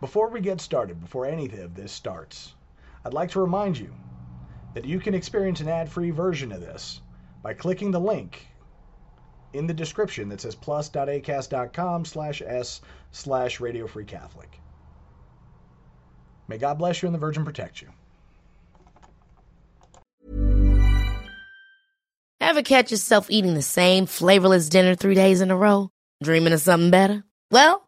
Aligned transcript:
Before 0.00 0.28
we 0.28 0.40
get 0.40 0.60
started, 0.60 1.00
before 1.00 1.26
any 1.26 1.46
of 1.46 1.74
this 1.74 1.90
starts, 1.90 2.54
I'd 3.04 3.14
like 3.14 3.30
to 3.32 3.40
remind 3.40 3.78
you 3.78 3.92
that 4.74 4.84
you 4.84 5.00
can 5.00 5.14
experience 5.14 5.60
an 5.60 5.68
ad-free 5.68 6.10
version 6.10 6.52
of 6.52 6.60
this 6.60 7.00
by 7.42 7.54
clicking 7.54 7.90
the 7.90 7.98
link 8.00 8.46
in 9.54 9.66
the 9.66 9.74
description 9.74 10.28
that 10.28 10.40
says 10.40 10.54
plus.acast.com 10.54 12.04
slash 12.04 12.42
s 12.42 12.80
slash 13.10 13.60
radio 13.60 13.86
free 13.86 14.04
Catholic. 14.04 14.60
May 16.46 16.58
God 16.58 16.78
bless 16.78 17.02
you 17.02 17.06
and 17.06 17.14
the 17.14 17.18
Virgin 17.18 17.44
protect 17.44 17.82
you. 17.82 17.88
Ever 22.40 22.62
catch 22.62 22.90
yourself 22.90 23.30
eating 23.30 23.54
the 23.54 23.62
same 23.62 24.06
flavorless 24.06 24.68
dinner 24.68 24.94
three 24.94 25.14
days 25.14 25.40
in 25.40 25.50
a 25.50 25.56
row? 25.56 25.90
Dreaming 26.22 26.52
of 26.52 26.60
something 26.60 26.90
better? 26.90 27.24
Well, 27.50 27.87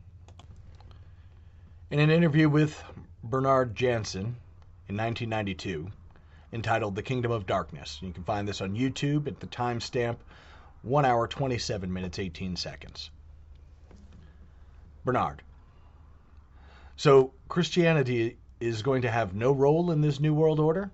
In 1.91 1.99
an 1.99 2.09
interview 2.09 2.47
with 2.47 2.81
Bernard 3.21 3.75
Janzen 3.75 4.35
in 4.87 4.95
1992, 4.95 5.91
entitled 6.53 6.95
The 6.95 7.03
Kingdom 7.03 7.33
of 7.33 7.45
Darkness, 7.45 7.99
you 8.01 8.13
can 8.13 8.23
find 8.23 8.47
this 8.47 8.61
on 8.61 8.77
YouTube 8.77 9.27
at 9.27 9.41
the 9.41 9.47
timestamp 9.47 10.15
1 10.83 11.03
hour 11.03 11.27
27 11.27 11.91
minutes 11.91 12.17
18 12.17 12.55
seconds. 12.55 13.11
Bernard. 15.03 15.41
So 16.95 17.33
Christianity 17.49 18.37
is 18.61 18.83
going 18.83 19.01
to 19.01 19.11
have 19.11 19.35
no 19.35 19.51
role 19.51 19.91
in 19.91 19.99
this 19.99 20.21
New 20.21 20.33
World 20.33 20.61
Order? 20.61 20.91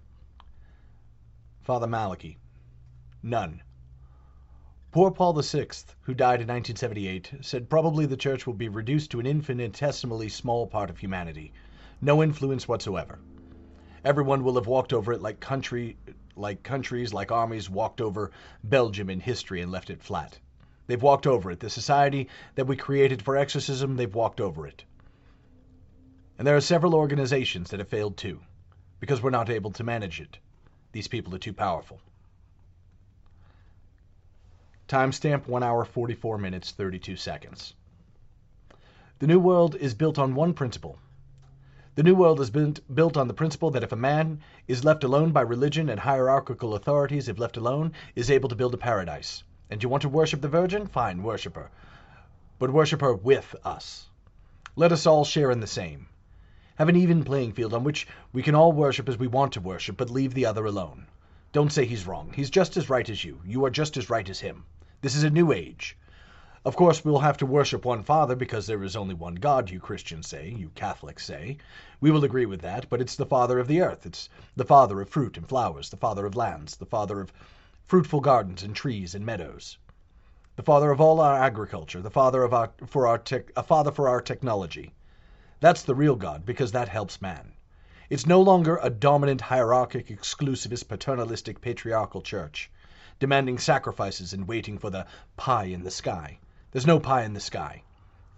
Father 1.62 1.86
Malachi. 1.86 2.40
None. 3.22 3.62
Poor 4.98 5.12
Paul 5.12 5.40
VI, 5.40 5.68
who 6.02 6.16
died 6.16 6.42
in 6.42 6.48
1978, 6.48 7.34
said 7.42 7.70
probably 7.70 8.08
the 8.08 8.18
church 8.18 8.48
will 8.48 8.56
be 8.56 8.68
reduced 8.68 9.12
to 9.12 9.20
an 9.20 9.28
infinitesimally 9.28 10.28
small 10.28 10.66
part 10.66 10.90
of 10.90 10.98
humanity. 10.98 11.54
No 12.02 12.24
influence 12.24 12.68
whatsoever. 12.68 13.20
Everyone 14.04 14.44
will 14.44 14.56
have 14.56 14.66
walked 14.66 14.94
over 14.94 15.14
it 15.14 15.22
like 15.22 15.40
country 15.40 15.98
like 16.36 16.64
countries, 16.64 17.14
like 17.14 17.32
armies 17.32 17.70
walked 17.70 18.02
over 18.02 18.32
Belgium 18.64 19.12
in 19.12 19.20
history 19.20 19.62
and 19.62 19.72
left 19.72 19.92
it 19.92 20.02
flat. 20.02 20.40
They've 20.88 21.00
walked 21.00 21.28
over 21.28 21.52
it. 21.52 21.60
The 21.60 21.70
society 21.70 22.28
that 22.56 22.66
we 22.66 22.76
created 22.76 23.22
for 23.22 23.38
exorcism, 23.38 23.98
they've 23.98 24.16
walked 24.16 24.42
over 24.42 24.66
it. 24.66 24.84
And 26.40 26.48
there 26.48 26.58
are 26.58 26.60
several 26.60 26.96
organizations 26.96 27.70
that 27.70 27.80
have 27.80 27.88
failed 27.88 28.18
too, 28.18 28.40
because 29.00 29.22
we're 29.22 29.30
not 29.30 29.52
able 29.52 29.70
to 29.74 29.84
manage 29.84 30.20
it. 30.20 30.40
These 30.92 31.08
people 31.08 31.36
are 31.36 31.38
too 31.38 31.54
powerful. 31.54 32.02
Timestamp 34.88 35.48
1 35.48 35.64
hour 35.64 35.84
44 35.84 36.38
minutes 36.38 36.72
32 36.72 37.18
seconds. 37.18 37.74
The 39.20 39.28
New 39.28 39.38
World 39.38 39.76
is 39.76 39.94
built 39.94 40.18
on 40.18 40.34
one 40.34 40.54
principle. 40.54 40.98
The 41.96 42.04
New 42.04 42.16
World 42.16 42.40
is 42.40 42.50
built, 42.50 42.80
built 42.96 43.18
on 43.18 43.28
the 43.28 43.34
principle 43.34 43.70
that 43.72 43.84
if 43.84 43.92
a 43.92 43.98
man 43.98 44.40
is 44.66 44.86
left 44.86 45.04
alone 45.04 45.34
by 45.34 45.42
religion 45.42 45.90
and 45.90 46.00
hierarchical 46.00 46.74
authorities, 46.74 47.28
if 47.28 47.38
left 47.38 47.58
alone, 47.58 47.92
is 48.16 48.32
able 48.32 48.48
to 48.48 48.56
build 48.56 48.74
a 48.76 48.78
paradise. 48.78 49.44
And 49.70 49.84
you 49.84 49.90
want 49.90 50.04
to 50.04 50.10
worship 50.10 50.40
the 50.40 50.48
Virgin? 50.48 50.88
Fine, 50.88 51.22
worship 51.22 51.56
her. 51.56 51.70
But 52.58 52.72
worship 52.72 53.02
her 53.02 53.14
with 53.14 53.58
us. 53.66 54.08
Let 54.78 54.94
us 54.94 55.06
all 55.06 55.26
share 55.26 55.52
in 55.52 55.60
the 55.60 55.68
same. 55.68 56.08
Have 56.76 56.88
an 56.88 56.96
even 56.96 57.26
playing 57.26 57.52
field 57.52 57.74
on 57.74 57.84
which 57.84 58.08
we 58.32 58.42
can 58.42 58.56
all 58.56 58.72
worship 58.72 59.10
as 59.10 59.18
we 59.18 59.28
want 59.28 59.52
to 59.52 59.60
worship, 59.60 59.98
but 59.98 60.10
leave 60.10 60.34
the 60.34 60.46
other 60.46 60.66
alone. 60.66 61.08
Don't 61.52 61.74
say 61.74 61.84
he's 61.84 62.08
wrong. 62.08 62.32
He's 62.34 62.50
just 62.50 62.78
as 62.78 62.90
right 62.90 63.10
as 63.10 63.26
you. 63.26 63.42
You 63.44 63.66
are 63.66 63.70
just 63.70 63.98
as 63.98 64.10
right 64.10 64.30
as 64.30 64.40
him. 64.40 64.64
This 65.00 65.16
is 65.16 65.22
a 65.22 65.30
new 65.30 65.52
age. 65.52 65.96
Of 66.66 66.76
course, 66.76 67.06
we'll 67.06 67.20
have 67.20 67.38
to 67.38 67.46
worship 67.46 67.86
one 67.86 68.02
Father 68.02 68.36
because 68.36 68.66
there 68.66 68.82
is 68.84 68.96
only 68.96 69.14
one 69.14 69.36
God, 69.36 69.70
you 69.70 69.80
Christians 69.80 70.28
say, 70.28 70.50
you 70.50 70.70
Catholics 70.70 71.24
say. 71.24 71.60
We 72.02 72.10
will 72.10 72.24
agree 72.24 72.48
with 72.48 72.62
that, 72.62 72.90
but 72.90 73.00
it's 73.00 73.16
the 73.16 73.28
Father 73.28 73.60
of 73.60 73.68
the 73.68 73.80
earth. 73.82 74.08
It's 74.08 74.28
the 74.56 74.66
Father 74.66 75.00
of 75.00 75.08
fruit 75.08 75.38
and 75.38 75.48
flowers, 75.48 75.92
the 75.92 75.98
Father 75.98 76.26
of 76.26 76.36
lands, 76.36 76.78
the 76.78 76.88
Father 76.88 77.22
of 77.22 77.32
fruitful 77.86 78.22
gardens 78.22 78.64
and 78.64 78.76
trees 78.76 79.14
and 79.14 79.24
meadows. 79.24 79.78
The 80.56 80.64
Father 80.64 80.90
of 80.90 81.00
all 81.00 81.20
our 81.20 81.36
agriculture, 81.36 82.02
the 82.02 82.10
Father 82.10 82.42
of 82.42 82.52
our 82.56 82.72
for 82.88 83.06
our 83.06 83.22
a 83.56 83.62
Father 83.62 83.92
for 83.92 84.10
our 84.10 84.20
technology. 84.20 84.96
That's 85.60 85.84
the 85.84 85.94
real 85.94 86.16
God 86.16 86.44
because 86.44 86.72
that 86.72 86.90
helps 86.90 87.22
man. 87.22 87.54
It's 88.10 88.26
no 88.26 88.42
longer 88.42 88.80
a 88.82 88.90
dominant, 88.90 89.42
hierarchic, 89.42 90.08
exclusivist, 90.08 90.88
paternalistic, 90.88 91.62
patriarchal 91.62 92.24
church 92.24 92.72
demanding 93.20 93.58
sacrifices 93.58 94.34
and 94.34 94.48
waiting 94.48 94.78
for 94.78 94.90
the 94.90 95.06
pie 95.36 95.66
in 95.66 95.84
the 95.84 95.92
sky. 95.92 96.40
There's 96.72 96.86
no 96.86 97.00
pie 97.00 97.24
in 97.24 97.34
the 97.34 97.40
sky. 97.40 97.84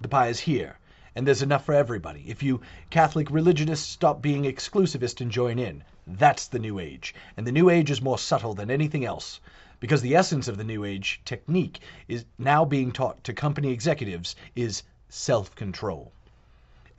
The 0.01 0.07
pie 0.07 0.27
is 0.27 0.39
here, 0.39 0.79
and 1.15 1.27
there's 1.27 1.41
enough 1.41 1.65
for 1.65 1.73
everybody. 1.73 2.23
If 2.27 2.41
you 2.41 2.61
Catholic 2.89 3.29
religionists 3.29 3.89
stop 3.89 4.21
being 4.21 4.43
exclusivist 4.43 5.21
and 5.21 5.31
join 5.31 5.59
in, 5.59 5.83
that's 6.07 6.47
the 6.47 6.59
New 6.59 6.79
Age. 6.79 7.13
And 7.35 7.45
the 7.45 7.51
New 7.51 7.69
Age 7.69 7.91
is 7.91 8.01
more 8.01 8.17
subtle 8.17 8.53
than 8.53 8.71
anything 8.71 9.03
else. 9.03 9.41
Because 9.79 10.01
the 10.01 10.15
essence 10.15 10.47
of 10.47 10.57
the 10.57 10.63
New 10.63 10.85
Age 10.85 11.21
technique 11.25 11.79
is 12.07 12.25
now 12.37 12.65
being 12.65 12.91
taught 12.91 13.23
to 13.25 13.33
company 13.33 13.71
executives 13.71 14.35
is 14.55 14.83
self-control 15.09 16.13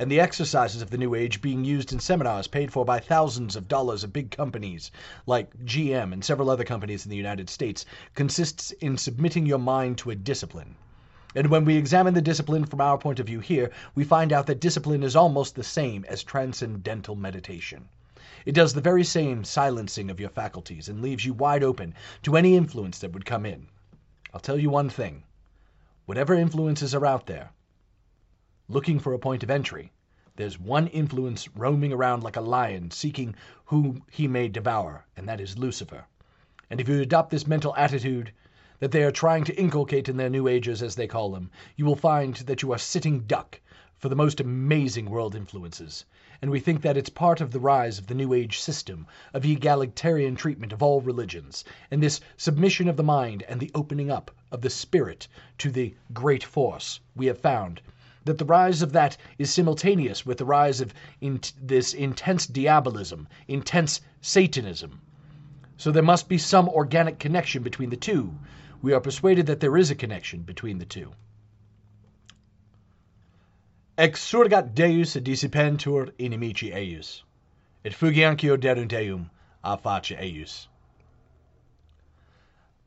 and 0.00 0.10
the 0.10 0.18
exercises 0.18 0.80
of 0.80 0.88
the 0.88 0.96
New 0.96 1.14
Age 1.14 1.42
being 1.42 1.62
used 1.62 1.92
in 1.92 2.00
seminars 2.00 2.46
paid 2.46 2.72
for 2.72 2.86
by 2.86 2.98
thousands 2.98 3.54
of 3.54 3.68
dollars 3.68 4.02
of 4.02 4.14
big 4.14 4.30
companies 4.30 4.90
like 5.26 5.54
GM 5.66 6.14
and 6.14 6.24
several 6.24 6.48
other 6.48 6.64
companies 6.64 7.04
in 7.04 7.10
the 7.10 7.18
United 7.18 7.50
States 7.50 7.84
consists 8.14 8.70
in 8.70 8.96
submitting 8.96 9.44
your 9.44 9.58
mind 9.58 9.98
to 9.98 10.10
a 10.10 10.14
discipline. 10.14 10.74
And 11.34 11.48
when 11.48 11.66
we 11.66 11.76
examine 11.76 12.14
the 12.14 12.22
discipline 12.22 12.64
from 12.64 12.80
our 12.80 12.96
point 12.96 13.20
of 13.20 13.26
view 13.26 13.40
here, 13.40 13.70
we 13.94 14.04
find 14.04 14.32
out 14.32 14.46
that 14.46 14.58
discipline 14.58 15.02
is 15.02 15.14
almost 15.14 15.54
the 15.54 15.62
same 15.62 16.06
as 16.08 16.24
transcendental 16.24 17.14
meditation. 17.14 17.90
It 18.46 18.52
does 18.52 18.72
the 18.72 18.80
very 18.80 19.04
same 19.04 19.44
silencing 19.44 20.08
of 20.08 20.18
your 20.18 20.30
faculties 20.30 20.88
and 20.88 21.02
leaves 21.02 21.26
you 21.26 21.34
wide 21.34 21.62
open 21.62 21.92
to 22.22 22.38
any 22.38 22.56
influence 22.56 23.00
that 23.00 23.12
would 23.12 23.26
come 23.26 23.44
in. 23.44 23.66
I'll 24.32 24.40
tell 24.40 24.58
you 24.58 24.70
one 24.70 24.88
thing. 24.88 25.24
Whatever 26.06 26.32
influences 26.32 26.94
are 26.94 27.04
out 27.04 27.26
there, 27.26 27.50
looking 28.70 29.00
for 29.00 29.12
a 29.12 29.18
point 29.18 29.42
of 29.42 29.50
entry, 29.50 29.90
there's 30.36 30.60
one 30.60 30.86
influence 30.86 31.48
roaming 31.56 31.92
around 31.92 32.22
like 32.22 32.36
a 32.36 32.40
lion 32.40 32.88
seeking 32.92 33.34
whom 33.64 34.04
he 34.08 34.28
may 34.28 34.46
devour, 34.46 35.04
and 35.16 35.28
that 35.28 35.40
is 35.40 35.58
Lucifer. 35.58 36.04
And 36.70 36.80
if 36.80 36.88
you 36.88 37.00
adopt 37.00 37.30
this 37.30 37.48
mental 37.48 37.74
attitude 37.74 38.32
that 38.78 38.92
they 38.92 39.02
are 39.02 39.10
trying 39.10 39.42
to 39.42 39.60
inculcate 39.60 40.08
in 40.08 40.16
their 40.16 40.30
New 40.30 40.46
Ages, 40.46 40.82
as 40.82 40.94
they 40.94 41.08
call 41.08 41.32
them, 41.32 41.50
you 41.74 41.84
will 41.84 41.96
find 41.96 42.36
that 42.36 42.62
you 42.62 42.70
are 42.72 42.78
sitting 42.78 43.22
duck 43.22 43.60
for 43.98 44.08
the 44.08 44.14
most 44.14 44.38
amazing 44.38 45.10
world 45.10 45.34
influences. 45.34 46.04
And 46.40 46.48
we 46.48 46.60
think 46.60 46.82
that 46.82 46.96
it's 46.96 47.10
part 47.10 47.40
of 47.40 47.50
the 47.50 47.58
rise 47.58 47.98
of 47.98 48.06
the 48.06 48.14
New 48.14 48.32
Age 48.32 48.60
system, 48.60 49.08
of 49.34 49.44
egalitarian 49.44 50.36
treatment 50.36 50.72
of 50.72 50.80
all 50.80 51.00
religions, 51.00 51.64
and 51.90 52.00
this 52.00 52.20
submission 52.36 52.88
of 52.88 52.96
the 52.96 53.02
mind 53.02 53.42
and 53.48 53.58
the 53.58 53.72
opening 53.74 54.12
up 54.12 54.30
of 54.52 54.60
the 54.60 54.70
spirit 54.70 55.26
to 55.58 55.72
the 55.72 55.96
great 56.12 56.44
force 56.44 57.00
we 57.16 57.26
have 57.26 57.40
found 57.40 57.82
that 58.30 58.38
the 58.38 58.44
rise 58.44 58.80
of 58.80 58.92
that 58.92 59.16
is 59.38 59.52
simultaneous 59.52 60.24
with 60.24 60.38
the 60.38 60.44
rise 60.44 60.80
of 60.80 60.94
in 61.20 61.40
this 61.60 61.94
intense 61.94 62.46
diabolism, 62.46 63.26
intense 63.48 64.00
Satanism. 64.20 65.00
So 65.76 65.90
there 65.90 66.04
must 66.04 66.28
be 66.28 66.38
some 66.38 66.68
organic 66.68 67.18
connection 67.18 67.64
between 67.64 67.90
the 67.90 67.96
two. 67.96 68.32
We 68.82 68.92
are 68.92 69.00
persuaded 69.00 69.46
that 69.46 69.58
there 69.58 69.76
is 69.76 69.90
a 69.90 69.96
connection 69.96 70.42
between 70.42 70.78
the 70.78 70.86
two. 70.86 71.10
Exsurgat 73.98 74.74
Deus 74.76 75.16
dissipentur 75.16 76.12
inimici 76.12 76.72
eius, 76.72 77.24
et 77.84 77.92
fugiancio 77.92 78.56
derunt 78.56 78.92
eum 78.92 79.30
a 79.64 79.76
face 79.76 80.16
eius. 80.16 80.68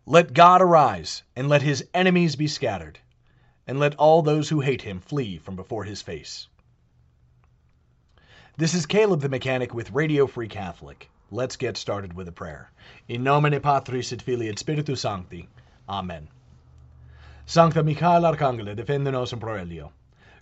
Let 0.06 0.34
God 0.34 0.62
arise, 0.62 1.24
and 1.36 1.50
let 1.50 1.64
his 1.64 1.86
enemies 1.94 2.38
be 2.38 2.48
scattered, 2.48 3.00
and 3.68 3.80
let 3.80 3.96
all 3.96 4.22
those 4.22 4.50
who 4.50 4.62
hate 4.62 4.82
him 4.82 5.00
flee 5.00 5.38
from 5.38 5.56
before 5.56 5.84
his 5.84 6.02
face. 6.02 6.48
This 8.58 8.74
is 8.74 8.86
Caleb 8.86 9.22
the 9.22 9.30
Mechanic 9.30 9.74
with 9.74 9.92
Radio 9.92 10.28
Free 10.28 10.48
Catholic. 10.48 11.10
Let's 11.32 11.56
get 11.56 11.78
started 11.78 12.14
with 12.14 12.28
a 12.28 12.32
prayer. 12.32 12.70
In 13.08 13.24
nomine 13.24 13.60
Patris 13.60 14.12
et 14.12 14.22
Filii 14.22 14.50
et 14.50 14.60
Spiritus 14.60 15.02
Sancti. 15.02 15.48
Amen. 15.90 16.28
Sancta 17.46 17.82
Michael 17.84 18.22
Arcangele, 18.22 18.76
defende 18.76 19.12
nos 19.12 19.34
in 19.34 19.40
proelio. 19.40 19.92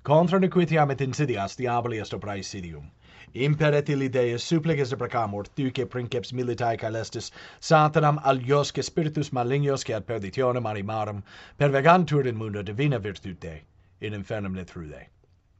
Contra 0.03 0.39
nequitiam 0.39 0.91
et 0.91 0.97
insidias 0.97 1.55
diaboli 1.55 2.01
est 2.01 2.13
opera 2.13 2.35
insidium. 2.35 2.91
imperet 3.33 3.89
illi 3.89 4.07
Deus 4.07 4.43
supplices 4.43 4.91
deprecamur, 4.91 5.47
duce 5.55 5.85
princeps 5.85 6.33
militae 6.33 6.77
caelestis, 6.77 7.31
satanam 7.59 8.21
aliosque 8.23 8.83
spiritus 8.83 9.31
malignos 9.31 9.83
que 9.83 9.93
ad 9.93 10.05
perditionem 10.05 10.65
animarum, 10.65 11.23
pervegantur 11.59 12.25
in 12.25 12.37
mundo 12.37 12.63
divina 12.63 12.99
virtute, 12.99 13.61
in 14.01 14.13
infernum 14.13 14.53
netrude. 14.53 15.07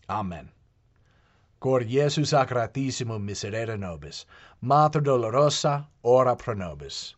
Amen. 0.10 0.50
Cor 1.60 1.82
Iesu 1.82 2.24
sacratissimum 2.26 3.24
miserere 3.24 3.78
nobis, 3.78 4.26
Mater 4.62 5.02
dolorosa, 5.02 5.86
ora 6.04 6.36
pro 6.36 6.56
nobis. 6.56 7.16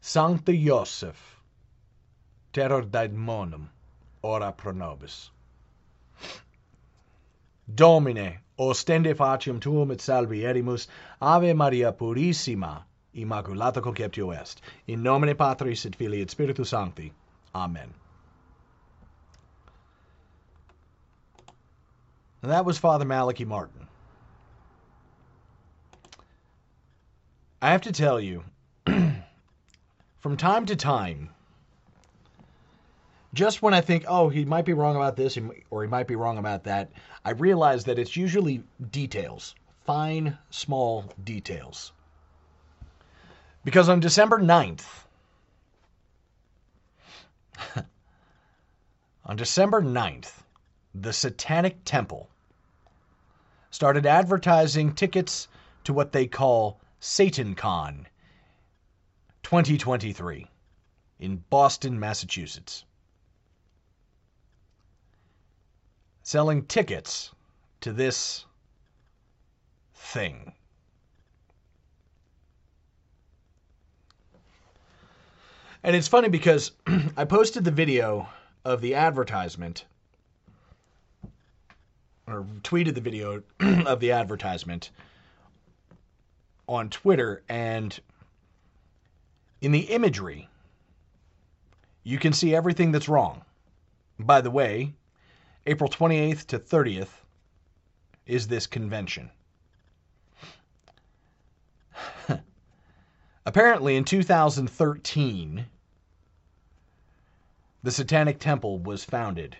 Sancta 0.00 0.52
Iosef, 0.52 1.16
terror 2.52 2.82
daemonum, 2.82 3.68
ora 4.22 4.52
pro 4.52 4.72
nobis. 4.72 5.30
Domine, 7.74 8.38
ostende 8.58 9.14
faciem 9.14 9.60
tuum 9.60 9.90
et 9.90 10.00
salvi 10.00 10.44
erimus, 10.44 10.86
Ave 11.20 11.54
Maria 11.54 11.92
purissima, 11.92 12.84
immaculata 13.14 13.82
conceptio 13.82 14.30
est, 14.30 14.60
in 14.86 15.02
nomine 15.02 15.34
Patris 15.34 15.86
et 15.86 15.96
Filii 15.96 16.22
et 16.22 16.30
Spiritus 16.30 16.70
Sancti. 16.70 17.12
Amen. 17.54 17.92
And 22.42 22.52
that 22.52 22.64
was 22.64 22.78
Father 22.78 23.04
Malachi 23.04 23.44
Martin. 23.44 23.86
I 27.62 27.70
have 27.70 27.82
to 27.82 27.92
tell 27.92 28.20
you, 28.20 28.44
from 30.18 30.36
time 30.36 30.66
to 30.66 30.76
time, 30.76 31.30
just 33.34 33.62
when 33.62 33.74
I 33.74 33.80
think, 33.80 34.04
oh, 34.06 34.28
he 34.28 34.44
might 34.44 34.64
be 34.64 34.72
wrong 34.72 34.96
about 34.96 35.16
this 35.16 35.36
or 35.70 35.82
he 35.82 35.88
might 35.88 36.06
be 36.06 36.16
wrong 36.16 36.38
about 36.38 36.64
that, 36.64 36.90
I 37.24 37.30
realize 37.30 37.84
that 37.84 37.98
it's 37.98 38.16
usually 38.16 38.62
details, 38.90 39.54
fine, 39.84 40.38
small 40.50 41.12
details. 41.22 41.92
Because 43.64 43.88
on 43.88 44.00
December 44.00 44.38
9th, 44.38 44.86
on 49.24 49.36
December 49.36 49.82
9th, 49.82 50.42
the 50.94 51.12
Satanic 51.12 51.84
Temple 51.84 52.28
started 53.70 54.06
advertising 54.06 54.94
tickets 54.94 55.48
to 55.82 55.92
what 55.92 56.12
they 56.12 56.26
call 56.26 56.80
SatanCon 57.00 58.06
2023 59.42 60.46
in 61.18 61.42
Boston, 61.50 61.98
Massachusetts. 61.98 62.84
Selling 66.24 66.64
tickets 66.64 67.30
to 67.82 67.92
this 67.92 68.46
thing. 69.94 70.52
And 75.82 75.94
it's 75.94 76.08
funny 76.08 76.30
because 76.30 76.72
I 77.16 77.26
posted 77.26 77.62
the 77.62 77.70
video 77.70 78.26
of 78.64 78.80
the 78.80 78.94
advertisement 78.94 79.84
or 82.26 82.46
tweeted 82.62 82.94
the 82.94 83.02
video 83.02 83.42
of 83.86 84.00
the 84.00 84.12
advertisement 84.12 84.90
on 86.66 86.88
Twitter, 86.88 87.42
and 87.50 88.00
in 89.60 89.72
the 89.72 89.80
imagery, 89.80 90.48
you 92.02 92.18
can 92.18 92.32
see 92.32 92.54
everything 92.54 92.92
that's 92.92 93.10
wrong. 93.10 93.42
By 94.18 94.40
the 94.40 94.50
way, 94.50 94.94
April 95.66 95.88
28th 95.88 96.46
to 96.48 96.58
30th 96.58 97.08
is 98.26 98.48
this 98.48 98.66
convention. 98.66 99.30
Apparently, 103.46 103.96
in 103.96 104.04
2013, 104.04 105.64
the 107.82 107.90
Satanic 107.90 108.38
Temple 108.38 108.78
was 108.78 109.04
founded. 109.04 109.56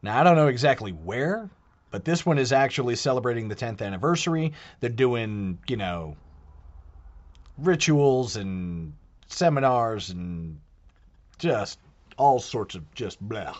Now, 0.00 0.20
I 0.20 0.22
don't 0.22 0.36
know 0.36 0.46
exactly 0.46 0.92
where, 0.92 1.50
but 1.90 2.04
this 2.04 2.24
one 2.24 2.38
is 2.38 2.52
actually 2.52 2.94
celebrating 2.94 3.48
the 3.48 3.56
10th 3.56 3.82
anniversary. 3.82 4.52
They're 4.78 4.90
doing, 4.90 5.58
you 5.66 5.76
know, 5.76 6.16
rituals 7.58 8.36
and 8.36 8.92
seminars 9.26 10.10
and 10.10 10.60
just 11.38 11.80
all 12.16 12.38
sorts 12.38 12.76
of 12.76 12.94
just 12.94 13.20
blah. 13.20 13.56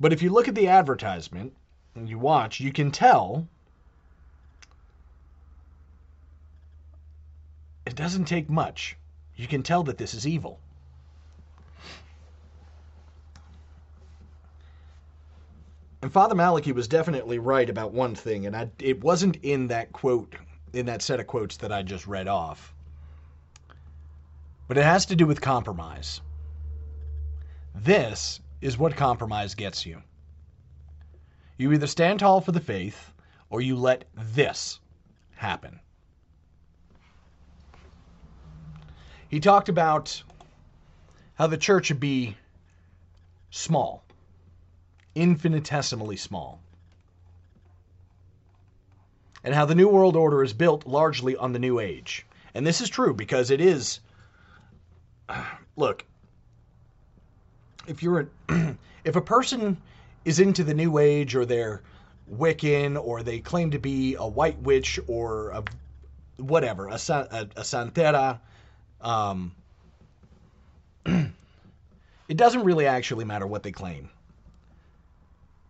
But 0.00 0.14
if 0.14 0.22
you 0.22 0.30
look 0.30 0.48
at 0.48 0.54
the 0.54 0.68
advertisement 0.68 1.52
and 1.94 2.08
you 2.08 2.18
watch, 2.18 2.58
you 2.58 2.72
can 2.72 2.90
tell 2.90 3.46
it 7.84 7.94
doesn't 7.94 8.24
take 8.24 8.48
much. 8.48 8.96
You 9.36 9.46
can 9.46 9.62
tell 9.62 9.82
that 9.84 9.98
this 9.98 10.14
is 10.14 10.26
evil. 10.26 10.58
And 16.02 16.10
Father 16.10 16.34
Malachi 16.34 16.72
was 16.72 16.88
definitely 16.88 17.38
right 17.38 17.68
about 17.68 17.92
one 17.92 18.14
thing, 18.14 18.46
and 18.46 18.56
I, 18.56 18.70
it 18.78 19.04
wasn't 19.04 19.36
in 19.42 19.66
that 19.66 19.92
quote, 19.92 20.34
in 20.72 20.86
that 20.86 21.02
set 21.02 21.20
of 21.20 21.26
quotes 21.26 21.58
that 21.58 21.72
I 21.72 21.82
just 21.82 22.06
read 22.06 22.26
off. 22.26 22.74
But 24.66 24.78
it 24.78 24.84
has 24.84 25.04
to 25.06 25.16
do 25.16 25.26
with 25.26 25.42
compromise. 25.42 26.22
This 27.74 28.40
is 28.60 28.78
what 28.78 28.96
compromise 28.96 29.54
gets 29.54 29.86
you. 29.86 30.02
You 31.56 31.72
either 31.72 31.86
stand 31.86 32.20
tall 32.20 32.40
for 32.40 32.52
the 32.52 32.60
faith, 32.60 33.12
or 33.48 33.60
you 33.60 33.76
let 33.76 34.04
this 34.14 34.80
happen. 35.34 35.80
He 39.28 39.40
talked 39.40 39.68
about 39.68 40.22
how 41.34 41.46
the 41.46 41.58
church 41.58 41.86
should 41.86 42.00
be 42.00 42.36
small 43.50 44.04
infinitesimally 45.14 46.16
small. 46.16 46.60
And 49.42 49.54
how 49.54 49.64
the 49.64 49.74
New 49.74 49.88
World 49.88 50.16
Order 50.16 50.42
is 50.42 50.52
built 50.52 50.86
largely 50.86 51.36
on 51.36 51.52
the 51.52 51.58
New 51.58 51.78
Age. 51.78 52.26
And 52.54 52.66
this 52.66 52.80
is 52.80 52.88
true 52.88 53.14
because 53.14 53.50
it 53.50 53.60
is. 53.60 54.00
Look, 55.76 56.04
if 57.86 58.02
you're 58.02 58.28
a, 58.48 58.76
if 59.04 59.16
a 59.16 59.20
person 59.20 59.76
is 60.24 60.40
into 60.40 60.64
the 60.64 60.74
New 60.74 60.98
Age 60.98 61.34
or 61.34 61.44
they're 61.44 61.82
Wiccan 62.32 63.02
or 63.02 63.22
they 63.22 63.40
claim 63.40 63.70
to 63.72 63.78
be 63.78 64.14
a 64.14 64.26
white 64.26 64.60
witch 64.62 65.00
or 65.06 65.50
a 65.50 65.64
whatever, 66.36 66.88
a, 66.88 66.94
a, 66.94 67.48
a 67.56 67.62
Santera, 67.62 68.38
um, 69.00 69.52
it 71.06 72.36
doesn't 72.36 72.64
really 72.64 72.86
actually 72.86 73.24
matter 73.24 73.46
what 73.46 73.62
they 73.62 73.72
claim 73.72 74.10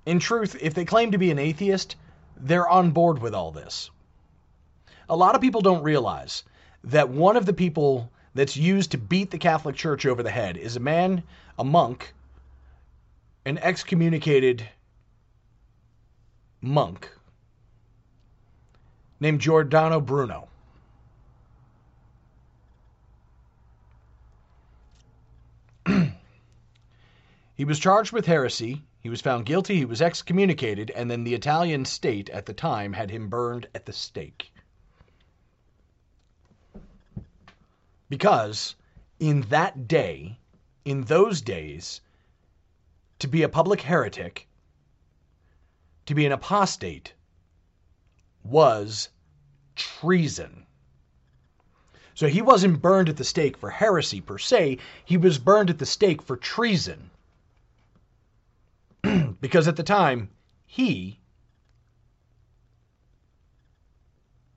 in 0.06 0.18
truth, 0.18 0.56
if 0.60 0.74
they 0.74 0.84
claim 0.84 1.12
to 1.12 1.18
be 1.18 1.30
an 1.30 1.38
atheist, 1.38 1.96
they're 2.36 2.68
on 2.68 2.90
board 2.90 3.20
with 3.20 3.34
all 3.34 3.52
this. 3.52 3.90
A 5.08 5.16
lot 5.16 5.34
of 5.34 5.40
people 5.40 5.60
don't 5.60 5.82
realize 5.82 6.42
that 6.84 7.10
one 7.10 7.36
of 7.36 7.46
the 7.46 7.52
people 7.52 8.10
that's 8.34 8.56
used 8.56 8.90
to 8.92 8.98
beat 8.98 9.30
the 9.30 9.38
Catholic 9.38 9.76
Church 9.76 10.06
over 10.06 10.22
the 10.22 10.30
head 10.30 10.56
is 10.56 10.76
a 10.76 10.80
man, 10.80 11.22
a 11.58 11.64
monk, 11.64 12.14
an 13.44 13.58
excommunicated 13.58 14.68
monk 16.60 17.10
named 19.18 19.40
Giordano 19.40 20.00
Bruno. 20.00 20.48
he 27.54 27.64
was 27.64 27.78
charged 27.78 28.12
with 28.12 28.26
heresy 28.26 28.82
he 29.02 29.08
was 29.08 29.22
found 29.22 29.46
guilty, 29.46 29.76
he 29.76 29.86
was 29.86 30.02
excommunicated, 30.02 30.90
and 30.90 31.10
then 31.10 31.24
the 31.24 31.32
Italian 31.32 31.86
state 31.86 32.28
at 32.28 32.44
the 32.44 32.52
time 32.52 32.92
had 32.92 33.10
him 33.10 33.30
burned 33.30 33.66
at 33.74 33.86
the 33.86 33.94
stake. 33.94 34.49
Because 38.10 38.74
in 39.20 39.42
that 39.42 39.86
day, 39.88 40.40
in 40.84 41.04
those 41.04 41.40
days, 41.40 42.00
to 43.20 43.28
be 43.28 43.42
a 43.42 43.48
public 43.48 43.82
heretic 43.82 44.48
to 46.06 46.14
be 46.14 46.26
an 46.26 46.32
apostate 46.32 47.14
was 48.42 49.10
treason. 49.76 50.66
So 52.14 52.26
he 52.26 52.42
wasn't 52.42 52.82
burned 52.82 53.08
at 53.08 53.16
the 53.16 53.22
stake 53.22 53.56
for 53.56 53.70
heresy 53.70 54.20
per 54.20 54.38
se, 54.38 54.78
he 55.04 55.16
was 55.16 55.38
burned 55.38 55.70
at 55.70 55.78
the 55.78 55.86
stake 55.86 56.20
for 56.20 56.36
treason. 56.36 57.10
because 59.40 59.68
at 59.68 59.76
the 59.76 59.84
time, 59.84 60.30
he 60.66 61.20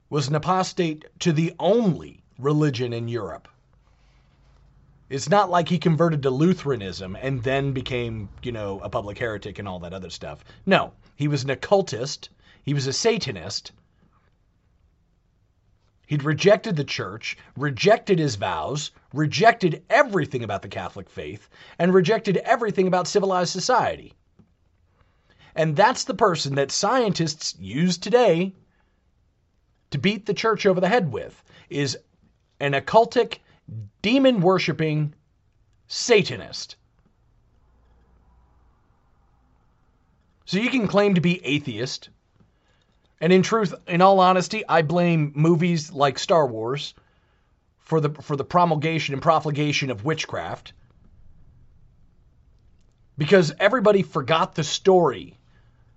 was 0.09 0.27
an 0.27 0.33
apostate 0.35 1.05
to 1.19 1.31
the 1.31 1.53
only 1.59 2.22
religion 2.39 2.93
in 2.93 3.07
Europe. 3.07 3.47
It's 5.09 5.29
not 5.29 5.49
like 5.49 5.69
he 5.69 5.77
converted 5.77 6.23
to 6.23 6.29
Lutheranism 6.29 7.15
and 7.21 7.43
then 7.43 7.71
became, 7.71 8.29
you 8.41 8.51
know, 8.51 8.79
a 8.79 8.89
public 8.89 9.19
heretic 9.19 9.59
and 9.59 9.67
all 9.67 9.79
that 9.79 9.93
other 9.93 10.09
stuff. 10.09 10.43
No, 10.65 10.93
he 11.15 11.27
was 11.27 11.43
an 11.43 11.51
occultist, 11.51 12.29
he 12.63 12.73
was 12.73 12.87
a 12.87 12.93
Satanist. 12.93 13.71
He'd 16.07 16.23
rejected 16.23 16.75
the 16.75 16.83
church, 16.83 17.37
rejected 17.55 18.19
his 18.19 18.35
vows, 18.35 18.91
rejected 19.13 19.83
everything 19.89 20.43
about 20.43 20.61
the 20.61 20.67
Catholic 20.67 21.09
faith, 21.09 21.49
and 21.77 21.93
rejected 21.93 22.37
everything 22.37 22.87
about 22.87 23.07
civilized 23.07 23.51
society. 23.51 24.13
And 25.55 25.75
that's 25.75 26.03
the 26.03 26.13
person 26.13 26.55
that 26.55 26.71
scientists 26.71 27.55
use 27.59 27.97
today 27.97 28.53
to 29.91 29.97
beat 29.97 30.25
the 30.25 30.33
church 30.33 30.65
over 30.65 30.81
the 30.81 30.89
head 30.89 31.11
with 31.11 31.43
is 31.69 31.97
an 32.59 32.73
occultic 32.73 33.39
demon 34.01 34.41
worshiping 34.41 35.13
Satanist. 35.87 36.75
So 40.45 40.57
you 40.57 40.69
can 40.69 40.87
claim 40.87 41.15
to 41.15 41.21
be 41.21 41.43
atheist. 41.45 42.09
And 43.21 43.31
in 43.31 43.41
truth, 43.41 43.73
in 43.87 44.01
all 44.01 44.19
honesty, 44.19 44.63
I 44.67 44.81
blame 44.81 45.31
movies 45.35 45.91
like 45.91 46.19
Star 46.19 46.45
Wars 46.45 46.93
for 47.79 48.01
the 48.01 48.09
for 48.09 48.35
the 48.35 48.43
promulgation 48.43 49.13
and 49.13 49.21
profligation 49.21 49.89
of 49.89 50.03
witchcraft. 50.03 50.73
Because 53.17 53.53
everybody 53.59 54.01
forgot 54.01 54.55
the 54.55 54.63
story 54.63 55.37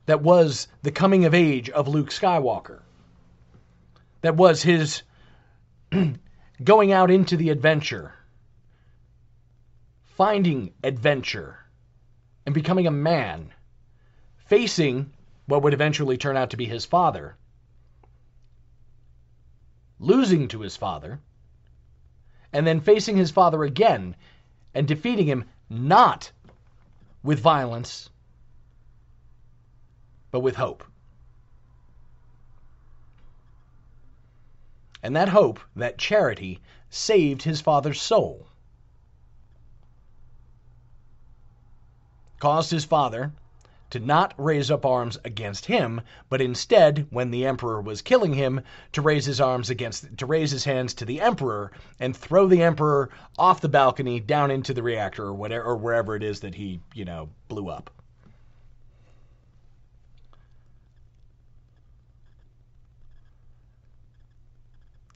that 0.07 0.23
was 0.23 0.69
the 0.83 0.93
coming 0.93 1.25
of 1.25 1.35
age 1.35 1.71
of 1.71 1.89
Luke 1.89 2.11
Skywalker. 2.11 2.81
That 4.21 4.37
was 4.37 4.63
his 4.63 5.03
going 6.63 6.93
out 6.93 7.11
into 7.11 7.37
the 7.37 7.51
adventure, 7.51 8.15
finding 10.05 10.73
adventure, 10.83 11.59
and 12.45 12.55
becoming 12.55 12.87
a 12.87 12.91
man, 12.91 13.53
facing 14.47 15.13
what 15.47 15.63
would 15.63 15.75
eventually 15.75 16.17
turn 16.17 16.37
out 16.37 16.51
to 16.51 16.57
be 16.57 16.65
his 16.65 16.85
father, 16.85 17.37
losing 19.99 20.49
to 20.49 20.61
his 20.61 20.77
father, 20.77 21.21
and 22.53 22.67
then 22.67 22.81
facing 22.81 23.17
his 23.17 23.31
father 23.31 23.63
again 23.65 24.15
and 24.75 24.89
defeating 24.89 25.27
him 25.27 25.45
not 25.69 26.31
with 27.23 27.41
violence, 27.41 28.09
but 30.31 30.41
with 30.41 30.57
hope. 30.57 30.85
And 35.07 35.15
that 35.15 35.29
hope, 35.29 35.61
that 35.77 35.99
charity, 35.99 36.61
saved 36.91 37.43
his 37.43 37.61
father's 37.61 38.03
soul. 38.03 38.49
Caused 42.41 42.73
his 42.73 42.85
father 42.85 43.31
to 43.91 44.01
not 44.01 44.35
raise 44.37 44.69
up 44.69 44.85
arms 44.85 45.17
against 45.25 45.67
him, 45.67 46.01
but 46.29 46.41
instead, 46.41 47.07
when 47.11 47.31
the 47.31 47.47
emperor 47.47 47.81
was 47.81 48.03
killing 48.03 48.35
him, 48.35 48.63
to 48.91 49.01
raise 49.01 49.27
his 49.27 49.41
arms 49.41 49.71
against 49.71 50.19
to 50.19 50.27
raise 50.27 50.51
his 50.51 50.65
hands 50.65 50.93
to 50.95 51.05
the 51.05 51.21
emperor 51.21 51.71
and 52.01 52.17
throw 52.17 52.49
the 52.49 52.65
emperor 52.65 53.09
off 53.39 53.61
the 53.61 53.69
balcony 53.69 54.19
down 54.19 54.51
into 54.51 54.75
the 54.75 54.83
reactor 54.83 55.27
or 55.27 55.35
whatever 55.35 55.67
or 55.67 55.77
wherever 55.77 56.17
it 56.17 56.25
is 56.25 56.41
that 56.41 56.57
he, 56.57 56.81
you 56.95 57.05
know, 57.05 57.29
blew 57.47 57.69
up. 57.69 57.91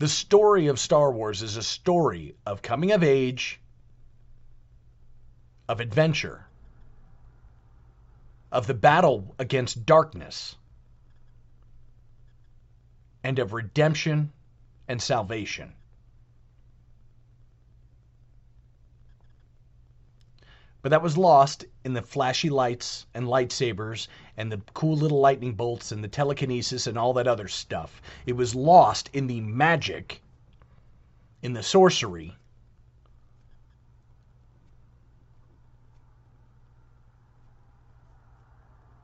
The 0.00 0.08
story 0.08 0.68
of 0.68 0.80
Star 0.80 1.12
Wars 1.12 1.42
is 1.42 1.58
a 1.58 1.62
story 1.62 2.34
of 2.46 2.62
coming 2.62 2.90
of 2.90 3.02
age, 3.02 3.60
of 5.68 5.78
adventure, 5.78 6.46
of 8.50 8.66
the 8.66 8.72
battle 8.72 9.34
against 9.38 9.84
darkness, 9.84 10.56
and 13.22 13.38
of 13.38 13.52
redemption 13.52 14.32
and 14.88 15.02
salvation. 15.02 15.74
But 20.80 20.88
that 20.92 21.02
was 21.02 21.18
lost 21.18 21.66
in 21.84 21.94
the 21.94 22.02
flashy 22.02 22.50
lights 22.50 23.06
and 23.14 23.26
lightsabers 23.26 24.08
and 24.36 24.52
the 24.52 24.60
cool 24.74 24.96
little 24.96 25.20
lightning 25.20 25.54
bolts 25.54 25.92
and 25.92 26.04
the 26.04 26.08
telekinesis 26.08 26.86
and 26.86 26.98
all 26.98 27.14
that 27.14 27.26
other 27.26 27.48
stuff. 27.48 28.02
It 28.26 28.34
was 28.34 28.54
lost 28.54 29.08
in 29.12 29.26
the 29.26 29.40
magic, 29.40 30.20
in 31.42 31.52
the 31.52 31.62
sorcery. 31.62 32.36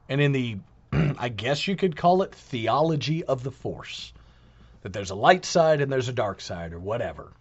And 0.09 0.21
in 0.21 0.33
the, 0.33 0.59
I 1.18 1.28
guess 1.30 1.66
you 1.66 1.76
could 1.76 1.97
call 1.97 2.23
it 2.23 2.35
theology 2.35 3.25
of 3.25 3.42
the 3.42 3.50
Force. 3.50 4.12
That 4.83 4.92
there's 4.92 5.11
a 5.11 5.16
light 5.16 5.45
side 5.45 5.80
and 5.80 5.90
there's 5.90 6.09
a 6.09 6.12
dark 6.12 6.40
side 6.40 6.73
or 6.73 6.78
whatever. 6.78 7.33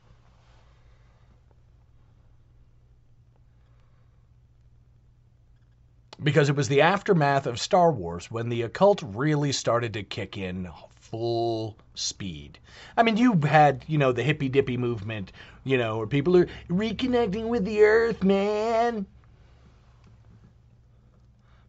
Because 6.25 6.49
it 6.49 6.55
was 6.55 6.67
the 6.67 6.81
aftermath 6.81 7.45
of 7.45 7.59
Star 7.59 7.91
Wars 7.91 8.31
when 8.31 8.49
the 8.49 8.63
occult 8.63 9.03
really 9.03 9.51
started 9.51 9.93
to 9.93 10.01
kick 10.01 10.37
in 10.39 10.67
full 10.95 11.77
speed. 11.93 12.57
I 12.97 13.03
mean, 13.03 13.15
you 13.15 13.39
had, 13.43 13.85
you 13.87 13.99
know, 13.99 14.11
the 14.11 14.23
hippy 14.23 14.49
dippy 14.49 14.75
movement, 14.75 15.31
you 15.63 15.77
know, 15.77 15.99
where 15.99 16.07
people 16.07 16.35
are 16.35 16.47
reconnecting 16.67 17.47
with 17.47 17.63
the 17.63 17.83
earth, 17.83 18.23
man. 18.23 19.05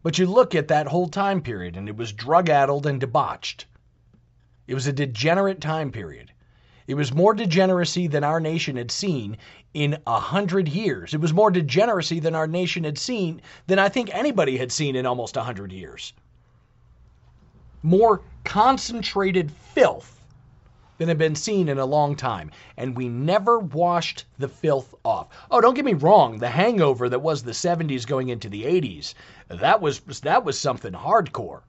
But 0.01 0.17
you 0.17 0.25
look 0.25 0.55
at 0.55 0.69
that 0.69 0.87
whole 0.87 1.07
time 1.07 1.41
period, 1.41 1.77
and 1.77 1.87
it 1.87 1.95
was 1.95 2.11
drug 2.11 2.49
addled 2.49 2.87
and 2.87 2.99
debauched. 2.99 3.67
It 4.65 4.73
was 4.73 4.87
a 4.87 4.91
degenerate 4.91 5.61
time 5.61 5.91
period. 5.91 6.31
It 6.87 6.95
was 6.95 7.13
more 7.13 7.33
degeneracy 7.33 8.07
than 8.07 8.23
our 8.23 8.39
nation 8.39 8.77
had 8.77 8.91
seen 8.91 9.37
in 9.73 9.97
a 10.07 10.19
hundred 10.19 10.69
years. 10.69 11.13
It 11.13 11.19
was 11.19 11.33
more 11.33 11.51
degeneracy 11.51 12.21
than 12.21 12.33
our 12.33 12.47
nation 12.47 12.85
had 12.85 12.97
seen, 12.97 13.41
than 13.67 13.77
I 13.77 13.89
think 13.89 14.09
anybody 14.13 14.57
had 14.57 14.71
seen 14.71 14.95
in 14.95 15.05
almost 15.05 15.35
a 15.35 15.43
hundred 15.43 15.73
years. 15.73 16.13
More 17.83 18.21
concentrated 18.45 19.51
filth 19.51 20.21
than 20.97 21.09
had 21.09 21.17
been 21.17 21.35
seen 21.35 21.67
in 21.67 21.77
a 21.77 21.85
long 21.85 22.15
time. 22.15 22.51
And 22.77 22.95
we 22.95 23.09
never 23.09 23.59
washed 23.59 24.23
the 24.37 24.47
filth 24.47 24.95
off. 25.03 25.27
Oh, 25.51 25.59
don't 25.59 25.73
get 25.75 25.85
me 25.85 25.93
wrong, 25.93 26.39
the 26.39 26.49
hangover 26.49 27.09
that 27.09 27.19
was 27.19 27.43
the 27.43 27.51
70s 27.51 28.07
going 28.07 28.29
into 28.29 28.47
the 28.47 28.63
80s, 28.63 29.13
that 29.49 29.81
was 29.81 29.99
that 30.21 30.45
was 30.45 30.57
something 30.57 30.93
hardcore. 30.93 31.63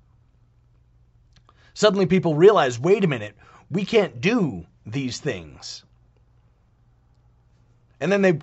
Suddenly 1.74 2.06
people 2.06 2.36
realized, 2.36 2.82
wait 2.82 3.04
a 3.04 3.08
minute, 3.08 3.36
we 3.70 3.84
can't 3.84 4.20
do 4.20 4.64
these 4.92 5.18
things. 5.18 5.84
And 8.00 8.12
then 8.12 8.22
they 8.22 8.38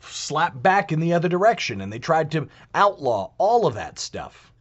slapped 0.00 0.62
back 0.62 0.92
in 0.92 1.00
the 1.00 1.12
other 1.12 1.28
direction 1.28 1.80
and 1.80 1.92
they 1.92 1.98
tried 1.98 2.30
to 2.32 2.48
outlaw 2.74 3.32
all 3.38 3.66
of 3.66 3.74
that 3.74 3.98
stuff. 3.98 4.52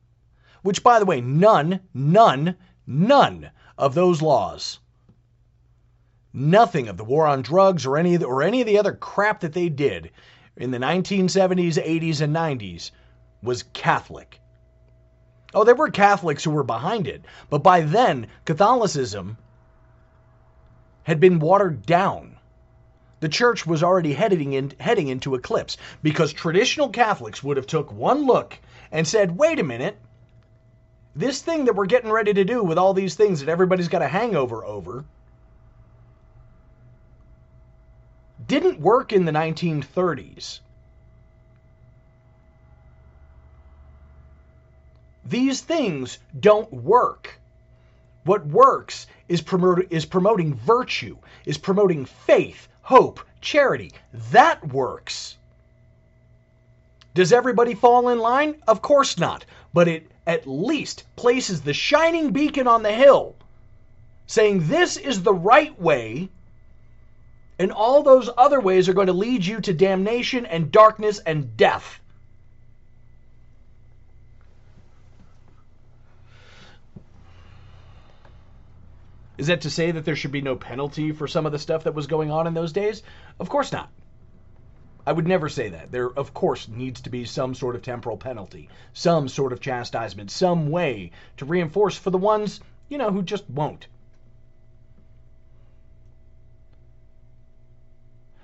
Which, 0.62 0.84
by 0.84 1.00
the 1.00 1.06
way, 1.06 1.22
none, 1.22 1.82
none, 1.94 2.56
none 2.88 3.52
of 3.78 3.94
those 3.94 4.22
laws, 4.22 4.80
nothing 6.34 6.88
of 6.88 6.98
the 6.98 7.04
war 7.04 7.28
on 7.28 7.42
drugs 7.42 7.86
or 7.86 7.98
any 7.98 8.18
the, 8.18 8.26
or 8.26 8.42
any 8.42 8.62
of 8.62 8.68
the 8.68 8.80
other 8.80 8.94
crap 8.94 9.42
that 9.42 9.54
they 9.54 9.70
did 9.70 10.12
in 10.58 10.72
the 10.72 10.78
1970s, 10.78 11.74
80s, 11.74 12.22
and 12.22 12.36
90s 12.36 12.92
was 13.42 13.64
Catholic. 13.74 14.40
Oh, 15.54 15.64
there 15.64 15.76
were 15.76 15.90
Catholics 15.90 16.44
who 16.44 16.52
were 16.52 16.64
behind 16.64 17.08
it, 17.08 17.24
but 17.50 17.64
by 17.64 17.82
then, 17.82 18.28
Catholicism 18.44 19.38
had 21.06 21.20
been 21.20 21.40
watered 21.40 21.86
down. 21.86 22.36
The 23.22 23.30
church 23.30 23.66
was 23.66 23.82
already 23.82 24.14
heading, 24.14 24.54
in, 24.54 24.74
heading 24.80 25.08
into 25.08 25.36
eclipse 25.36 25.78
because 26.04 26.34
traditional 26.34 26.90
Catholics 26.90 27.42
would 27.42 27.58
have 27.58 27.68
took 27.68 27.92
one 27.92 28.26
look 28.26 28.60
and 28.92 29.08
said, 29.08 29.38
wait 29.38 29.60
a 29.60 29.64
minute, 29.64 29.98
this 31.16 31.42
thing 31.42 31.66
that 31.66 31.76
we're 31.76 31.86
getting 31.86 32.12
ready 32.12 32.34
to 32.34 32.44
do 32.44 32.64
with 32.64 32.78
all 32.78 32.94
these 32.94 33.16
things 33.16 33.40
that 33.40 33.50
everybody's 33.50 33.88
got 33.88 34.02
a 34.02 34.08
hangover 34.08 34.66
over 34.66 35.06
didn't 38.46 38.80
work 38.80 39.14
in 39.14 39.26
the 39.26 39.32
1930s. 39.32 40.60
These 45.24 45.62
things 45.62 46.20
don't 46.38 46.72
work. 46.72 47.40
What 48.24 48.46
works 48.46 49.08
is, 49.28 49.42
promote, 49.42 49.88
is 49.90 50.06
promoting 50.06 50.54
virtue, 50.54 51.18
is 51.46 51.58
promoting 51.58 52.06
faith, 52.06 52.68
hope, 52.82 53.20
charity. 53.42 53.92
That 54.32 54.68
works. 54.68 55.38
Does 57.14 57.32
everybody 57.32 57.74
fall 57.74 58.10
in 58.10 58.20
line? 58.20 58.56
Of 58.68 58.82
course 58.82 59.18
not. 59.18 59.46
But 59.74 59.88
it 59.88 60.12
at 60.28 60.48
least 60.48 61.04
places 61.16 61.62
the 61.62 61.74
shining 61.74 62.32
beacon 62.32 62.68
on 62.68 62.84
the 62.84 62.92
hill, 62.92 63.36
saying 64.28 64.68
this 64.68 64.98
is 64.98 65.24
the 65.24 65.34
right 65.34 65.80
way, 65.80 66.30
and 67.58 67.72
all 67.72 68.04
those 68.04 68.30
other 68.38 68.60
ways 68.60 68.90
are 68.90 68.94
going 68.94 69.08
to 69.08 69.14
lead 69.14 69.46
you 69.46 69.62
to 69.62 69.74
damnation 69.74 70.46
and 70.46 70.72
darkness 70.72 71.20
and 71.20 71.56
death. 71.56 72.00
Is 79.38 79.48
that 79.48 79.62
to 79.62 79.70
say 79.70 79.92
that 79.92 80.06
there 80.06 80.16
should 80.16 80.32
be 80.32 80.42
no 80.42 80.56
penalty 80.56 81.12
for 81.12 81.28
some 81.28 81.46
of 81.46 81.52
the 81.52 81.60
stuff 81.60 81.84
that 81.84 81.94
was 81.94 82.08
going 82.08 82.32
on 82.32 82.48
in 82.48 82.54
those 82.54 82.72
days? 82.72 83.04
Of 83.40 83.50
course 83.50 83.72
not. 83.72 83.90
I 85.08 85.12
would 85.12 85.28
never 85.28 85.50
say 85.50 85.70
that. 85.70 85.92
There, 85.92 86.10
of 86.10 86.34
course, 86.34 86.68
needs 86.68 87.02
to 87.02 87.10
be 87.10 87.26
some 87.26 87.54
sort 87.54 87.76
of 87.76 87.82
temporal 87.84 88.18
penalty, 88.18 88.70
some 88.94 89.28
sort 89.28 89.54
of 89.54 89.60
chastisement, 89.60 90.32
some 90.32 90.70
way 90.70 91.12
to 91.38 91.46
reinforce 91.46 91.98
for 91.98 92.10
the 92.10 92.18
ones, 92.18 92.60
you 92.90 92.98
know, 92.98 93.12
who 93.12 93.22
just 93.22 93.48
won't. 93.50 93.88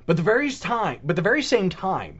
But 0.05 0.17
the 0.17 0.23
very 0.23 0.51
time, 0.51 0.99
but 1.03 1.15
the 1.15 1.21
very 1.21 1.41
same 1.41 1.69
time 1.69 2.19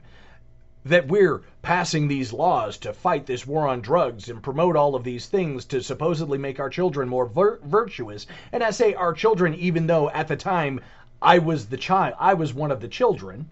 that 0.84 1.08
we're 1.08 1.42
passing 1.62 2.08
these 2.08 2.32
laws 2.32 2.76
to 2.76 2.92
fight 2.92 3.24
this 3.24 3.46
war 3.46 3.68
on 3.68 3.80
drugs 3.80 4.28
and 4.28 4.42
promote 4.42 4.76
all 4.76 4.94
of 4.96 5.04
these 5.04 5.26
things 5.26 5.64
to 5.64 5.80
supposedly 5.80 6.36
make 6.36 6.58
our 6.58 6.68
children 6.68 7.08
more 7.08 7.26
vir- 7.26 7.60
virtuous. 7.62 8.26
And 8.50 8.62
I 8.62 8.70
say 8.70 8.94
our 8.94 9.14
children, 9.14 9.54
even 9.54 9.86
though 9.86 10.10
at 10.10 10.26
the 10.28 10.36
time 10.36 10.80
I 11.22 11.38
was 11.38 11.66
the 11.66 11.76
child, 11.76 12.14
I 12.18 12.34
was 12.34 12.52
one 12.52 12.72
of 12.72 12.80
the 12.80 12.88
children. 12.88 13.48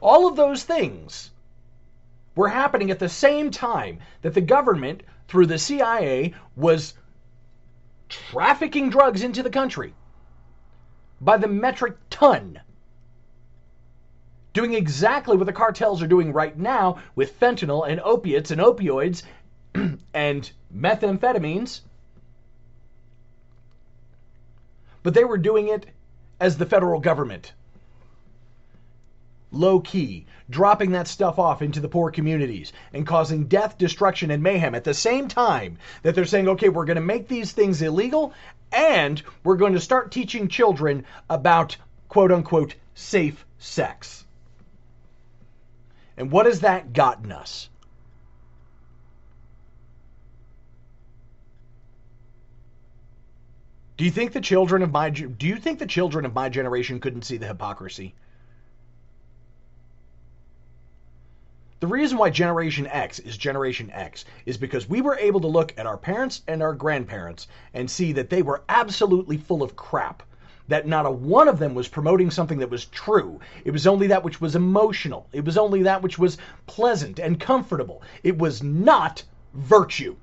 All 0.00 0.26
of 0.26 0.34
those 0.34 0.64
things 0.64 1.30
were 2.34 2.48
happening 2.48 2.90
at 2.90 2.98
the 2.98 3.08
same 3.08 3.50
time 3.50 4.00
that 4.22 4.34
the 4.34 4.40
government, 4.40 5.04
through 5.28 5.46
the 5.46 5.58
CIA, 5.58 6.34
was 6.56 6.94
trafficking 8.08 8.90
drugs 8.90 9.22
into 9.22 9.42
the 9.42 9.50
country 9.50 9.94
by 11.20 11.36
the 11.36 11.48
metric 11.48 11.96
ton 12.10 12.60
doing 14.56 14.72
exactly 14.72 15.36
what 15.36 15.44
the 15.44 15.52
cartels 15.52 16.02
are 16.02 16.06
doing 16.06 16.32
right 16.32 16.56
now 16.56 16.96
with 17.14 17.38
fentanyl 17.38 17.86
and 17.86 18.00
opiates 18.00 18.50
and 18.50 18.58
opioids 18.58 19.22
and 20.14 20.50
methamphetamines. 20.74 21.80
But 25.02 25.12
they 25.12 25.24
were 25.24 25.36
doing 25.36 25.68
it 25.68 25.84
as 26.40 26.56
the 26.56 26.64
federal 26.64 27.00
government. 27.00 27.52
Low 29.52 29.80
key, 29.80 30.24
dropping 30.48 30.92
that 30.92 31.06
stuff 31.06 31.38
off 31.38 31.60
into 31.60 31.80
the 31.80 31.88
poor 31.88 32.10
communities 32.10 32.72
and 32.94 33.06
causing 33.06 33.48
death, 33.48 33.76
destruction, 33.76 34.30
and 34.30 34.42
mayhem 34.42 34.74
at 34.74 34.84
the 34.84 34.94
same 34.94 35.28
time 35.28 35.76
that 36.00 36.14
they're 36.14 36.24
saying, 36.24 36.48
okay, 36.48 36.70
we're 36.70 36.86
going 36.86 36.96
to 36.96 37.02
make 37.02 37.28
these 37.28 37.52
things 37.52 37.82
illegal 37.82 38.32
and 38.72 39.22
we're 39.44 39.56
going 39.56 39.74
to 39.74 39.80
start 39.80 40.12
teaching 40.12 40.48
children 40.48 41.04
about 41.28 41.76
quote 42.08 42.32
unquote 42.32 42.74
safe 42.94 43.44
sex. 43.58 44.25
And 46.16 46.30
what 46.30 46.46
has 46.46 46.60
that 46.60 46.92
gotten 46.92 47.30
us? 47.30 47.68
Do 53.96 54.04
you 54.04 54.10
think 54.10 54.32
the 54.32 54.40
children 54.40 54.82
of 54.82 54.92
my 54.92 55.08
do 55.08 55.46
you 55.46 55.56
think 55.56 55.78
the 55.78 55.86
children 55.86 56.26
of 56.26 56.34
my 56.34 56.48
generation 56.48 57.00
couldn't 57.00 57.22
see 57.22 57.38
the 57.38 57.46
hypocrisy? 57.46 58.14
The 61.80 61.86
reason 61.86 62.16
why 62.18 62.30
Generation 62.30 62.86
X 62.86 63.18
is 63.18 63.36
Generation 63.36 63.90
X 63.90 64.24
is 64.46 64.56
because 64.56 64.88
we 64.88 65.02
were 65.02 65.18
able 65.18 65.40
to 65.40 65.46
look 65.46 65.74
at 65.78 65.86
our 65.86 65.98
parents 65.98 66.42
and 66.46 66.62
our 66.62 66.72
grandparents 66.74 67.46
and 67.74 67.90
see 67.90 68.12
that 68.12 68.30
they 68.30 68.42
were 68.42 68.64
absolutely 68.68 69.36
full 69.36 69.62
of 69.62 69.76
crap 69.76 70.22
that 70.68 70.86
not 70.86 71.06
a 71.06 71.10
one 71.10 71.48
of 71.48 71.58
them 71.58 71.74
was 71.74 71.88
promoting 71.88 72.30
something 72.30 72.58
that 72.58 72.70
was 72.70 72.86
true. 72.86 73.40
It 73.64 73.70
was 73.70 73.86
only 73.86 74.08
that 74.08 74.24
which 74.24 74.40
was 74.40 74.56
emotional. 74.56 75.26
It 75.32 75.44
was 75.44 75.56
only 75.56 75.82
that 75.84 76.02
which 76.02 76.18
was 76.18 76.38
pleasant 76.66 77.18
and 77.18 77.38
comfortable. 77.38 78.02
It 78.22 78.38
was 78.38 78.62
not 78.62 79.22
virtue. 79.54 80.16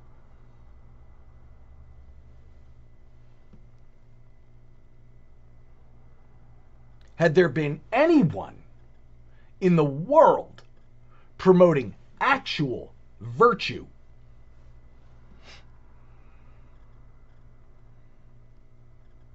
Had 7.15 7.35
there 7.35 7.49
been 7.49 7.79
anyone 7.91 8.55
in 9.61 9.75
the 9.77 9.85
world 9.85 10.63
promoting 11.37 11.95
actual 12.19 12.93
virtue, 13.21 13.85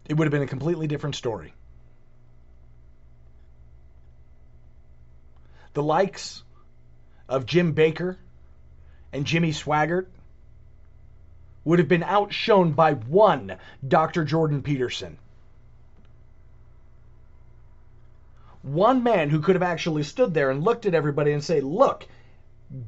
it 0.08 0.16
would 0.16 0.24
have 0.24 0.32
been 0.32 0.42
a 0.42 0.46
completely 0.46 0.86
different 0.86 1.14
story. 1.14 1.52
The 5.74 5.82
likes 5.82 6.42
of 7.28 7.46
Jim 7.46 7.74
Bakker 7.74 8.16
and 9.12 9.26
Jimmy 9.26 9.52
Swaggart 9.52 10.06
would 11.64 11.78
have 11.78 11.88
been 11.88 12.02
outshone 12.02 12.72
by 12.72 12.94
one 12.94 13.58
Dr. 13.86 14.24
Jordan 14.24 14.62
Peterson. 14.62 15.18
One 18.62 19.02
man 19.02 19.30
who 19.30 19.40
could 19.40 19.54
have 19.54 19.62
actually 19.62 20.02
stood 20.02 20.34
there 20.34 20.50
and 20.50 20.64
looked 20.64 20.86
at 20.86 20.94
everybody 20.94 21.32
and 21.32 21.44
say, 21.44 21.60
look, 21.60 22.06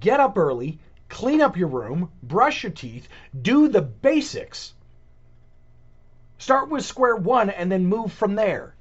get 0.01 0.19
up 0.19 0.37
early, 0.37 0.79
clean 1.09 1.41
up 1.41 1.57
your 1.57 1.69
room, 1.69 2.11
brush 2.23 2.63
your 2.63 2.73
teeth, 2.73 3.09
do 3.41 3.69
the 3.69 3.83
basics 3.83 4.73
Start 6.41 6.71
with 6.71 6.87
square 6.87 7.17
one 7.17 7.51
and 7.51 7.71
then 7.71 7.85
move 7.85 8.15
from 8.15 8.35
there. 8.35 8.75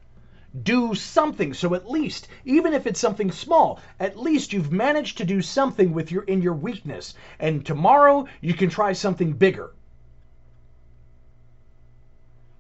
Do 0.64 0.96
something 0.96 1.54
so 1.54 1.76
at 1.76 1.92
least, 1.92 2.30
even 2.46 2.74
if 2.74 2.88
it's 2.88 3.02
something 3.02 3.34
small, 3.34 3.82
at 4.00 4.18
least 4.18 4.54
you've 4.54 4.72
managed 4.72 5.18
to 5.18 5.26
do 5.26 5.42
something 5.42 5.92
with 5.92 6.10
your 6.10 6.24
in 6.24 6.42
your 6.42 6.54
weakness. 6.54 7.16
And 7.38 7.66
tomorrow 7.66 8.28
you 8.40 8.54
can 8.54 8.70
try 8.70 8.94
something 8.94 9.34
bigger. 9.34 9.74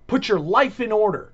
Put 0.06 0.28
your 0.28 0.40
life 0.40 0.82
in 0.82 0.92
order. 0.92 1.32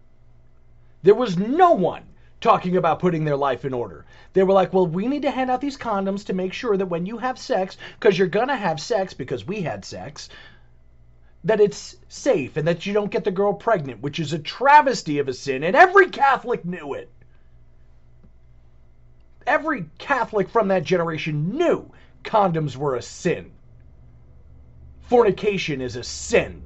There 1.02 1.16
was 1.16 1.36
no 1.36 1.72
one 1.72 2.04
talking 2.42 2.78
about 2.78 3.00
putting 3.00 3.26
their 3.26 3.36
life 3.36 3.66
in 3.66 3.74
order. 3.74 4.06
They 4.34 4.44
were 4.44 4.54
like, 4.54 4.74
well, 4.74 4.86
we 4.86 5.08
need 5.08 5.24
to 5.24 5.32
hand 5.32 5.50
out 5.50 5.60
these 5.60 5.78
condoms 5.78 6.24
to 6.26 6.34
make 6.34 6.54
sure 6.54 6.78
that 6.78 6.86
when 6.86 7.08
you 7.08 7.18
have 7.18 7.40
sex, 7.40 7.78
because 8.00 8.16
you're 8.16 8.28
going 8.28 8.50
to 8.50 8.56
have 8.56 8.80
sex 8.80 9.16
because 9.16 9.48
we 9.48 9.64
had 9.64 9.84
sex, 9.84 10.30
that 11.46 11.62
it's 11.62 11.96
safe 12.10 12.58
and 12.58 12.68
that 12.68 12.86
you 12.86 12.94
don't 12.94 13.12
get 13.12 13.24
the 13.24 13.32
girl 13.32 13.54
pregnant, 13.54 14.02
which 14.02 14.20
is 14.20 14.34
a 14.34 14.40
travesty 14.40 15.20
of 15.20 15.28
a 15.30 15.34
sin, 15.34 15.64
and 15.64 15.76
every 15.76 16.10
Catholic 16.10 16.66
knew 16.66 16.96
it. 16.96 17.12
Every 19.48 19.86
Catholic 20.00 20.50
from 20.50 20.70
that 20.70 20.84
generation 20.84 21.58
knew 21.58 21.92
condoms 22.24 22.76
were 22.76 22.96
a 22.96 23.02
sin. 23.02 23.52
Fornication 25.04 25.82
is 25.82 25.96
a 25.96 26.04
sin. 26.04 26.64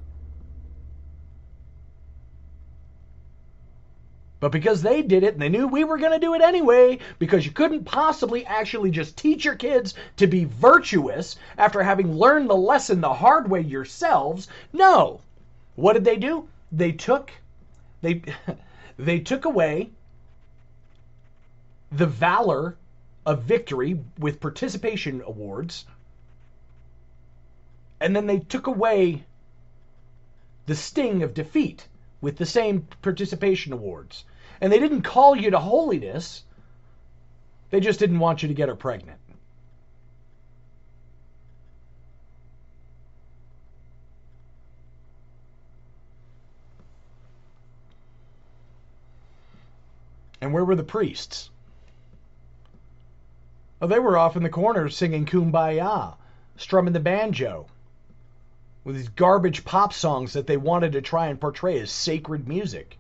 But 4.39 4.53
because 4.53 4.81
they 4.81 5.01
did 5.01 5.23
it 5.23 5.33
and 5.33 5.41
they 5.41 5.49
knew 5.49 5.67
we 5.67 5.83
were 5.83 5.97
going 5.97 6.13
to 6.13 6.25
do 6.25 6.33
it 6.33 6.41
anyway, 6.41 6.99
because 7.17 7.45
you 7.45 7.51
couldn't 7.51 7.83
possibly 7.83 8.45
actually 8.45 8.89
just 8.89 9.17
teach 9.17 9.43
your 9.43 9.55
kids 9.55 9.93
to 10.15 10.27
be 10.27 10.45
virtuous 10.45 11.35
after 11.57 11.83
having 11.83 12.13
learned 12.13 12.49
the 12.49 12.55
lesson 12.55 13.01
the 13.01 13.13
hard 13.15 13.49
way 13.49 13.59
yourselves, 13.59 14.47
no. 14.71 15.19
What 15.75 15.93
did 15.93 16.05
they 16.05 16.15
do? 16.15 16.47
They 16.71 16.93
took 16.93 17.31
they 18.01 18.21
they 18.97 19.19
took 19.19 19.43
away 19.43 19.89
the 21.91 22.07
valor 22.07 22.77
of 23.25 23.43
victory 23.43 23.99
with 24.17 24.39
participation 24.39 25.21
awards. 25.25 25.85
And 27.99 28.15
then 28.15 28.27
they 28.27 28.39
took 28.39 28.67
away 28.67 29.25
the 30.65 30.75
sting 30.75 31.23
of 31.23 31.33
defeat 31.33 31.87
with 32.21 32.37
the 32.37 32.45
same 32.45 32.87
participation 33.01 33.73
awards. 33.73 34.23
And 34.61 34.71
they 34.71 34.79
didn't 34.79 35.03
call 35.03 35.35
you 35.35 35.51
to 35.51 35.59
holiness, 35.59 36.43
they 37.69 37.79
just 37.79 37.99
didn't 37.99 38.19
want 38.19 38.41
you 38.41 38.49
to 38.49 38.53
get 38.53 38.69
her 38.69 38.75
pregnant. 38.75 39.19
And 50.41 50.53
where 50.53 50.65
were 50.65 50.75
the 50.75 50.83
priests? 50.83 51.49
Oh, 53.81 53.87
they 53.87 53.99
were 53.99 54.17
off 54.17 54.35
in 54.35 54.43
the 54.43 54.49
corner 54.49 54.89
singing 54.89 55.25
Kumbaya, 55.25 56.15
strumming 56.57 56.93
the 56.93 56.99
banjo. 56.99 57.67
with 58.83 58.95
these 58.95 59.09
garbage 59.09 59.65
pop 59.65 59.93
songs 59.93 60.33
that 60.33 60.47
they 60.47 60.57
wanted 60.57 60.93
to 60.93 61.01
try 61.01 61.27
and 61.27 61.39
portray 61.39 61.79
as 61.79 61.91
sacred 61.91 62.47
music. 62.47 62.98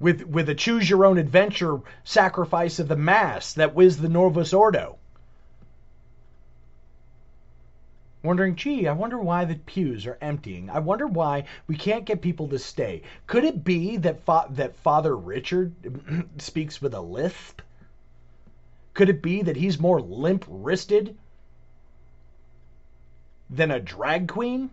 With 0.00 0.22
with 0.22 0.48
a 0.48 0.54
choose 0.54 0.88
your 0.88 1.04
own 1.04 1.18
adventure 1.18 1.80
sacrifice 2.04 2.78
of 2.78 2.88
the 2.88 2.96
mass 2.96 3.52
that 3.54 3.74
was 3.74 3.98
the 3.98 4.08
Novus 4.08 4.52
Ordo. 4.52 4.98
Wondering, 8.22 8.56
gee, 8.56 8.86
I 8.86 8.92
wonder 8.92 9.18
why 9.18 9.44
the 9.44 9.54
pews 9.54 10.06
are 10.06 10.18
emptying. 10.20 10.68
I 10.70 10.80
wonder 10.80 11.06
why 11.06 11.44
we 11.66 11.76
can't 11.76 12.04
get 12.04 12.20
people 12.20 12.48
to 12.48 12.58
stay. 12.58 13.02
Could 13.26 13.44
it 13.44 13.64
be 13.64 13.96
that 13.96 14.20
fa- 14.20 14.48
that 14.50 14.76
Father 14.76 15.16
Richard 15.16 15.72
speaks 16.38 16.82
with 16.82 16.94
a 16.94 17.00
lisp? 17.00 17.60
Could 18.94 19.08
it 19.08 19.22
be 19.22 19.42
that 19.42 19.56
he's 19.56 19.78
more 19.78 20.00
limp 20.00 20.44
wristed 20.48 21.16
than 23.48 23.70
a 23.70 23.80
drag 23.80 24.28
queen? 24.28 24.70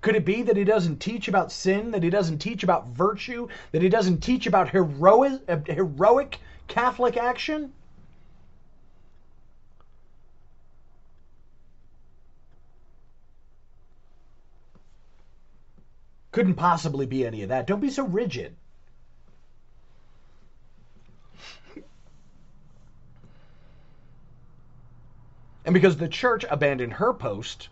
Could 0.00 0.14
it 0.14 0.24
be 0.24 0.42
that 0.42 0.56
he 0.56 0.64
doesn't 0.64 1.00
teach 1.00 1.26
about 1.26 1.50
sin, 1.50 1.90
that 1.90 2.02
he 2.02 2.10
doesn't 2.10 2.38
teach 2.38 2.62
about 2.62 2.88
virtue, 2.88 3.48
that 3.72 3.82
he 3.82 3.88
doesn't 3.88 4.20
teach 4.20 4.46
about 4.46 4.70
heroic, 4.70 5.66
heroic 5.66 6.38
Catholic 6.68 7.16
action? 7.16 7.72
Couldn't 16.30 16.54
possibly 16.54 17.06
be 17.06 17.26
any 17.26 17.42
of 17.42 17.48
that. 17.48 17.66
Don't 17.66 17.80
be 17.80 17.90
so 17.90 18.04
rigid. 18.04 18.54
And 25.64 25.74
because 25.74 25.96
the 25.96 26.08
church 26.08 26.44
abandoned 26.48 26.94
her 26.94 27.12
post, 27.12 27.68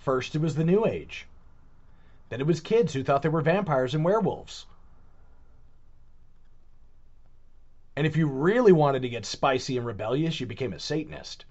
first 0.00 0.34
it 0.34 0.40
was 0.40 0.54
the 0.54 0.64
New 0.64 0.86
Age. 0.86 1.26
Then 2.28 2.40
it 2.40 2.46
was 2.46 2.60
kids 2.60 2.92
who 2.92 3.02
thought 3.02 3.22
they 3.22 3.28
were 3.28 3.40
vampires 3.40 3.94
and 3.94 4.04
werewolves. 4.04 4.66
And 7.96 8.06
if 8.06 8.16
you 8.16 8.26
really 8.26 8.72
wanted 8.72 9.02
to 9.02 9.08
get 9.08 9.26
spicy 9.26 9.76
and 9.76 9.86
rebellious, 9.86 10.40
you 10.40 10.46
became 10.46 10.72
a 10.72 10.78
Satanist. 10.78 11.44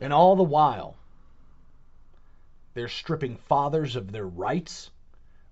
And 0.00 0.12
all 0.12 0.36
the 0.36 0.42
while, 0.42 0.96
they're 2.74 2.88
stripping 2.88 3.36
fathers 3.36 3.96
of 3.96 4.12
their 4.12 4.26
rights, 4.26 4.90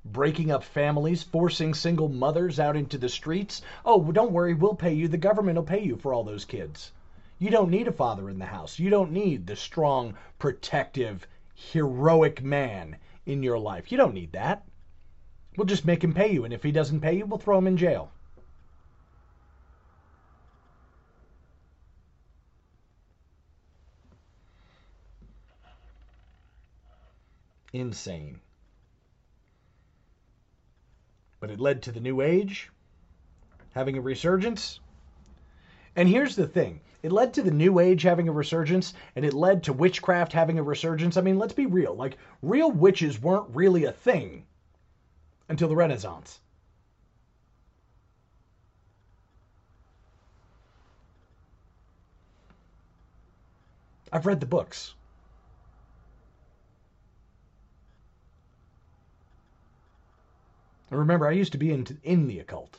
breaking 0.04 0.50
up 0.50 0.64
families, 0.64 1.22
forcing 1.22 1.74
single 1.74 2.08
mothers 2.08 2.58
out 2.58 2.76
into 2.76 2.98
the 2.98 3.08
streets. 3.08 3.62
Oh, 3.84 4.12
don't 4.12 4.32
worry, 4.32 4.54
we'll 4.54 4.74
pay 4.74 4.92
you. 4.92 5.08
The 5.08 5.16
government 5.16 5.56
will 5.56 5.64
pay 5.64 5.82
you 5.82 5.96
for 5.96 6.12
all 6.12 6.24
those 6.24 6.44
kids. 6.44 6.92
You 7.38 7.50
don't 7.50 7.70
need 7.70 7.88
a 7.88 7.92
father 7.92 8.28
in 8.28 8.38
the 8.38 8.46
house. 8.46 8.78
You 8.78 8.90
don't 8.90 9.12
need 9.12 9.46
the 9.46 9.56
strong, 9.56 10.14
protective, 10.38 11.26
heroic 11.54 12.42
man 12.42 12.96
in 13.26 13.42
your 13.42 13.58
life. 13.58 13.90
You 13.90 13.98
don't 13.98 14.14
need 14.14 14.32
that. 14.32 14.64
We'll 15.56 15.66
just 15.66 15.84
make 15.84 16.02
him 16.02 16.14
pay 16.14 16.32
you, 16.32 16.44
and 16.44 16.52
if 16.52 16.62
he 16.62 16.72
doesn't 16.72 17.00
pay 17.00 17.16
you, 17.16 17.26
we'll 17.26 17.38
throw 17.38 17.58
him 17.58 17.66
in 17.66 17.76
jail. 17.76 18.10
insane. 27.72 28.38
But 31.42 31.50
it 31.50 31.58
led 31.58 31.82
to 31.82 31.90
the 31.90 31.98
New 31.98 32.20
Age 32.20 32.70
having 33.72 33.98
a 33.98 34.00
resurgence. 34.00 34.78
And 35.96 36.08
here's 36.08 36.36
the 36.36 36.46
thing 36.46 36.78
it 37.02 37.10
led 37.10 37.34
to 37.34 37.42
the 37.42 37.50
New 37.50 37.80
Age 37.80 38.02
having 38.02 38.28
a 38.28 38.32
resurgence, 38.32 38.94
and 39.16 39.24
it 39.24 39.34
led 39.34 39.64
to 39.64 39.72
witchcraft 39.72 40.32
having 40.32 40.60
a 40.60 40.62
resurgence. 40.62 41.16
I 41.16 41.20
mean, 41.20 41.40
let's 41.40 41.52
be 41.52 41.66
real. 41.66 41.96
Like, 41.96 42.16
real 42.42 42.70
witches 42.70 43.20
weren't 43.20 43.52
really 43.56 43.86
a 43.86 43.90
thing 43.90 44.46
until 45.48 45.66
the 45.66 45.74
Renaissance. 45.74 46.38
I've 54.12 54.26
read 54.26 54.38
the 54.38 54.46
books. 54.46 54.94
And 60.92 60.98
remember, 60.98 61.26
I 61.26 61.32
used 61.32 61.52
to 61.52 61.58
be 61.58 61.72
in, 61.72 61.86
in 62.02 62.26
the 62.26 62.38
occult. 62.38 62.78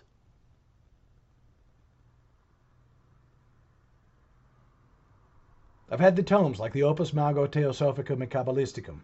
I've 5.90 6.00
had 6.00 6.16
the 6.16 6.22
tomes 6.22 6.60
like 6.60 6.74
the 6.74 6.84
Opus 6.84 7.12
Mago 7.12 7.48
Theosophicum 7.48 8.22
and 8.22 8.30
Kabbalisticum. 8.30 9.00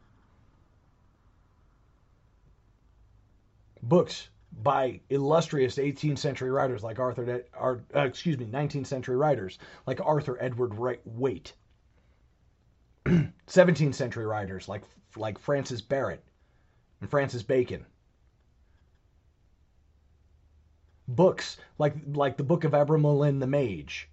Books 3.82 4.30
by 4.62 5.00
illustrious 5.10 5.78
18th 5.78 6.20
century 6.20 6.52
writers 6.52 6.84
like 6.84 7.00
Arthur, 7.00 7.46
uh, 7.60 7.78
excuse 8.02 8.38
me, 8.38 8.46
19th 8.46 8.86
century 8.86 9.18
writers 9.18 9.58
like 9.88 10.00
Arthur 10.06 10.38
Edward 10.40 10.76
Wright 10.76 11.02
Waite. 11.04 11.54
17th 13.08 13.96
century 13.96 14.28
writers 14.28 14.70
like 14.70 14.84
like 15.16 15.40
Francis 15.40 15.82
Barrett 15.82 16.24
and 17.02 17.10
Francis 17.10 17.42
Bacon. 17.42 17.88
Books 21.16 21.58
like 21.80 21.96
like 22.14 22.38
the 22.38 22.44
book 22.44 22.64
of 22.64 22.74
Abramelin 22.74 23.40
the 23.40 23.48
Mage. 23.48 24.08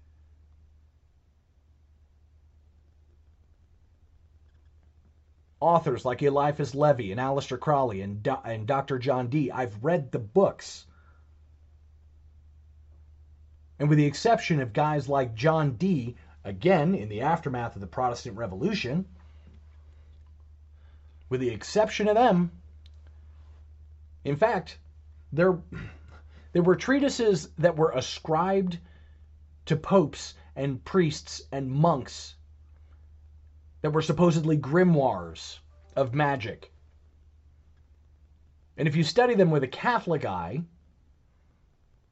Authors 5.61 6.04
like 6.04 6.22
Eliphas 6.22 6.74
Levi 6.74 7.11
and 7.11 7.20
Aleister 7.20 7.61
Crowley 7.61 8.00
and, 8.00 8.22
Do- 8.22 8.38
and 8.44 8.66
Dr. 8.66 8.98
John 8.98 9.28
Dee. 9.28 9.50
I've 9.50 9.82
read 9.85 10.11
the 10.11 10.18
books. 10.18 10.87
And 13.78 13.88
with 13.88 13.98
the 13.98 14.06
exception 14.06 14.61
of 14.61 14.72
guys 14.72 15.09
like 15.09 15.35
John 15.35 15.72
Dee, 15.72 16.16
again, 16.44 16.94
in 16.94 17.09
the 17.09 17.22
aftermath 17.22 17.74
of 17.74 17.80
the 17.80 17.87
Protestant 17.87 18.37
Revolution, 18.37 19.06
with 21.28 21.40
the 21.40 21.50
exception 21.50 22.09
of 22.09 22.14
them, 22.14 22.52
in 24.24 24.37
fact, 24.37 24.78
they're 25.32 25.59
there 26.57 26.62
were 26.62 26.75
treatises 26.75 27.51
that 27.59 27.77
were 27.77 27.90
ascribed 27.90 28.79
to 29.66 29.77
popes 29.77 30.33
and 30.57 30.83
priests 30.87 31.42
and 31.53 31.71
monks 31.71 32.35
that 33.83 33.90
were 33.90 34.01
supposedly 34.01 34.57
grimoires 34.57 35.59
of 35.97 36.14
magic. 36.14 36.73
And 38.79 38.88
if 38.88 38.97
you 38.97 39.05
study 39.05 39.35
them 39.35 39.51
with 39.51 39.64
a 39.64 39.69
Catholic 39.69 40.25
eye, 40.25 40.62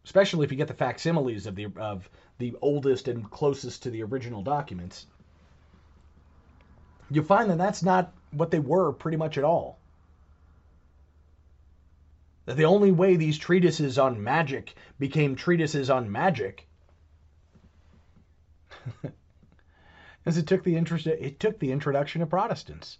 especially 0.04 0.44
if 0.44 0.52
you 0.52 0.59
get 0.59 0.68
the 0.68 0.74
facsimiles 0.74 1.46
of 1.46 1.54
the 1.54 1.68
of 1.76 2.11
the 2.37 2.54
oldest 2.61 3.09
and 3.09 3.30
closest 3.30 3.83
to 3.85 3.90
the 3.90 4.02
original 4.02 4.42
documents, 4.42 5.07
you 7.11 7.22
find 7.22 7.48
that 7.48 7.57
that's 7.57 7.83
not 7.83 8.12
what 8.33 8.50
they 8.50 8.61
were 8.61 8.92
pretty 8.92 9.16
much 9.16 9.38
at 9.38 9.44
all 9.44 9.78
that 12.46 12.57
the 12.57 12.64
only 12.64 12.92
way 12.92 13.16
these 13.16 13.38
treatises 13.38 13.98
on 13.98 14.22
magic 14.22 14.74
became 14.98 15.35
treatises 15.35 15.88
on 15.90 16.11
magic 16.11 16.68
is 20.26 20.37
it 20.37 20.46
took 20.46 20.62
the 20.62 20.76
interest 20.76 21.07
it 21.07 21.40
took 21.40 21.59
the 21.59 21.72
introduction 21.72 22.20
of 22.22 22.28
Protestants. 22.28 22.98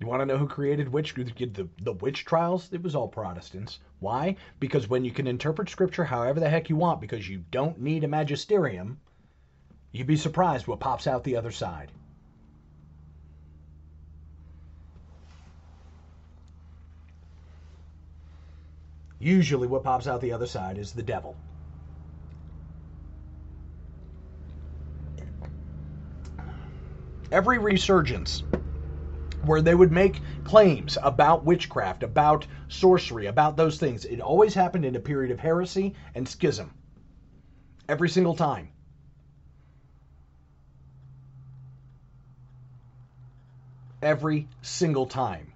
You 0.00 0.10
want 0.10 0.20
to 0.20 0.26
know 0.26 0.36
who 0.36 0.46
created 0.46 0.90
witch 0.90 1.14
the, 1.14 1.68
the 1.80 1.92
witch 1.94 2.26
trials? 2.26 2.70
It 2.72 2.82
was 2.82 2.94
all 2.94 3.08
Protestants. 3.08 3.78
Why? 4.00 4.36
Because 4.60 4.86
when 4.86 5.02
you 5.02 5.10
can 5.10 5.26
interpret 5.26 5.70
scripture 5.70 6.04
however 6.04 6.40
the 6.40 6.50
heck 6.50 6.68
you 6.68 6.76
want 6.76 7.00
because 7.00 7.26
you 7.26 7.42
don't 7.50 7.80
need 7.80 8.04
a 8.04 8.08
magisterium, 8.08 9.00
You'd 9.94 10.08
be 10.08 10.16
surprised 10.16 10.66
what 10.66 10.80
pops 10.80 11.06
out 11.06 11.22
the 11.22 11.36
other 11.36 11.52
side. 11.52 11.92
Usually, 19.20 19.68
what 19.68 19.84
pops 19.84 20.08
out 20.08 20.20
the 20.20 20.32
other 20.32 20.48
side 20.48 20.78
is 20.78 20.92
the 20.92 21.04
devil. 21.04 21.36
Every 27.30 27.58
resurgence 27.58 28.42
where 29.44 29.62
they 29.62 29.76
would 29.76 29.92
make 29.92 30.20
claims 30.42 30.98
about 31.04 31.44
witchcraft, 31.44 32.02
about 32.02 32.48
sorcery, 32.66 33.26
about 33.26 33.56
those 33.56 33.78
things. 33.78 34.04
It 34.04 34.20
always 34.20 34.54
happened 34.54 34.84
in 34.84 34.96
a 34.96 35.00
period 35.00 35.30
of 35.30 35.38
heresy 35.38 35.94
and 36.16 36.28
schism. 36.28 36.74
Every 37.88 38.08
single 38.08 38.34
time. 38.34 38.73
Every 44.04 44.48
single 44.62 45.06
time. 45.06 45.52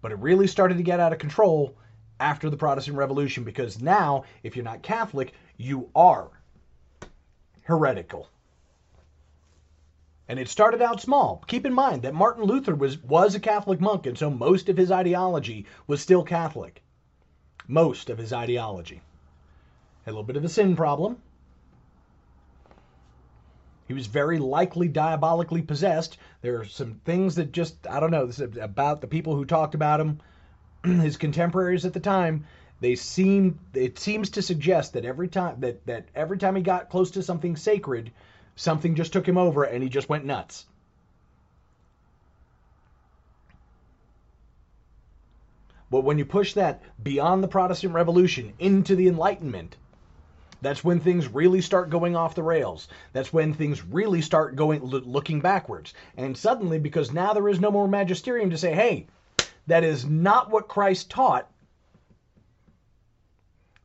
But 0.00 0.12
it 0.12 0.18
really 0.18 0.46
started 0.46 0.78
to 0.78 0.82
get 0.82 0.98
out 0.98 1.12
of 1.12 1.18
control 1.18 1.76
after 2.18 2.48
the 2.48 2.56
Protestant 2.56 2.96
Revolution 2.96 3.44
because 3.44 3.82
now, 3.82 4.24
if 4.42 4.56
you're 4.56 4.64
not 4.64 4.82
Catholic, 4.82 5.34
you 5.56 5.90
are 5.94 6.30
heretical. 7.62 8.28
And 10.28 10.38
it 10.38 10.48
started 10.48 10.80
out 10.80 11.00
small. 11.00 11.44
Keep 11.46 11.66
in 11.66 11.74
mind 11.74 12.02
that 12.02 12.14
Martin 12.14 12.44
Luther 12.44 12.74
was, 12.74 12.96
was 13.02 13.34
a 13.34 13.40
Catholic 13.40 13.80
monk, 13.80 14.06
and 14.06 14.16
so 14.16 14.30
most 14.30 14.68
of 14.68 14.76
his 14.76 14.90
ideology 14.90 15.66
was 15.86 16.00
still 16.00 16.24
Catholic. 16.24 16.82
Most 17.68 18.08
of 18.08 18.18
his 18.18 18.32
ideology. 18.32 19.02
A 20.06 20.10
little 20.10 20.22
bit 20.22 20.36
of 20.36 20.44
a 20.44 20.48
sin 20.48 20.74
problem. 20.74 21.18
He 23.92 23.94
was 23.94 24.06
very 24.06 24.38
likely 24.38 24.88
diabolically 24.88 25.60
possessed. 25.60 26.16
There 26.40 26.58
are 26.58 26.64
some 26.64 26.94
things 27.04 27.34
that 27.34 27.52
just, 27.52 27.86
I 27.86 28.00
don't 28.00 28.10
know, 28.10 28.30
about 28.58 29.02
the 29.02 29.06
people 29.06 29.36
who 29.36 29.44
talked 29.44 29.74
about 29.74 30.00
him, 30.00 30.18
his 30.82 31.18
contemporaries 31.18 31.84
at 31.84 31.92
the 31.92 32.00
time, 32.00 32.46
they 32.80 32.94
seem 32.94 33.60
it 33.74 33.98
seems 33.98 34.30
to 34.30 34.40
suggest 34.40 34.94
that 34.94 35.04
every 35.04 35.28
time 35.28 35.60
that, 35.60 35.84
that 35.84 36.08
every 36.14 36.38
time 36.38 36.56
he 36.56 36.62
got 36.62 36.88
close 36.88 37.10
to 37.10 37.22
something 37.22 37.54
sacred, 37.54 38.10
something 38.56 38.94
just 38.94 39.12
took 39.12 39.28
him 39.28 39.36
over 39.36 39.64
and 39.64 39.82
he 39.82 39.90
just 39.90 40.08
went 40.08 40.24
nuts. 40.24 40.64
But 45.90 46.00
when 46.00 46.16
you 46.16 46.24
push 46.24 46.54
that 46.54 46.82
beyond 47.02 47.44
the 47.44 47.48
Protestant 47.48 47.92
Revolution 47.92 48.54
into 48.58 48.96
the 48.96 49.06
Enlightenment, 49.06 49.76
that's 50.62 50.84
when 50.84 51.00
things 51.00 51.26
really 51.26 51.60
start 51.60 51.90
going 51.90 52.14
off 52.14 52.36
the 52.36 52.42
rails. 52.42 52.88
That's 53.12 53.32
when 53.32 53.52
things 53.52 53.84
really 53.84 54.22
start 54.22 54.54
going 54.54 54.82
looking 54.82 55.40
backwards. 55.40 55.92
And 56.16 56.36
suddenly, 56.36 56.78
because 56.78 57.12
now 57.12 57.34
there 57.34 57.48
is 57.48 57.60
no 57.60 57.70
more 57.70 57.88
magisterium 57.88 58.48
to 58.50 58.56
say, 58.56 58.72
hey, 58.72 59.08
that 59.66 59.82
is 59.82 60.06
not 60.06 60.50
what 60.50 60.68
Christ 60.68 61.10
taught. 61.10 61.50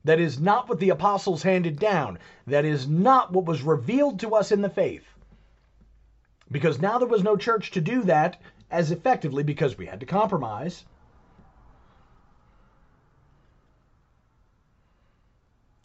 That 0.04 0.20
is 0.20 0.40
not 0.40 0.70
what 0.70 0.80
the 0.80 0.92
apostles 0.92 1.44
handed 1.44 1.80
down. 1.80 2.20
That 2.46 2.64
is 2.64 2.88
not 2.88 3.34
what 3.34 3.46
was 3.46 3.64
revealed 3.64 4.20
to 4.20 4.36
us 4.36 4.52
in 4.52 4.62
the 4.62 4.70
faith. 4.70 5.04
Because 6.50 6.80
now 6.80 7.00
there 7.00 7.08
was 7.08 7.24
no 7.24 7.36
church 7.36 7.72
to 7.72 7.82
do 7.82 8.04
that 8.04 8.40
as 8.70 8.92
effectively 8.92 9.44
because 9.44 9.78
we 9.78 9.88
had 9.88 10.00
to 10.00 10.06
compromise. 10.06 10.86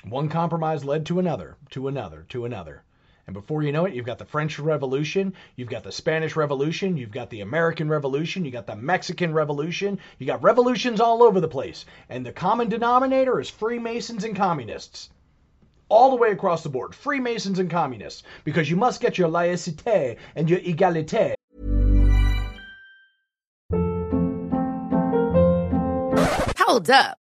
One 0.05 0.29
compromise 0.29 0.85
led 0.85 1.07
to 1.07 1.21
another, 1.21 1.57
to 1.71 1.87
another, 1.87 2.27
to 2.31 2.45
another. 2.45 2.83
And 3.27 3.35
before 3.35 3.63
you 3.63 3.71
know 3.71 3.85
it, 3.85 3.95
you've 3.95 4.05
got 4.05 4.19
the 4.19 4.25
French 4.25 4.59
Revolution, 4.59 5.33
you've 5.55 5.69
got 5.69 5.85
the 5.85 5.93
Spanish 5.93 6.35
Revolution, 6.35 6.97
you've 6.97 7.13
got 7.13 7.31
the 7.31 7.41
American 7.41 7.89
Revolution, 7.89 8.45
you 8.45 8.51
got 8.51 8.67
the 8.67 8.75
Mexican 8.75 9.33
Revolution, 9.33 10.01
you 10.19 10.27
got 10.27 10.43
revolutions 10.43 11.01
all 11.01 11.23
over 11.23 11.41
the 11.41 11.47
place. 11.47 11.85
And 12.09 12.27
the 12.27 12.33
common 12.33 12.69
denominator 12.69 13.39
is 13.41 13.49
Freemasons 13.49 14.25
and 14.25 14.35
communists. 14.35 15.09
All 15.89 16.11
the 16.11 16.17
way 16.17 16.33
across 16.33 16.65
the 16.65 16.69
board, 16.69 16.97
Freemasons 16.97 17.61
and 17.61 17.71
communists, 17.71 18.25
because 18.43 18.69
you 18.69 18.77
must 18.77 19.01
get 19.01 19.19
your 19.19 19.29
laïcité 19.29 20.17
and 20.35 20.51
your 20.51 20.59
égalité. 20.61 21.35
Hold 26.59 26.91
up. 26.91 27.22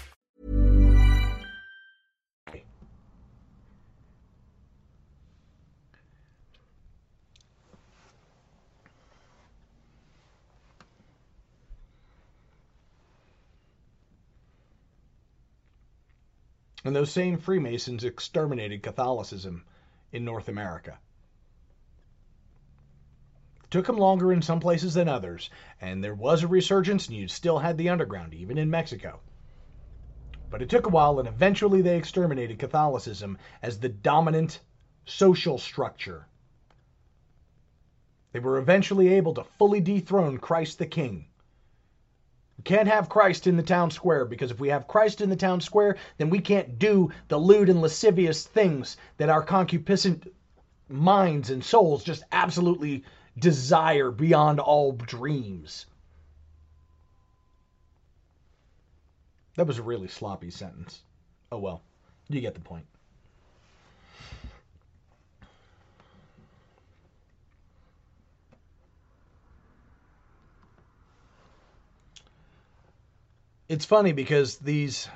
And 16.83 16.95
those 16.95 17.11
same 17.11 17.37
Freemasons 17.37 18.03
exterminated 18.03 18.81
Catholicism 18.81 19.65
in 20.11 20.25
North 20.25 20.47
America. 20.47 20.97
It 23.63 23.71
took 23.71 23.85
them 23.85 23.97
longer 23.97 24.33
in 24.33 24.41
some 24.41 24.59
places 24.59 24.95
than 24.95 25.07
others, 25.07 25.49
and 25.79 26.03
there 26.03 26.15
was 26.15 26.43
a 26.43 26.47
resurgence, 26.47 27.07
and 27.07 27.15
you 27.15 27.27
still 27.27 27.59
had 27.59 27.77
the 27.77 27.89
underground, 27.89 28.33
even 28.33 28.57
in 28.57 28.69
Mexico. 28.69 29.21
But 30.49 30.61
it 30.61 30.69
took 30.69 30.85
a 30.85 30.89
while, 30.89 31.19
and 31.19 31.27
eventually 31.27 31.81
they 31.81 31.97
exterminated 31.97 32.59
Catholicism 32.59 33.37
as 33.61 33.79
the 33.79 33.87
dominant 33.87 34.59
social 35.05 35.57
structure. 35.57 36.27
They 38.33 38.39
were 38.39 38.57
eventually 38.57 39.13
able 39.13 39.33
to 39.35 39.43
fully 39.43 39.81
dethrone 39.81 40.37
Christ 40.37 40.79
the 40.79 40.85
King. 40.85 41.27
We 42.61 42.75
can't 42.75 42.89
have 42.89 43.09
Christ 43.09 43.47
in 43.47 43.57
the 43.57 43.63
town 43.63 43.89
square 43.89 44.23
because 44.23 44.51
if 44.51 44.59
we 44.59 44.69
have 44.69 44.87
Christ 44.87 45.19
in 45.19 45.31
the 45.31 45.35
town 45.35 45.61
square, 45.61 45.97
then 46.19 46.29
we 46.29 46.39
can't 46.39 46.77
do 46.77 47.09
the 47.27 47.39
lewd 47.39 47.69
and 47.69 47.81
lascivious 47.81 48.45
things 48.45 48.97
that 49.17 49.29
our 49.29 49.43
concupiscent 49.43 50.31
minds 50.87 51.49
and 51.49 51.65
souls 51.65 52.03
just 52.03 52.23
absolutely 52.31 53.03
desire 53.35 54.11
beyond 54.11 54.59
all 54.59 54.91
dreams. 54.91 55.87
That 59.55 59.65
was 59.65 59.79
a 59.79 59.83
really 59.83 60.07
sloppy 60.07 60.51
sentence. 60.51 61.01
Oh 61.51 61.57
well, 61.57 61.81
you 62.29 62.41
get 62.41 62.53
the 62.53 62.59
point. 62.59 62.85
It's 73.71 73.85
funny 73.85 74.11
because 74.11 74.57
these 74.57 75.07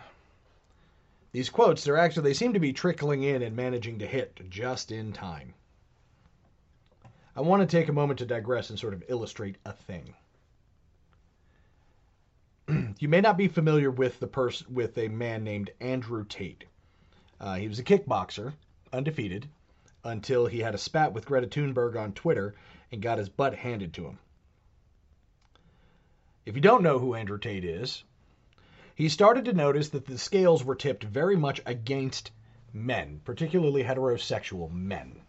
these 1.33 1.49
quotes, 1.49 1.83
they're 1.83 1.97
actually 1.97 2.23
they 2.23 2.33
seem 2.33 2.53
to 2.53 2.59
be 2.61 2.71
trickling 2.71 3.21
in 3.23 3.41
and 3.41 3.53
managing 3.53 3.99
to 3.99 4.07
hit 4.07 4.49
just 4.49 4.93
in 4.93 5.11
time. 5.11 5.53
I 7.35 7.41
want 7.41 7.69
to 7.69 7.77
take 7.77 7.89
a 7.89 7.91
moment 7.91 8.19
to 8.19 8.25
digress 8.25 8.69
and 8.69 8.79
sort 8.79 8.93
of 8.93 9.03
illustrate 9.09 9.57
a 9.65 9.73
thing. 9.73 10.13
you 12.97 13.09
may 13.09 13.19
not 13.19 13.35
be 13.35 13.49
familiar 13.49 13.91
with 13.91 14.21
the 14.21 14.27
person 14.27 14.73
with 14.73 14.97
a 14.97 15.09
man 15.09 15.43
named 15.43 15.71
Andrew 15.81 16.23
Tate. 16.23 16.63
Uh, 17.41 17.55
he 17.55 17.67
was 17.67 17.79
a 17.79 17.83
kickboxer, 17.83 18.53
undefeated, 18.93 19.49
until 20.05 20.45
he 20.45 20.59
had 20.59 20.73
a 20.73 20.77
spat 20.77 21.11
with 21.11 21.25
Greta 21.25 21.47
Thunberg 21.47 21.97
on 21.97 22.13
Twitter 22.13 22.55
and 22.89 23.01
got 23.01 23.17
his 23.17 23.27
butt 23.27 23.53
handed 23.53 23.93
to 23.95 24.05
him. 24.05 24.19
If 26.45 26.55
you 26.55 26.61
don't 26.61 26.83
know 26.83 26.99
who 26.99 27.15
Andrew 27.15 27.37
Tate 27.37 27.65
is, 27.65 28.05
he 28.95 29.09
started 29.09 29.45
to 29.45 29.53
notice 29.53 29.89
that 29.89 30.05
the 30.05 30.17
scales 30.17 30.63
were 30.63 30.75
tipped 30.75 31.03
very 31.03 31.35
much 31.35 31.61
against 31.65 32.31
men, 32.73 33.21
particularly 33.23 33.83
heterosexual 33.83 34.71
men. 34.71 35.21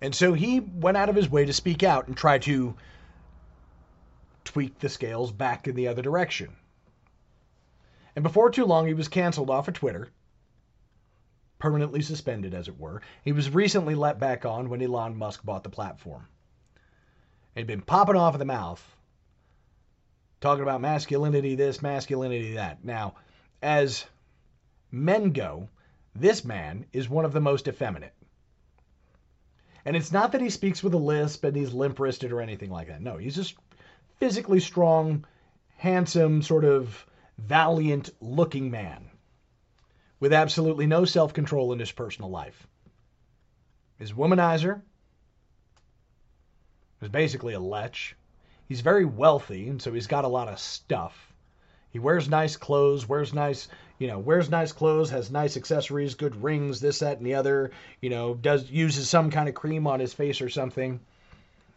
And 0.00 0.14
so 0.14 0.34
he 0.34 0.60
went 0.60 0.96
out 0.96 1.08
of 1.08 1.16
his 1.16 1.30
way 1.30 1.46
to 1.46 1.52
speak 1.52 1.82
out 1.82 2.08
and 2.08 2.16
try 2.16 2.38
to 2.38 2.74
tweak 4.44 4.78
the 4.78 4.88
scales 4.88 5.32
back 5.32 5.66
in 5.66 5.74
the 5.74 5.88
other 5.88 6.02
direction. 6.02 6.54
And 8.14 8.22
before 8.22 8.50
too 8.50 8.66
long, 8.66 8.86
he 8.86 8.94
was 8.94 9.08
canceled 9.08 9.48
off 9.48 9.68
of 9.68 9.74
Twitter, 9.74 10.08
permanently 11.58 12.02
suspended, 12.02 12.52
as 12.52 12.68
it 12.68 12.78
were. 12.78 13.00
He 13.22 13.32
was 13.32 13.48
recently 13.48 13.94
let 13.94 14.18
back 14.18 14.44
on 14.44 14.68
when 14.68 14.82
Elon 14.82 15.16
Musk 15.16 15.42
bought 15.44 15.62
the 15.62 15.70
platform. 15.70 16.26
He'd 17.54 17.66
been 17.66 17.80
popping 17.80 18.16
off 18.16 18.34
of 18.34 18.38
the 18.40 18.44
mouth, 18.44 18.96
talking 20.42 20.62
about 20.62 20.80
masculinity 20.80 21.54
this, 21.54 21.80
masculinity 21.80 22.54
that. 22.54 22.84
Now, 22.84 23.14
as 23.62 24.04
men 24.90 25.30
go, 25.30 25.68
this 26.14 26.44
man 26.44 26.84
is 26.92 27.08
one 27.08 27.24
of 27.24 27.32
the 27.32 27.40
most 27.40 27.68
effeminate. 27.68 28.14
And 29.84 29.96
it's 29.96 30.12
not 30.12 30.32
that 30.32 30.40
he 30.40 30.50
speaks 30.50 30.82
with 30.82 30.94
a 30.94 30.98
lisp 30.98 31.44
and 31.44 31.56
he's 31.56 31.72
limp 31.72 31.98
wristed 31.98 32.32
or 32.32 32.40
anything 32.40 32.70
like 32.70 32.88
that. 32.88 33.00
No, 33.00 33.16
he's 33.16 33.34
just 33.34 33.54
physically 34.18 34.60
strong, 34.60 35.24
handsome, 35.76 36.42
sort 36.42 36.64
of 36.64 37.06
valiant 37.38 38.10
looking 38.20 38.70
man 38.70 39.10
with 40.20 40.32
absolutely 40.32 40.86
no 40.86 41.04
self 41.04 41.32
control 41.32 41.72
in 41.72 41.78
his 41.78 41.90
personal 41.90 42.30
life. 42.30 42.66
His 43.98 44.12
womanizer 44.12 44.82
is 47.00 47.08
basically 47.08 47.54
a 47.54 47.60
lech. 47.60 48.14
He's 48.72 48.80
very 48.80 49.04
wealthy, 49.04 49.68
and 49.68 49.82
so 49.82 49.92
he's 49.92 50.06
got 50.06 50.24
a 50.24 50.28
lot 50.28 50.48
of 50.48 50.58
stuff. 50.58 51.34
He 51.90 51.98
wears 51.98 52.30
nice 52.30 52.56
clothes, 52.56 53.06
wears 53.06 53.34
nice, 53.34 53.68
you 53.98 54.06
know, 54.06 54.18
wears 54.18 54.48
nice 54.48 54.72
clothes, 54.72 55.10
has 55.10 55.30
nice 55.30 55.58
accessories, 55.58 56.14
good 56.14 56.42
rings, 56.42 56.80
this, 56.80 57.00
that, 57.00 57.18
and 57.18 57.26
the 57.26 57.34
other. 57.34 57.70
You 58.00 58.08
know, 58.08 58.32
does 58.32 58.70
uses 58.70 59.10
some 59.10 59.30
kind 59.30 59.46
of 59.46 59.54
cream 59.54 59.86
on 59.86 60.00
his 60.00 60.14
face 60.14 60.40
or 60.40 60.48
something. 60.48 61.00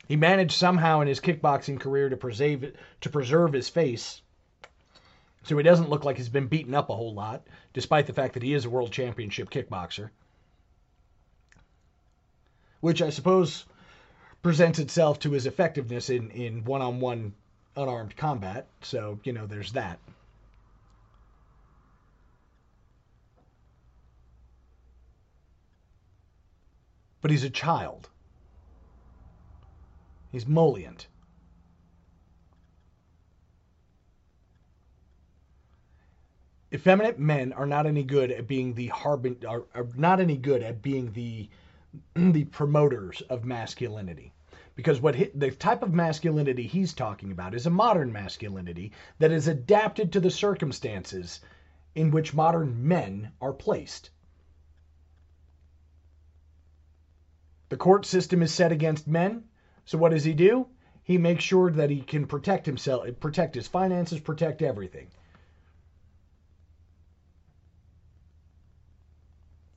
He 0.07 0.15
managed 0.15 0.53
somehow 0.53 1.01
in 1.01 1.09
his 1.09 1.19
kickboxing 1.19 1.81
career 1.81 2.07
to 2.07 2.15
preserve 2.15 2.71
to 3.01 3.09
preserve 3.09 3.51
his 3.51 3.67
face, 3.67 4.21
so 5.43 5.57
he 5.57 5.63
doesn't 5.63 5.89
look 5.89 6.05
like 6.05 6.15
he's 6.15 6.29
been 6.29 6.47
beaten 6.47 6.73
up 6.73 6.89
a 6.89 6.95
whole 6.95 7.13
lot, 7.13 7.45
despite 7.73 8.07
the 8.07 8.13
fact 8.13 8.35
that 8.35 8.43
he 8.43 8.53
is 8.53 8.63
a 8.63 8.69
world 8.69 8.93
championship 8.93 9.49
kickboxer. 9.49 10.11
Which 12.79 13.01
I 13.01 13.09
suppose 13.09 13.65
presents 14.45 14.77
itself 14.77 15.17
to 15.17 15.31
his 15.31 15.47
effectiveness 15.47 16.11
in, 16.11 16.29
in 16.29 16.63
one-on-one 16.65 17.33
unarmed 17.75 18.15
combat. 18.15 18.67
So, 18.83 19.19
you 19.23 19.33
know, 19.33 19.47
there's 19.47 19.71
that. 19.71 19.97
But 27.21 27.31
he's 27.31 27.43
a 27.43 27.49
child. 27.49 28.07
He's 30.31 30.45
mollient. 30.45 31.07
Effeminate 36.71 37.17
men 37.17 37.51
are 37.51 37.65
not 37.65 37.87
any 37.87 38.03
good 38.03 38.29
at 38.29 38.45
being 38.45 38.75
the 38.75 38.89
harbin 38.89 39.37
are, 39.47 39.63
are 39.73 39.87
not 39.95 40.19
any 40.19 40.37
good 40.37 40.61
at 40.61 40.83
being 40.83 41.13
the 41.13 41.49
the 42.15 42.43
promoters 42.43 43.21
of 43.21 43.43
masculinity 43.43 44.33
because 44.75 44.99
what 44.99 45.15
he, 45.15 45.31
the 45.33 45.51
type 45.51 45.83
of 45.83 45.93
masculinity 45.93 46.67
he's 46.67 46.93
talking 46.93 47.31
about 47.31 47.55
is 47.55 47.65
a 47.65 47.69
modern 47.69 48.11
masculinity 48.11 48.91
that 49.19 49.31
is 49.31 49.47
adapted 49.47 50.11
to 50.11 50.19
the 50.19 50.29
circumstances 50.29 51.39
in 51.95 52.11
which 52.11 52.33
modern 52.33 52.87
men 52.87 53.31
are 53.41 53.53
placed. 53.53 54.09
The 57.69 57.77
court 57.77 58.05
system 58.05 58.43
is 58.43 58.53
set 58.53 58.71
against 58.71 59.07
men, 59.07 59.45
so 59.85 59.97
what 59.97 60.11
does 60.11 60.25
he 60.25 60.33
do? 60.33 60.67
He 61.03 61.17
makes 61.17 61.43
sure 61.43 61.71
that 61.71 61.89
he 61.89 62.01
can 62.01 62.25
protect 62.27 62.65
himself, 62.65 63.07
protect 63.19 63.55
his 63.55 63.67
finances, 63.67 64.19
protect 64.19 64.61
everything. 64.61 65.07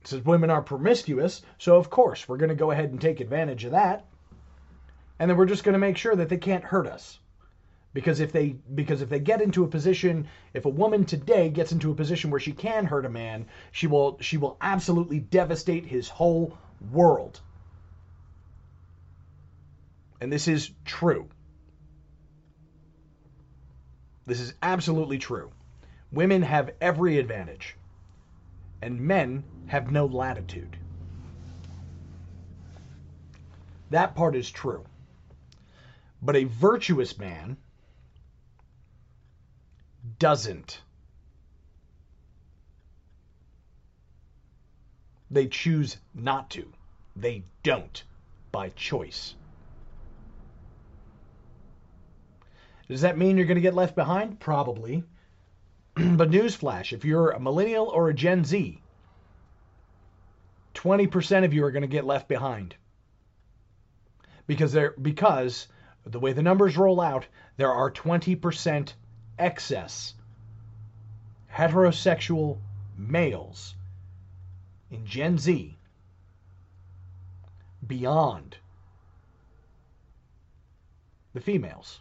says 0.05 0.25
women 0.25 0.49
are 0.49 0.61
promiscuous, 0.61 1.41
so 1.59 1.75
of 1.75 1.89
course 1.89 2.27
we're 2.27 2.37
going 2.37 2.49
to 2.49 2.55
go 2.55 2.71
ahead 2.71 2.89
and 2.89 2.99
take 2.99 3.19
advantage 3.19 3.63
of 3.63 3.71
that 3.71 4.08
and 5.19 5.29
then 5.29 5.37
we're 5.37 5.45
just 5.45 5.65
going 5.65 5.73
to 5.73 5.79
make 5.79 5.97
sure 5.97 6.15
that 6.15 6.29
they 6.29 6.37
can't 6.37 6.63
hurt 6.63 6.87
us. 6.87 7.19
Because 7.91 8.19
if 8.19 8.31
they 8.31 8.49
because 8.75 9.01
if 9.01 9.09
they 9.09 9.19
get 9.19 9.41
into 9.41 9.63
a 9.63 9.67
position 9.67 10.27
if 10.53 10.65
a 10.65 10.69
woman 10.69 11.05
today 11.05 11.49
gets 11.49 11.71
into 11.71 11.91
a 11.91 11.95
position 11.95 12.29
where 12.29 12.39
she 12.39 12.51
can 12.51 12.85
hurt 12.85 13.05
a 13.05 13.09
man 13.09 13.47
she 13.71 13.87
will 13.87 14.17
she 14.21 14.37
will 14.37 14.57
absolutely 14.61 15.19
devastate 15.19 15.85
his 15.85 16.07
whole 16.07 16.55
world. 16.91 17.41
And 20.21 20.31
this 20.31 20.47
is 20.47 20.69
true. 20.85 21.29
This 24.27 24.39
is 24.39 24.53
absolutely 24.61 25.17
true. 25.17 25.51
Women 26.11 26.43
have 26.43 26.71
every 26.79 27.17
advantage. 27.17 27.75
And 28.81 29.01
men 29.01 29.43
have 29.65 29.91
no 29.91 30.05
latitude. 30.05 30.77
That 33.89 34.13
part 34.13 34.35
is 34.35 34.51
true 34.51 34.85
but 36.21 36.35
a 36.35 36.43
virtuous 36.43 37.17
man 37.17 37.57
doesn't. 40.17 40.81
They 45.31 45.47
choose 45.47 45.97
not 46.13 46.49
to. 46.51 46.71
They 47.15 47.43
don't 47.63 48.03
by 48.51 48.69
choice. 48.69 49.35
Does 52.87 53.01
that 53.01 53.17
mean 53.17 53.37
you're 53.37 53.45
going 53.45 53.55
to 53.55 53.61
get 53.61 53.75
left 53.75 53.95
behind? 53.95 54.39
Probably. 54.39 55.03
but 55.93 56.31
newsflash 56.31 56.91
if 56.91 57.05
you're 57.05 57.29
a 57.29 57.39
millennial 57.39 57.87
or 57.87 58.09
a 58.09 58.13
Gen 58.13 58.43
Z, 58.43 58.81
20% 60.73 61.45
of 61.45 61.53
you 61.53 61.63
are 61.63 61.71
going 61.71 61.81
to 61.81 61.87
get 61.87 62.05
left 62.05 62.27
behind. 62.27 62.75
Because 64.47 64.71
they're 64.71 64.95
because 64.99 65.67
the 66.11 66.19
way 66.19 66.33
the 66.33 66.41
numbers 66.41 66.77
roll 66.77 67.01
out, 67.01 67.27
there 67.57 67.71
are 67.71 67.91
20% 67.91 68.93
excess 69.37 70.13
heterosexual 71.53 72.57
males 72.97 73.75
in 74.91 75.05
Gen 75.05 75.37
Z 75.37 75.77
beyond 77.85 78.57
the 81.33 81.41
females. 81.41 81.99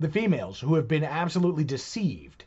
The 0.00 0.08
females 0.08 0.60
who 0.60 0.76
have 0.76 0.86
been 0.86 1.04
absolutely 1.04 1.64
deceived 1.64 2.44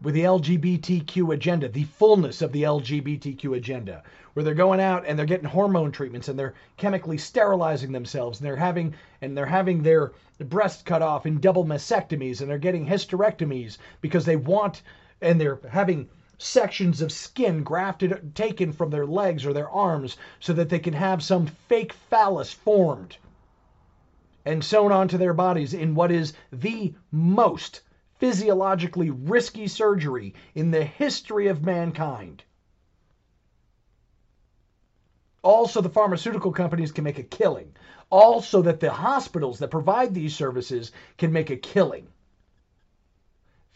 with 0.00 0.14
the 0.14 0.22
LGBTQ 0.22 1.34
agenda, 1.34 1.68
the 1.68 1.84
fullness 1.84 2.40
of 2.40 2.52
the 2.52 2.62
LGBTQ 2.62 3.56
agenda, 3.56 4.04
where 4.38 4.44
they're 4.44 4.54
going 4.54 4.78
out 4.78 5.02
and 5.04 5.18
they're 5.18 5.26
getting 5.26 5.48
hormone 5.48 5.90
treatments 5.90 6.28
and 6.28 6.38
they're 6.38 6.54
chemically 6.76 7.18
sterilizing 7.18 7.90
themselves 7.90 8.38
and 8.38 8.46
they're 8.46 8.54
having 8.54 8.94
and 9.20 9.36
they're 9.36 9.44
having 9.44 9.82
their 9.82 10.12
breasts 10.38 10.80
cut 10.80 11.02
off 11.02 11.26
in 11.26 11.40
double 11.40 11.64
mastectomies 11.64 12.40
and 12.40 12.48
they're 12.48 12.56
getting 12.56 12.86
hysterectomies 12.86 13.78
because 14.00 14.24
they 14.24 14.36
want 14.36 14.82
and 15.20 15.40
they're 15.40 15.58
having 15.68 16.08
sections 16.38 17.02
of 17.02 17.10
skin 17.10 17.64
grafted 17.64 18.32
taken 18.36 18.70
from 18.70 18.90
their 18.90 19.06
legs 19.06 19.44
or 19.44 19.52
their 19.52 19.68
arms 19.70 20.16
so 20.38 20.52
that 20.52 20.68
they 20.68 20.78
can 20.78 20.94
have 20.94 21.20
some 21.20 21.48
fake 21.68 21.92
phallus 21.92 22.52
formed 22.52 23.16
and 24.44 24.62
sewn 24.62 24.92
onto 24.92 25.18
their 25.18 25.34
bodies 25.34 25.74
in 25.74 25.96
what 25.96 26.12
is 26.12 26.32
the 26.52 26.94
most 27.10 27.80
physiologically 28.20 29.10
risky 29.10 29.66
surgery 29.66 30.32
in 30.54 30.70
the 30.70 30.84
history 30.84 31.48
of 31.48 31.64
mankind. 31.64 32.44
Also, 35.42 35.80
the 35.80 35.88
pharmaceutical 35.88 36.52
companies 36.52 36.90
can 36.90 37.04
make 37.04 37.18
a 37.18 37.22
killing. 37.22 37.76
Also, 38.10 38.60
that 38.62 38.80
the 38.80 38.90
hospitals 38.90 39.60
that 39.60 39.70
provide 39.70 40.12
these 40.12 40.34
services 40.34 40.90
can 41.16 41.32
make 41.32 41.48
a 41.50 41.56
killing. 41.56 42.08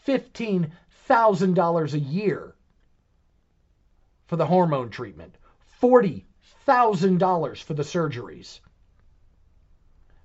$15,000 0.05 1.93
a 1.93 1.99
year 1.99 2.55
for 4.27 4.35
the 4.35 4.47
hormone 4.47 4.89
treatment, 4.89 5.37
$40,000 5.81 7.63
for 7.63 7.73
the 7.73 7.83
surgeries. 7.83 8.59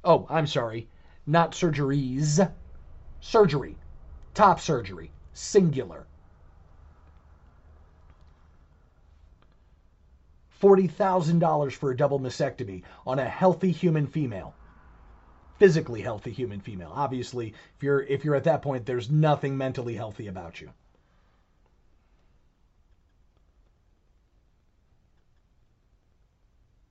Oh, 0.02 0.26
I'm 0.28 0.48
sorry, 0.48 0.88
not 1.26 1.52
surgeries, 1.52 2.50
surgery, 3.20 3.76
top 4.34 4.58
surgery, 4.58 5.12
singular. 5.32 6.07
$40,000 10.60 11.72
for 11.72 11.90
a 11.90 11.96
double 11.96 12.20
mastectomy 12.20 12.82
on 13.06 13.18
a 13.18 13.28
healthy 13.28 13.70
human 13.70 14.06
female. 14.06 14.54
Physically 15.58 16.02
healthy 16.02 16.30
human 16.30 16.60
female. 16.60 16.92
Obviously, 16.94 17.54
if 17.76 17.82
you're 17.82 18.02
if 18.02 18.24
you're 18.24 18.36
at 18.36 18.44
that 18.44 18.62
point 18.62 18.86
there's 18.86 19.10
nothing 19.10 19.56
mentally 19.56 19.94
healthy 19.94 20.28
about 20.28 20.60
you. 20.60 20.70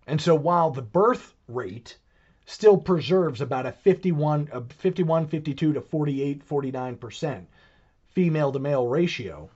And 0.05 0.21
so 0.21 0.35
while 0.35 0.71
the 0.71 0.81
birth 0.81 1.33
rate 1.47 1.97
still 2.45 2.77
preserves 2.77 3.41
about 3.41 3.65
a 3.65 3.71
51 3.71 4.49
a 4.51 4.61
51 4.61 5.27
52 5.27 5.73
to 5.73 5.81
48 5.81 6.47
49% 6.47 7.45
female 8.13 8.51
to 8.51 8.59
male 8.59 8.87
ratio, 8.87 9.49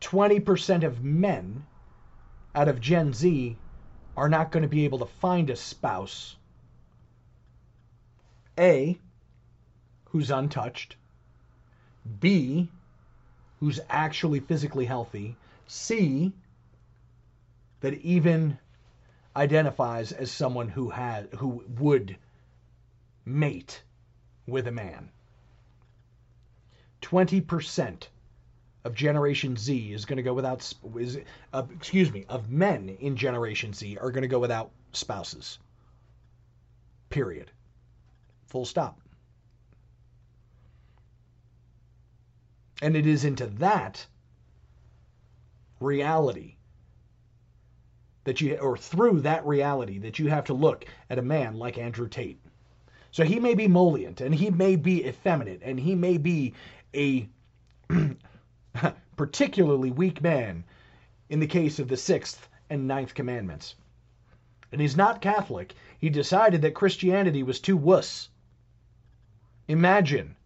20% 0.00 0.84
of 0.84 1.04
men 1.04 1.64
out 2.54 2.68
of 2.68 2.80
Gen 2.80 3.12
Z 3.12 3.56
are 4.16 4.28
not 4.28 4.50
going 4.50 4.62
to 4.62 4.68
be 4.68 4.84
able 4.84 4.98
to 4.98 5.06
find 5.06 5.50
a 5.50 5.56
spouse. 5.56 6.36
A, 8.58 8.98
who's 10.06 10.30
untouched. 10.30 10.96
B, 12.20 12.68
who's 13.60 13.80
actually 13.88 14.40
physically 14.40 14.86
healthy. 14.86 15.36
C, 15.66 16.32
that 17.80 17.94
even 17.94 18.58
identifies 19.36 20.10
as 20.10 20.32
someone 20.32 20.68
who 20.68 20.90
had 20.90 21.28
who 21.34 21.64
would 21.78 22.16
mate 23.24 23.82
with 24.46 24.66
a 24.66 24.72
man. 24.72 25.10
20% 27.02 28.08
of 28.84 28.94
Generation 28.94 29.56
Z 29.56 29.92
is 29.92 30.04
going 30.04 30.16
to 30.16 30.22
go 30.22 30.34
without, 30.34 30.72
is, 30.96 31.18
uh, 31.52 31.62
excuse 31.74 32.12
me, 32.12 32.24
of 32.28 32.50
men 32.50 32.96
in 33.00 33.16
Generation 33.16 33.72
Z 33.72 33.98
are 33.98 34.10
going 34.10 34.22
to 34.22 34.28
go 34.28 34.38
without 34.38 34.70
spouses. 34.92 35.58
Period. 37.10 37.50
Full 38.46 38.64
stop. 38.64 39.00
And 42.80 42.96
it 42.96 43.06
is 43.06 43.24
into 43.24 43.46
that 43.46 44.06
reality 45.80 46.54
that 48.24 48.40
you, 48.40 48.56
or 48.56 48.76
through 48.76 49.20
that 49.22 49.46
reality, 49.46 49.98
that 49.98 50.18
you 50.18 50.28
have 50.28 50.44
to 50.44 50.54
look 50.54 50.84
at 51.10 51.18
a 51.18 51.22
man 51.22 51.54
like 51.54 51.78
Andrew 51.78 52.08
Tate. 52.08 52.38
So 53.10 53.24
he 53.24 53.40
may 53.40 53.54
be 53.54 53.64
emollient, 53.64 54.20
and 54.20 54.34
he 54.34 54.50
may 54.50 54.76
be 54.76 55.06
effeminate, 55.06 55.60
and 55.64 55.80
he 55.80 55.94
may 55.94 56.18
be 56.18 56.52
a 56.94 57.28
particularly 59.16 59.90
weak 59.90 60.22
man 60.22 60.64
in 61.28 61.40
the 61.40 61.46
case 61.46 61.78
of 61.78 61.88
the 61.88 61.96
sixth 61.96 62.48
and 62.70 62.86
ninth 62.86 63.14
commandments. 63.14 63.74
And 64.72 64.80
he's 64.80 64.96
not 64.96 65.22
Catholic. 65.22 65.74
He 65.98 66.10
decided 66.10 66.62
that 66.62 66.74
Christianity 66.74 67.42
was 67.42 67.60
too 67.60 67.76
wuss. 67.76 68.28
Imagine 69.66 70.36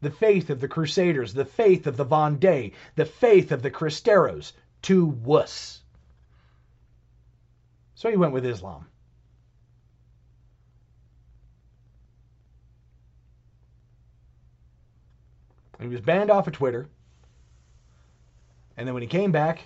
the 0.00 0.10
faith 0.10 0.50
of 0.50 0.60
the 0.60 0.68
Crusaders, 0.68 1.34
the 1.34 1.44
faith 1.44 1.86
of 1.86 1.96
the 1.96 2.06
Vendée, 2.06 2.72
the 2.94 3.04
faith 3.04 3.52
of 3.52 3.62
the 3.62 3.70
Cristeros, 3.70 4.52
too 4.82 5.06
wuss. 5.06 5.82
So 7.94 8.10
he 8.10 8.16
went 8.16 8.32
with 8.32 8.46
Islam. 8.46 8.86
He 15.80 15.88
was 15.88 16.00
banned 16.00 16.30
off 16.30 16.46
of 16.46 16.52
Twitter. 16.52 16.88
And 18.78 18.86
then 18.86 18.94
when 18.94 19.02
he 19.02 19.08
came 19.08 19.32
back, 19.32 19.64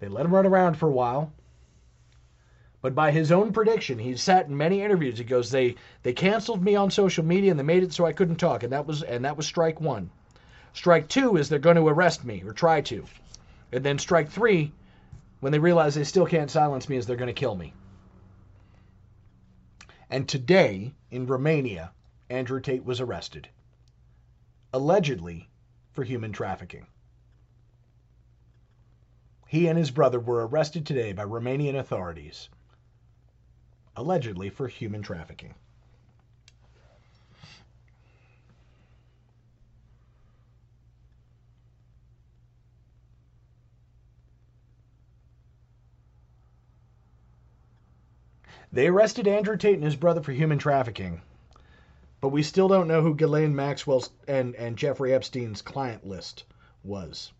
they 0.00 0.06
let 0.06 0.26
him 0.26 0.34
run 0.34 0.44
around 0.44 0.74
for 0.74 0.86
a 0.86 0.92
while. 0.92 1.32
But 2.82 2.94
by 2.94 3.10
his 3.10 3.32
own 3.32 3.54
prediction, 3.54 3.98
he 3.98 4.14
sat 4.16 4.46
in 4.46 4.56
many 4.56 4.82
interviews. 4.82 5.16
He 5.16 5.24
goes, 5.24 5.50
"They 5.50 5.76
they 6.02 6.12
canceled 6.12 6.62
me 6.62 6.76
on 6.76 6.90
social 6.90 7.24
media 7.24 7.50
and 7.50 7.58
they 7.58 7.64
made 7.64 7.82
it 7.82 7.94
so 7.94 8.04
I 8.04 8.12
couldn't 8.12 8.36
talk, 8.36 8.62
and 8.62 8.72
that 8.72 8.86
was 8.86 9.02
and 9.02 9.24
that 9.24 9.38
was 9.38 9.46
strike 9.46 9.80
one. 9.80 10.10
Strike 10.74 11.08
two 11.08 11.38
is 11.38 11.48
they're 11.48 11.58
going 11.58 11.76
to 11.76 11.88
arrest 11.88 12.22
me 12.22 12.42
or 12.44 12.52
try 12.52 12.82
to, 12.82 13.06
and 13.72 13.82
then 13.82 13.98
strike 13.98 14.28
three, 14.28 14.72
when 15.40 15.50
they 15.50 15.58
realize 15.58 15.94
they 15.94 16.04
still 16.04 16.26
can't 16.26 16.50
silence 16.50 16.86
me, 16.86 16.98
is 16.98 17.06
they're 17.06 17.16
going 17.16 17.28
to 17.28 17.32
kill 17.32 17.56
me." 17.56 17.72
And 20.10 20.28
today 20.28 20.92
in 21.10 21.26
Romania, 21.26 21.92
Andrew 22.28 22.60
Tate 22.60 22.84
was 22.84 23.00
arrested, 23.00 23.48
allegedly 24.74 25.48
for 25.92 26.04
human 26.04 26.32
trafficking. 26.32 26.86
He 29.48 29.66
and 29.66 29.78
his 29.78 29.90
brother 29.90 30.20
were 30.20 30.46
arrested 30.46 30.84
today 30.84 31.14
by 31.14 31.24
Romanian 31.24 31.74
authorities, 31.74 32.50
allegedly 33.96 34.50
for 34.50 34.68
human 34.68 35.00
trafficking. 35.00 35.54
They 48.70 48.88
arrested 48.88 49.26
Andrew 49.26 49.56
Tate 49.56 49.76
and 49.76 49.82
his 49.82 49.96
brother 49.96 50.20
for 50.20 50.32
human 50.32 50.58
trafficking, 50.58 51.22
but 52.20 52.28
we 52.28 52.42
still 52.42 52.68
don't 52.68 52.86
know 52.86 53.00
who 53.00 53.14
Ghislaine 53.14 53.56
Maxwell's 53.56 54.10
and, 54.28 54.54
and 54.56 54.76
Jeffrey 54.76 55.14
Epstein's 55.14 55.62
client 55.62 56.06
list 56.06 56.44
was. 56.84 57.32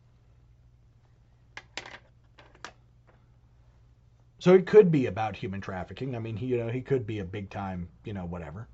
So 4.41 4.55
it 4.55 4.67
could 4.67 4.93
be 4.93 5.07
about 5.07 5.37
human 5.37 5.61
trafficking. 5.61 6.15
I 6.15 6.21
mean, 6.21 6.37
he, 6.37 6.47
you 6.47 6.59
know, 6.59 6.69
he 6.69 6.81
could 6.81 7.07
be 7.07 7.19
a 7.19 7.25
big 7.25 7.51
time, 7.51 7.89
you 8.05 8.13
know, 8.13 8.25
whatever. 8.25 8.69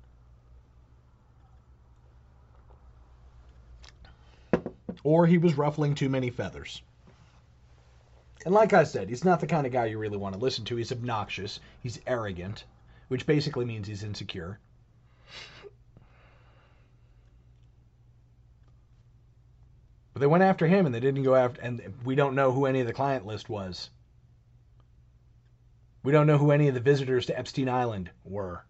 Or 5.03 5.25
he 5.25 5.37
was 5.37 5.57
ruffling 5.57 5.95
too 5.95 6.09
many 6.09 6.29
feathers. 6.29 6.81
And 8.45 8.53
like 8.53 8.73
I 8.73 8.83
said, 8.83 9.09
he's 9.09 9.25
not 9.25 9.39
the 9.39 9.47
kind 9.47 9.65
of 9.65 9.73
guy 9.73 9.85
you 9.85 9.97
really 9.97 10.17
want 10.17 10.35
to 10.35 10.39
listen 10.39 10.65
to. 10.65 10.75
He's 10.75 10.91
obnoxious. 10.91 11.59
He's 11.81 11.99
arrogant, 12.05 12.63
which 13.07 13.25
basically 13.25 13.65
means 13.65 13.87
he's 13.87 14.03
insecure. 14.03 14.59
But 20.13 20.19
they 20.19 20.27
went 20.27 20.43
after 20.43 20.67
him 20.67 20.85
and 20.85 20.93
they 20.93 20.99
didn't 20.99 21.23
go 21.23 21.35
after, 21.35 21.59
and 21.59 21.81
we 22.05 22.13
don't 22.13 22.35
know 22.35 22.51
who 22.51 22.67
any 22.67 22.81
of 22.81 22.87
the 22.87 22.93
client 22.93 23.25
list 23.25 23.49
was. 23.49 23.89
We 26.05 26.11
don't 26.11 26.27
know 26.27 26.37
who 26.37 26.51
any 26.51 26.67
of 26.67 26.75
the 26.75 26.79
visitors 26.79 27.25
to 27.25 27.37
Epstein 27.37 27.67
Island 27.67 28.11
were. 28.23 28.63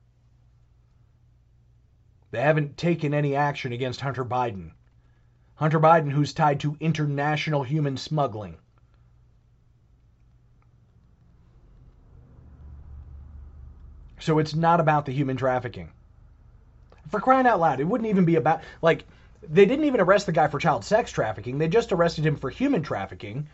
They 2.32 2.40
haven't 2.40 2.78
taken 2.78 3.14
any 3.14 3.36
action 3.36 3.74
against 3.74 4.00
Hunter 4.00 4.24
Biden. 4.24 4.72
Hunter 5.56 5.82
Biden, 5.82 6.10
who's 6.10 6.34
tied 6.34 6.62
to 6.62 6.78
international 6.80 7.64
human 7.64 7.98
smuggling. 7.98 8.56
So 14.22 14.40
it's 14.40 14.56
not 14.56 14.80
about 14.80 15.06
the 15.06 15.12
human 15.12 15.36
trafficking. 15.36 15.92
For 17.10 17.20
crying 17.20 17.48
out 17.48 17.60
loud, 17.60 17.82
it 17.82 17.84
wouldn't 17.84 18.10
even 18.10 18.24
be 18.24 18.38
about, 18.38 18.62
like, 18.82 19.04
they 19.44 19.66
didn't 19.66 19.86
even 19.86 20.00
arrest 20.00 20.26
the 20.26 20.32
guy 20.32 20.48
for 20.48 20.58
child 20.58 20.86
sex 20.86 21.12
trafficking. 21.12 21.58
They 21.58 21.68
just 21.68 21.92
arrested 21.92 22.26
him 22.26 22.38
for 22.38 22.50
human 22.50 22.82
trafficking, 22.82 23.50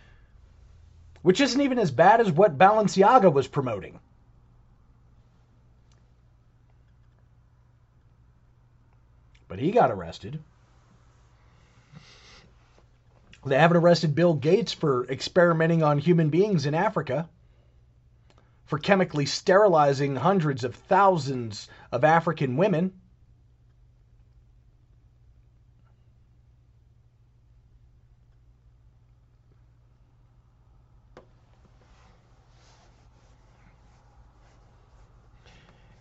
which 1.22 1.41
isn't 1.41 1.61
even 1.61 1.80
as 1.80 1.91
bad 1.91 2.22
as 2.22 2.32
what 2.32 2.57
Balenciaga 2.57 3.32
was 3.32 3.47
promoting. 3.47 3.99
But 9.47 9.59
he 9.59 9.72
got 9.72 9.91
arrested. 9.91 10.39
They 13.45 13.57
haven't 13.59 13.78
arrested 13.78 14.15
Bill 14.15 14.34
Gates 14.36 14.74
for 14.74 15.05
experimenting 15.07 15.84
on 15.84 15.97
human 15.99 16.30
beings 16.30 16.65
in 16.65 16.76
Africa. 16.76 17.30
for 18.65 18.80
chemically 18.80 19.26
sterilizing 19.26 20.15
hundreds 20.15 20.63
of 20.63 20.76
thousands 20.76 21.67
of 21.91 22.05
African 22.05 22.55
women. 22.55 23.00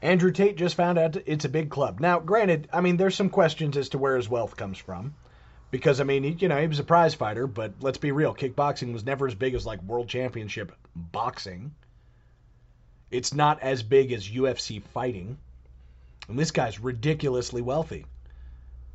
Andrew 0.02 0.30
Tate 0.32 0.56
just 0.56 0.76
found 0.76 0.98
out 0.98 1.16
it's 1.26 1.44
a 1.44 1.48
big 1.50 1.68
club. 1.68 2.00
Now, 2.00 2.20
granted, 2.20 2.68
I 2.72 2.80
mean, 2.80 2.96
there's 2.96 3.14
some 3.14 3.28
questions 3.28 3.76
as 3.76 3.90
to 3.90 3.98
where 3.98 4.16
his 4.16 4.28
wealth 4.28 4.56
comes 4.56 4.78
from. 4.78 5.14
Because, 5.70 6.00
I 6.00 6.04
mean, 6.04 6.24
he, 6.24 6.30
you 6.30 6.48
know, 6.48 6.60
he 6.60 6.66
was 6.66 6.80
a 6.80 6.84
prize 6.84 7.14
fighter, 7.14 7.46
but 7.46 7.74
let's 7.80 7.98
be 7.98 8.10
real, 8.10 8.34
kickboxing 8.34 8.92
was 8.92 9.04
never 9.04 9.26
as 9.26 9.34
big 9.34 9.54
as, 9.54 9.66
like, 9.66 9.82
world 9.82 10.08
championship 10.08 10.72
boxing. 10.96 11.72
It's 13.10 13.34
not 13.34 13.60
as 13.60 13.82
big 13.82 14.10
as 14.12 14.28
UFC 14.28 14.82
fighting. 14.82 15.38
And 16.28 16.38
this 16.38 16.50
guy's 16.50 16.80
ridiculously 16.80 17.62
wealthy. 17.62 18.06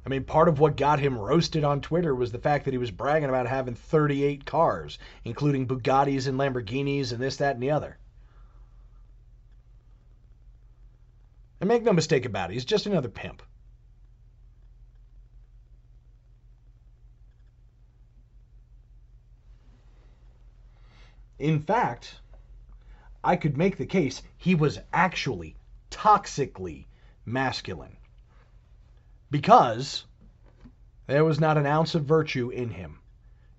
I 0.05 0.09
mean, 0.09 0.23
part 0.23 0.49
of 0.49 0.59
what 0.59 0.75
got 0.75 0.99
him 0.99 1.17
roasted 1.17 1.63
on 1.63 1.81
Twitter 1.81 2.13
was 2.13 2.31
the 2.31 2.39
fact 2.39 2.65
that 2.65 2.73
he 2.73 2.77
was 2.77 2.91
bragging 2.91 3.29
about 3.29 3.47
having 3.47 3.75
38 3.75 4.45
cars, 4.45 4.99
including 5.23 5.67
Bugattis 5.67 6.27
and 6.27 6.37
Lamborghinis 6.37 7.11
and 7.11 7.21
this, 7.21 7.37
that, 7.37 7.55
and 7.55 7.63
the 7.63 7.71
other. 7.71 7.97
And 11.59 11.67
make 11.67 11.83
no 11.83 11.93
mistake 11.93 12.25
about 12.25 12.51
it, 12.51 12.53
he's 12.53 12.65
just 12.65 12.85
another 12.85 13.09
pimp. 13.09 13.41
In 21.39 21.61
fact, 21.61 22.21
I 23.23 23.35
could 23.35 23.57
make 23.57 23.77
the 23.77 23.85
case 23.85 24.21
he 24.37 24.55
was 24.55 24.79
actually 24.93 25.57
toxically 25.91 26.85
masculine. 27.25 27.97
Because 29.31 30.05
there 31.07 31.25
was 31.25 31.39
not 31.39 31.57
an 31.57 31.65
ounce 31.65 31.95
of 31.95 32.05
virtue 32.05 32.49
in 32.49 32.69
him. 32.69 32.99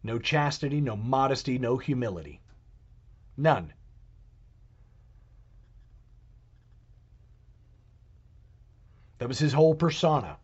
No 0.03 0.19
chastity, 0.19 0.81
no 0.81 0.97
modesty, 0.97 1.59
no 1.59 1.77
humility. 1.77 2.41
None. 3.37 3.73
That 9.19 9.29
was 9.29 9.39
his 9.39 9.53
whole 9.53 9.75
persona. 9.75 10.37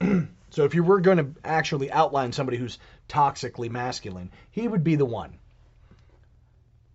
so 0.00 0.64
if 0.64 0.74
you 0.74 0.82
were 0.82 1.00
going 1.00 1.18
to 1.18 1.28
actually 1.44 1.90
outline 1.90 2.32
somebody 2.32 2.56
who's 2.56 2.78
toxically 3.08 3.70
masculine, 3.70 4.30
he 4.50 4.66
would 4.66 4.82
be 4.82 4.96
the 4.96 5.04
one. 5.04 5.38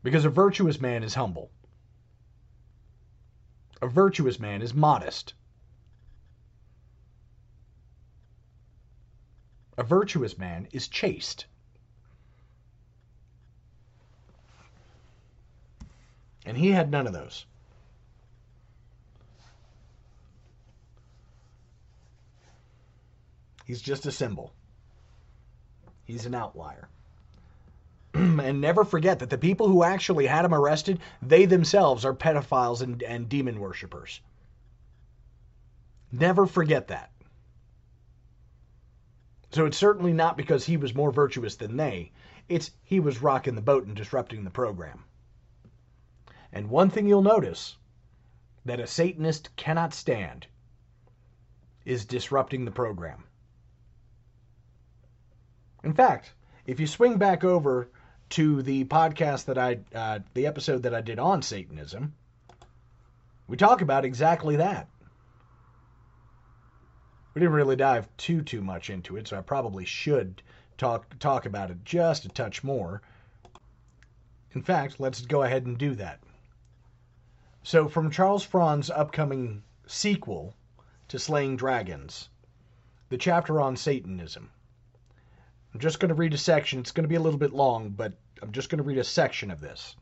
Because 0.01 0.25
a 0.25 0.29
virtuous 0.29 0.81
man 0.81 1.03
is 1.03 1.13
humble. 1.13 1.49
A 3.81 3.87
virtuous 3.87 4.39
man 4.39 4.61
is 4.61 4.73
modest. 4.73 5.33
A 9.77 9.83
virtuous 9.83 10.37
man 10.37 10.67
is 10.71 10.87
chaste. 10.87 11.45
And 16.45 16.57
he 16.57 16.69
had 16.69 16.89
none 16.89 17.07
of 17.07 17.13
those. 17.13 17.45
He's 23.65 23.81
just 23.81 24.05
a 24.05 24.11
symbol. 24.11 24.53
He's 26.05 26.25
an 26.25 26.35
outlier. 26.35 26.87
and 28.13 28.61
never 28.61 28.85
forget 28.85 29.19
that 29.19 29.29
the 29.29 29.37
people 29.37 29.67
who 29.67 29.83
actually 29.83 30.27
had 30.27 30.45
him 30.45 30.53
arrested, 30.53 30.99
they 31.21 31.45
themselves 31.45 32.05
are 32.05 32.13
pedophiles 32.13 32.81
and, 32.81 33.01
and 33.03 33.27
demon 33.27 33.59
worshippers. 33.59 34.21
Never 36.11 36.45
forget 36.45 36.87
that. 36.87 37.11
So 39.51 39.65
it's 39.65 39.77
certainly 39.77 40.13
not 40.13 40.37
because 40.37 40.65
he 40.65 40.77
was 40.77 40.93
more 40.93 41.11
virtuous 41.11 41.55
than 41.55 41.75
they. 41.75 42.11
It's 42.47 42.71
he 42.83 42.99
was 42.99 43.21
rocking 43.21 43.55
the 43.55 43.61
boat 43.61 43.85
and 43.85 43.95
disrupting 43.95 44.43
the 44.43 44.49
program. 44.51 45.03
And 46.51 46.69
one 46.69 46.89
thing 46.89 47.07
you'll 47.07 47.21
notice 47.21 47.77
that 48.63 48.79
a 48.79 48.87
Satanist 48.87 49.55
cannot 49.55 49.93
stand 49.93 50.47
is 51.83 52.05
disrupting 52.05 52.65
the 52.65 52.71
program. 52.71 53.23
In 55.85 55.93
fact, 55.93 56.33
if 56.65 56.79
you 56.79 56.87
swing 56.87 57.19
back 57.19 57.43
over 57.43 57.87
to 58.29 58.63
the 58.63 58.85
podcast 58.85 59.45
that 59.45 59.59
I, 59.59 59.77
uh, 59.93 60.19
the 60.33 60.47
episode 60.47 60.81
that 60.81 60.95
I 60.95 61.01
did 61.01 61.19
on 61.19 61.43
Satanism, 61.43 62.15
we 63.47 63.55
talk 63.55 63.81
about 63.81 64.03
exactly 64.03 64.55
that. 64.55 64.89
We 67.35 67.39
didn't 67.39 67.53
really 67.53 67.75
dive 67.75 68.09
too 68.17 68.41
too 68.41 68.63
much 68.63 68.89
into 68.89 69.15
it, 69.15 69.27
so 69.27 69.37
I 69.37 69.41
probably 69.41 69.85
should 69.85 70.41
talk 70.75 71.19
talk 71.19 71.45
about 71.45 71.69
it 71.69 71.85
just 71.85 72.25
a 72.25 72.29
touch 72.29 72.63
more. 72.63 73.03
In 74.53 74.63
fact, 74.63 74.99
let's 74.99 75.21
go 75.21 75.43
ahead 75.43 75.67
and 75.67 75.77
do 75.77 75.93
that. 75.93 76.19
So, 77.61 77.87
from 77.87 78.09
Charles 78.09 78.43
Fraune's 78.43 78.89
upcoming 78.89 79.61
sequel 79.85 80.55
to 81.09 81.19
Slaying 81.19 81.55
Dragons, 81.55 82.29
the 83.09 83.19
chapter 83.19 83.61
on 83.61 83.77
Satanism. 83.77 84.49
I'm 85.75 85.81
just 85.81 85.99
going 85.99 86.07
to 86.07 86.15
read 86.15 86.33
a 86.33 86.37
section. 86.37 86.79
It's 86.79 86.93
going 86.93 87.03
to 87.03 87.09
be 87.09 87.15
a 87.15 87.19
little 87.19 87.37
bit 87.37 87.51
long, 87.51 87.89
but 87.89 88.13
I'm 88.41 88.53
just 88.53 88.69
going 88.69 88.77
to 88.77 88.83
read 88.85 88.97
a 88.97 89.03
section 89.03 89.51
of 89.51 89.59
this. 89.59 89.97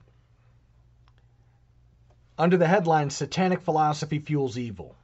Under 2.38 2.57
the 2.57 2.67
headline 2.67 3.09
Satanic 3.09 3.59
Philosophy 3.59 4.19
Fuels 4.19 4.55
Evil. 4.55 4.95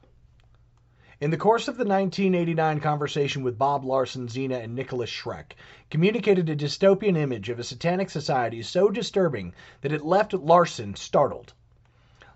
In 1.20 1.32
the 1.32 1.36
course 1.36 1.66
of 1.66 1.76
the 1.76 1.84
1989 1.84 2.78
conversation 2.78 3.42
with 3.42 3.58
Bob 3.58 3.84
Larson, 3.84 4.28
Zeena, 4.28 4.58
and 4.58 4.76
Nicholas 4.76 5.10
Schreck, 5.10 5.54
communicated 5.90 6.48
a 6.48 6.54
dystopian 6.54 7.16
image 7.16 7.48
of 7.48 7.58
a 7.58 7.64
satanic 7.64 8.08
society 8.08 8.62
so 8.62 8.90
disturbing 8.90 9.52
that 9.80 9.90
it 9.90 10.04
left 10.04 10.32
Larson 10.34 10.94
startled. 10.94 11.52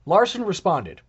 Larson 0.07 0.43
responded, 0.43 1.03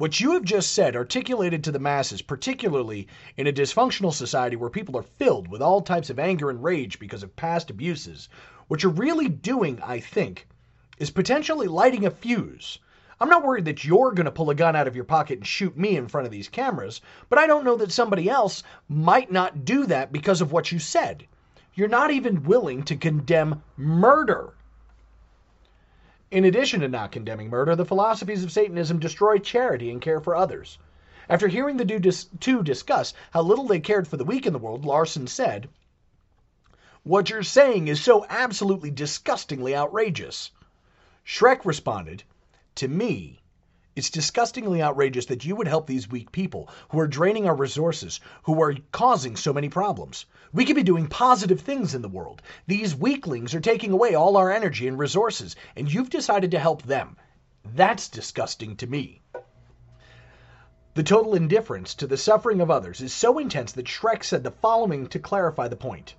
what 0.00 0.18
you 0.18 0.32
have 0.32 0.44
just 0.44 0.72
said, 0.72 0.96
articulated 0.96 1.62
to 1.62 1.70
the 1.70 1.78
masses, 1.78 2.22
particularly 2.22 3.06
in 3.36 3.46
a 3.46 3.52
dysfunctional 3.52 4.14
society 4.14 4.56
where 4.56 4.70
people 4.70 4.96
are 4.96 5.02
filled 5.02 5.46
with 5.46 5.60
all 5.60 5.82
types 5.82 6.08
of 6.08 6.18
anger 6.18 6.48
and 6.48 6.64
rage 6.64 6.98
because 6.98 7.22
of 7.22 7.36
past 7.36 7.68
abuses, 7.68 8.30
what 8.66 8.82
you're 8.82 8.92
really 8.92 9.28
doing, 9.28 9.78
I 9.82 10.00
think, 10.00 10.48
is 10.96 11.10
potentially 11.10 11.68
lighting 11.68 12.06
a 12.06 12.10
fuse. 12.10 12.78
I'm 13.20 13.28
not 13.28 13.44
worried 13.44 13.66
that 13.66 13.84
you're 13.84 14.12
going 14.12 14.24
to 14.24 14.30
pull 14.30 14.48
a 14.48 14.54
gun 14.54 14.74
out 14.74 14.88
of 14.88 14.96
your 14.96 15.04
pocket 15.04 15.40
and 15.40 15.46
shoot 15.46 15.76
me 15.76 15.98
in 15.98 16.08
front 16.08 16.24
of 16.24 16.32
these 16.32 16.48
cameras, 16.48 17.02
but 17.28 17.38
I 17.38 17.46
don't 17.46 17.66
know 17.66 17.76
that 17.76 17.92
somebody 17.92 18.26
else 18.30 18.62
might 18.88 19.30
not 19.30 19.66
do 19.66 19.84
that 19.84 20.12
because 20.12 20.40
of 20.40 20.50
what 20.50 20.72
you 20.72 20.78
said. 20.78 21.26
You're 21.74 21.88
not 21.88 22.10
even 22.10 22.44
willing 22.44 22.84
to 22.84 22.96
condemn 22.96 23.62
murder. 23.76 24.54
In 26.30 26.44
addition 26.44 26.78
to 26.80 26.88
not 26.88 27.10
condemning 27.10 27.50
murder, 27.50 27.74
the 27.74 27.84
philosophies 27.84 28.44
of 28.44 28.52
Satanism 28.52 29.00
destroy 29.00 29.38
charity 29.38 29.90
and 29.90 30.00
care 30.00 30.20
for 30.20 30.36
others. 30.36 30.78
After 31.28 31.48
hearing 31.48 31.76
the 31.76 31.84
two 32.38 32.62
discuss 32.62 33.12
how 33.32 33.42
little 33.42 33.66
they 33.66 33.80
cared 33.80 34.06
for 34.06 34.16
the 34.16 34.24
weak 34.24 34.46
in 34.46 34.52
the 34.52 34.58
world, 34.60 34.84
Larson 34.84 35.26
said, 35.26 35.68
What 37.02 37.30
you're 37.30 37.42
saying 37.42 37.88
is 37.88 38.00
so 38.00 38.26
absolutely 38.28 38.92
disgustingly 38.92 39.74
outrageous. 39.74 40.52
Schreck 41.24 41.64
responded, 41.64 42.22
To 42.76 42.86
me, 42.86 43.39
it's 43.96 44.10
disgustingly 44.10 44.80
outrageous 44.80 45.26
that 45.26 45.44
you 45.44 45.56
would 45.56 45.66
help 45.66 45.86
these 45.86 46.08
weak 46.08 46.30
people 46.30 46.68
who 46.90 47.00
are 47.00 47.08
draining 47.08 47.46
our 47.46 47.56
resources, 47.56 48.20
who 48.44 48.62
are 48.62 48.76
causing 48.92 49.34
so 49.34 49.52
many 49.52 49.68
problems. 49.68 50.26
We 50.52 50.64
could 50.64 50.76
be 50.76 50.82
doing 50.82 51.08
positive 51.08 51.60
things 51.60 51.94
in 51.94 52.00
the 52.00 52.08
world. 52.08 52.40
These 52.66 52.94
weaklings 52.94 53.54
are 53.54 53.60
taking 53.60 53.90
away 53.90 54.14
all 54.14 54.36
our 54.36 54.50
energy 54.50 54.86
and 54.86 54.98
resources, 54.98 55.56
and 55.74 55.92
you've 55.92 56.10
decided 56.10 56.52
to 56.52 56.58
help 56.58 56.82
them. 56.82 57.16
That's 57.64 58.08
disgusting 58.08 58.76
to 58.76 58.86
me. 58.86 59.22
The 60.94 61.02
total 61.02 61.34
indifference 61.34 61.94
to 61.96 62.06
the 62.06 62.16
suffering 62.16 62.60
of 62.60 62.70
others 62.70 63.00
is 63.00 63.12
so 63.12 63.38
intense 63.38 63.72
that 63.72 63.86
Schreck 63.86 64.22
said 64.22 64.44
the 64.44 64.50
following 64.50 65.08
to 65.08 65.18
clarify 65.18 65.68
the 65.68 65.76
point. 65.76 66.14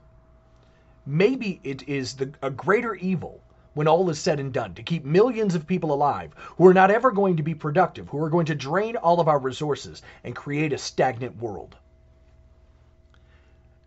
Maybe 1.05 1.59
it 1.63 1.87
is 1.87 2.15
the, 2.15 2.33
a 2.41 2.49
greater 2.49 2.95
evil 2.95 3.41
when 3.73 3.87
all 3.87 4.09
is 4.09 4.19
said 4.19 4.39
and 4.39 4.51
done, 4.51 4.73
to 4.73 4.83
keep 4.83 5.05
millions 5.05 5.55
of 5.55 5.67
people 5.67 5.93
alive 5.93 6.33
who 6.57 6.67
are 6.67 6.73
not 6.73 6.91
ever 6.91 7.11
going 7.11 7.37
to 7.37 7.43
be 7.43 7.55
productive, 7.55 8.09
who 8.09 8.21
are 8.21 8.29
going 8.29 8.45
to 8.45 8.55
drain 8.55 8.95
all 8.97 9.19
of 9.19 9.27
our 9.27 9.39
resources 9.39 10.01
and 10.23 10.35
create 10.35 10.73
a 10.73 10.77
stagnant 10.77 11.37
world. 11.37 11.77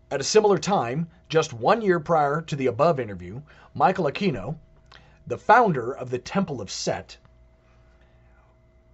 At 0.09 0.21
a 0.21 0.23
similar 0.23 0.57
time, 0.57 1.07
just 1.29 1.53
one 1.53 1.81
year 1.81 1.99
prior 1.99 2.41
to 2.41 2.55
the 2.55 2.67
above 2.67 2.99
interview, 2.99 3.41
Michael 3.73 4.05
Aquino, 4.05 4.57
the 5.27 5.37
founder 5.37 5.91
of 5.91 6.09
the 6.09 6.19
Temple 6.19 6.61
of 6.61 6.71
Set, 6.71 7.17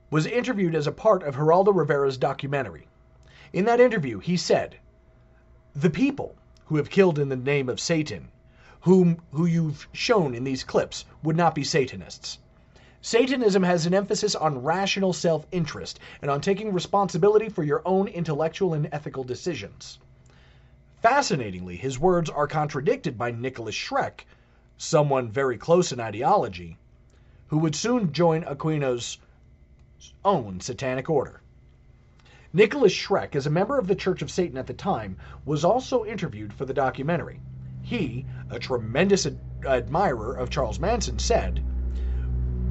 was 0.10 0.26
interviewed 0.26 0.76
as 0.76 0.88
a 0.88 0.92
part 0.92 1.24
of 1.24 1.36
Geraldo 1.36 1.74
Rivera's 1.74 2.18
documentary. 2.18 2.88
In 3.54 3.66
that 3.66 3.80
interview, 3.80 4.20
he 4.20 4.36
said, 4.36 4.78
The 5.74 5.90
people 5.90 6.36
who 6.66 6.78
have 6.78 6.90
killed 6.90 7.20
in 7.20 7.30
the 7.30 7.36
name 7.36 7.70
of 7.70 7.80
Satan 7.80 8.30
whom 8.82 9.22
who 9.32 9.46
you've 9.46 9.88
shown 9.94 10.34
in 10.34 10.44
these 10.44 10.64
clips 10.64 11.06
would 11.24 11.38
not 11.38 11.54
be 11.54 11.64
Satanists. 11.64 12.40
Satanism 13.04 13.64
has 13.64 13.86
an 13.86 13.94
emphasis 13.94 14.36
on 14.36 14.64
rational 14.64 15.14
self 15.14 15.48
interest 15.52 16.00
and 16.22 16.30
on 16.30 16.42
taking 16.42 16.74
responsibility 16.74 17.50
for 17.50 17.64
your 17.64 17.82
own 17.86 18.08
intellectual 18.08 18.74
and 18.74 18.88
ethical 18.92 19.24
decisions. 19.24 20.00
Fascinatingly, 21.02 21.76
his 21.76 21.98
words 21.98 22.30
are 22.30 22.48
contradicted 22.48 23.18
by 23.18 23.32
Nicholas 23.32 23.76
Schreck, 23.76 24.26
someone 24.78 25.30
very 25.30 25.58
close 25.58 25.92
in 25.92 26.00
ideology, 26.00 26.78
who 27.48 27.58
would 27.58 27.76
soon 27.76 28.14
join 28.14 28.44
Aquino's 28.44 29.18
own 30.24 30.60
satanic 30.60 31.10
order. 31.10 31.42
Nicholas 32.54 32.94
Schreck, 32.94 33.36
as 33.36 33.48
a 33.48 33.52
member 33.52 33.80
of 33.80 33.88
the 33.88 33.96
Church 33.96 34.22
of 34.22 34.30
Satan 34.30 34.58
at 34.58 34.68
the 34.68 34.74
time, 34.74 35.18
was 35.46 35.66
also 35.66 36.06
interviewed 36.06 36.54
for 36.54 36.66
the 36.66 36.74
documentary. 36.74 37.40
He, 37.82 38.26
a 38.50 38.60
tremendous 38.60 39.26
ad- 39.26 39.40
admirer 39.66 40.34
of 40.36 40.50
Charles 40.50 40.80
Manson, 40.80 41.20
said, 41.20 41.64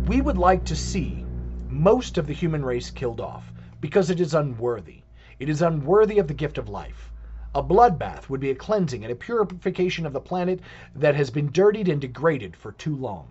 We 0.07 0.21
would 0.21 0.39
like 0.39 0.65
to 0.65 0.77
see 0.77 1.25
most 1.69 2.19
of 2.19 2.27
the 2.27 2.33
human 2.33 2.65
race 2.65 2.91
killed 2.91 3.21
off 3.21 3.53
because 3.81 4.11
it 4.11 4.21
is 4.21 4.35
unworthy. 4.35 5.03
It 5.39 5.49
is 5.49 5.63
unworthy 5.63 6.19
of 6.19 6.29
the 6.29 6.35
gift 6.35 6.59
of 6.59 6.69
life. 6.69 7.11
A 7.55 7.63
bloodbath 7.63 8.29
would 8.29 8.41
be 8.41 8.51
a 8.51 8.55
cleansing 8.55 9.03
and 9.05 9.13
a 9.13 9.17
purification 9.17 10.07
of 10.07 10.13
the 10.13 10.21
planet 10.21 10.61
that 10.95 11.15
has 11.15 11.31
been 11.31 11.51
dirtied 11.51 11.89
and 11.89 12.01
degraded 12.01 12.57
for 12.57 12.73
too 12.73 12.95
long. 12.95 13.29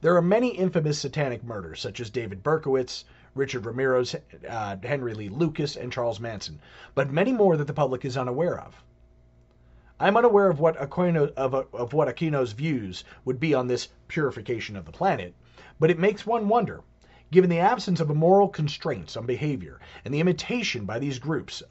There 0.00 0.16
are 0.16 0.22
many 0.22 0.48
infamous 0.48 0.98
satanic 0.98 1.42
murders, 1.42 1.80
such 1.80 1.98
as 1.98 2.10
David 2.10 2.42
Berkowitz, 2.42 3.04
Richard 3.34 3.64
Ramirez, 3.64 4.14
uh, 4.48 4.76
Henry 4.82 5.14
Lee 5.14 5.28
Lucas, 5.30 5.76
and 5.76 5.90
Charles 5.90 6.20
Manson, 6.20 6.60
but 6.94 7.10
many 7.10 7.32
more 7.32 7.56
that 7.56 7.66
the 7.66 7.72
public 7.72 8.04
is 8.04 8.16
unaware 8.16 8.60
of. 8.60 8.83
I'm 10.00 10.16
unaware 10.16 10.50
of 10.50 10.58
what 10.58 10.76
Aquino 10.76 11.32
of, 11.34 11.54
of 11.54 11.92
what 11.92 12.08
Aquino's 12.08 12.50
views 12.52 13.04
would 13.24 13.38
be 13.38 13.54
on 13.54 13.68
this 13.68 13.88
purification 14.08 14.76
of 14.76 14.86
the 14.86 14.92
planet, 14.92 15.34
but 15.78 15.88
it 15.90 16.00
makes 16.00 16.26
one 16.26 16.48
wonder, 16.48 16.82
given 17.30 17.48
the 17.48 17.60
absence 17.60 18.00
of 18.00 18.08
moral 18.08 18.48
constraints 18.48 19.16
on 19.16 19.26
behavior 19.26 19.80
and 20.04 20.12
the 20.12 20.20
imitation 20.20 20.84
by 20.84 20.98
these 20.98 21.20
groups 21.20 21.62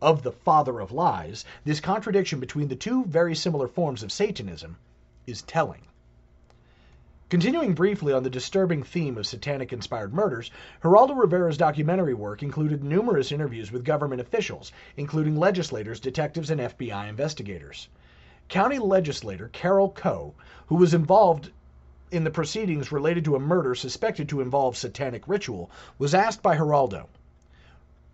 of 0.00 0.22
the 0.22 0.32
father 0.32 0.80
of 0.80 0.92
lies, 0.92 1.44
this 1.64 1.80
contradiction 1.80 2.40
between 2.40 2.68
the 2.68 2.76
two 2.76 3.04
very 3.04 3.34
similar 3.34 3.68
forms 3.68 4.02
of 4.02 4.12
Satanism 4.12 4.78
is 5.26 5.42
telling. 5.42 5.87
Continuing 7.30 7.74
briefly 7.74 8.14
on 8.14 8.22
the 8.22 8.30
disturbing 8.30 8.82
theme 8.82 9.18
of 9.18 9.26
satanic 9.26 9.70
inspired 9.70 10.14
murders, 10.14 10.50
Geraldo 10.82 11.14
Rivera's 11.14 11.58
documentary 11.58 12.14
work 12.14 12.42
included 12.42 12.82
numerous 12.82 13.30
interviews 13.30 13.70
with 13.70 13.84
government 13.84 14.22
officials, 14.22 14.72
including 14.96 15.36
legislators, 15.36 16.00
detectives, 16.00 16.48
and 16.48 16.58
FBI 16.58 17.06
investigators. 17.06 17.88
County 18.48 18.78
legislator 18.78 19.48
Carol 19.48 19.90
Coe, 19.90 20.32
who 20.68 20.76
was 20.76 20.94
involved 20.94 21.50
in 22.10 22.24
the 22.24 22.30
proceedings 22.30 22.90
related 22.90 23.26
to 23.26 23.36
a 23.36 23.40
murder 23.40 23.74
suspected 23.74 24.30
to 24.30 24.40
involve 24.40 24.74
satanic 24.74 25.28
ritual, 25.28 25.70
was 25.98 26.14
asked 26.14 26.42
by 26.42 26.56
Geraldo, 26.56 27.08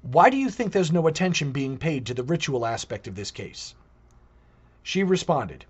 why 0.02 0.28
do 0.28 0.36
you 0.36 0.50
think 0.50 0.72
there's 0.72 0.90
no 0.90 1.06
attention 1.06 1.52
being 1.52 1.78
paid 1.78 2.06
to 2.06 2.14
the 2.14 2.24
ritual 2.24 2.66
aspect 2.66 3.06
of 3.06 3.14
this 3.14 3.30
case? 3.30 3.76
She 4.82 5.04
responded, 5.04 5.66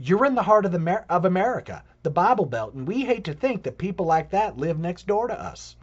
You're 0.00 0.26
in 0.26 0.36
the 0.36 0.44
heart 0.44 0.64
of, 0.64 0.70
the, 0.70 1.04
of 1.08 1.24
America, 1.24 1.82
the 2.04 2.10
Bible 2.10 2.46
Belt, 2.46 2.72
and 2.72 2.86
we 2.86 3.04
hate 3.04 3.24
to 3.24 3.34
think 3.34 3.64
that 3.64 3.78
people 3.78 4.06
like 4.06 4.30
that 4.30 4.56
live 4.56 4.78
next 4.78 5.08
door 5.08 5.26
to 5.26 5.40
us. 5.40 5.74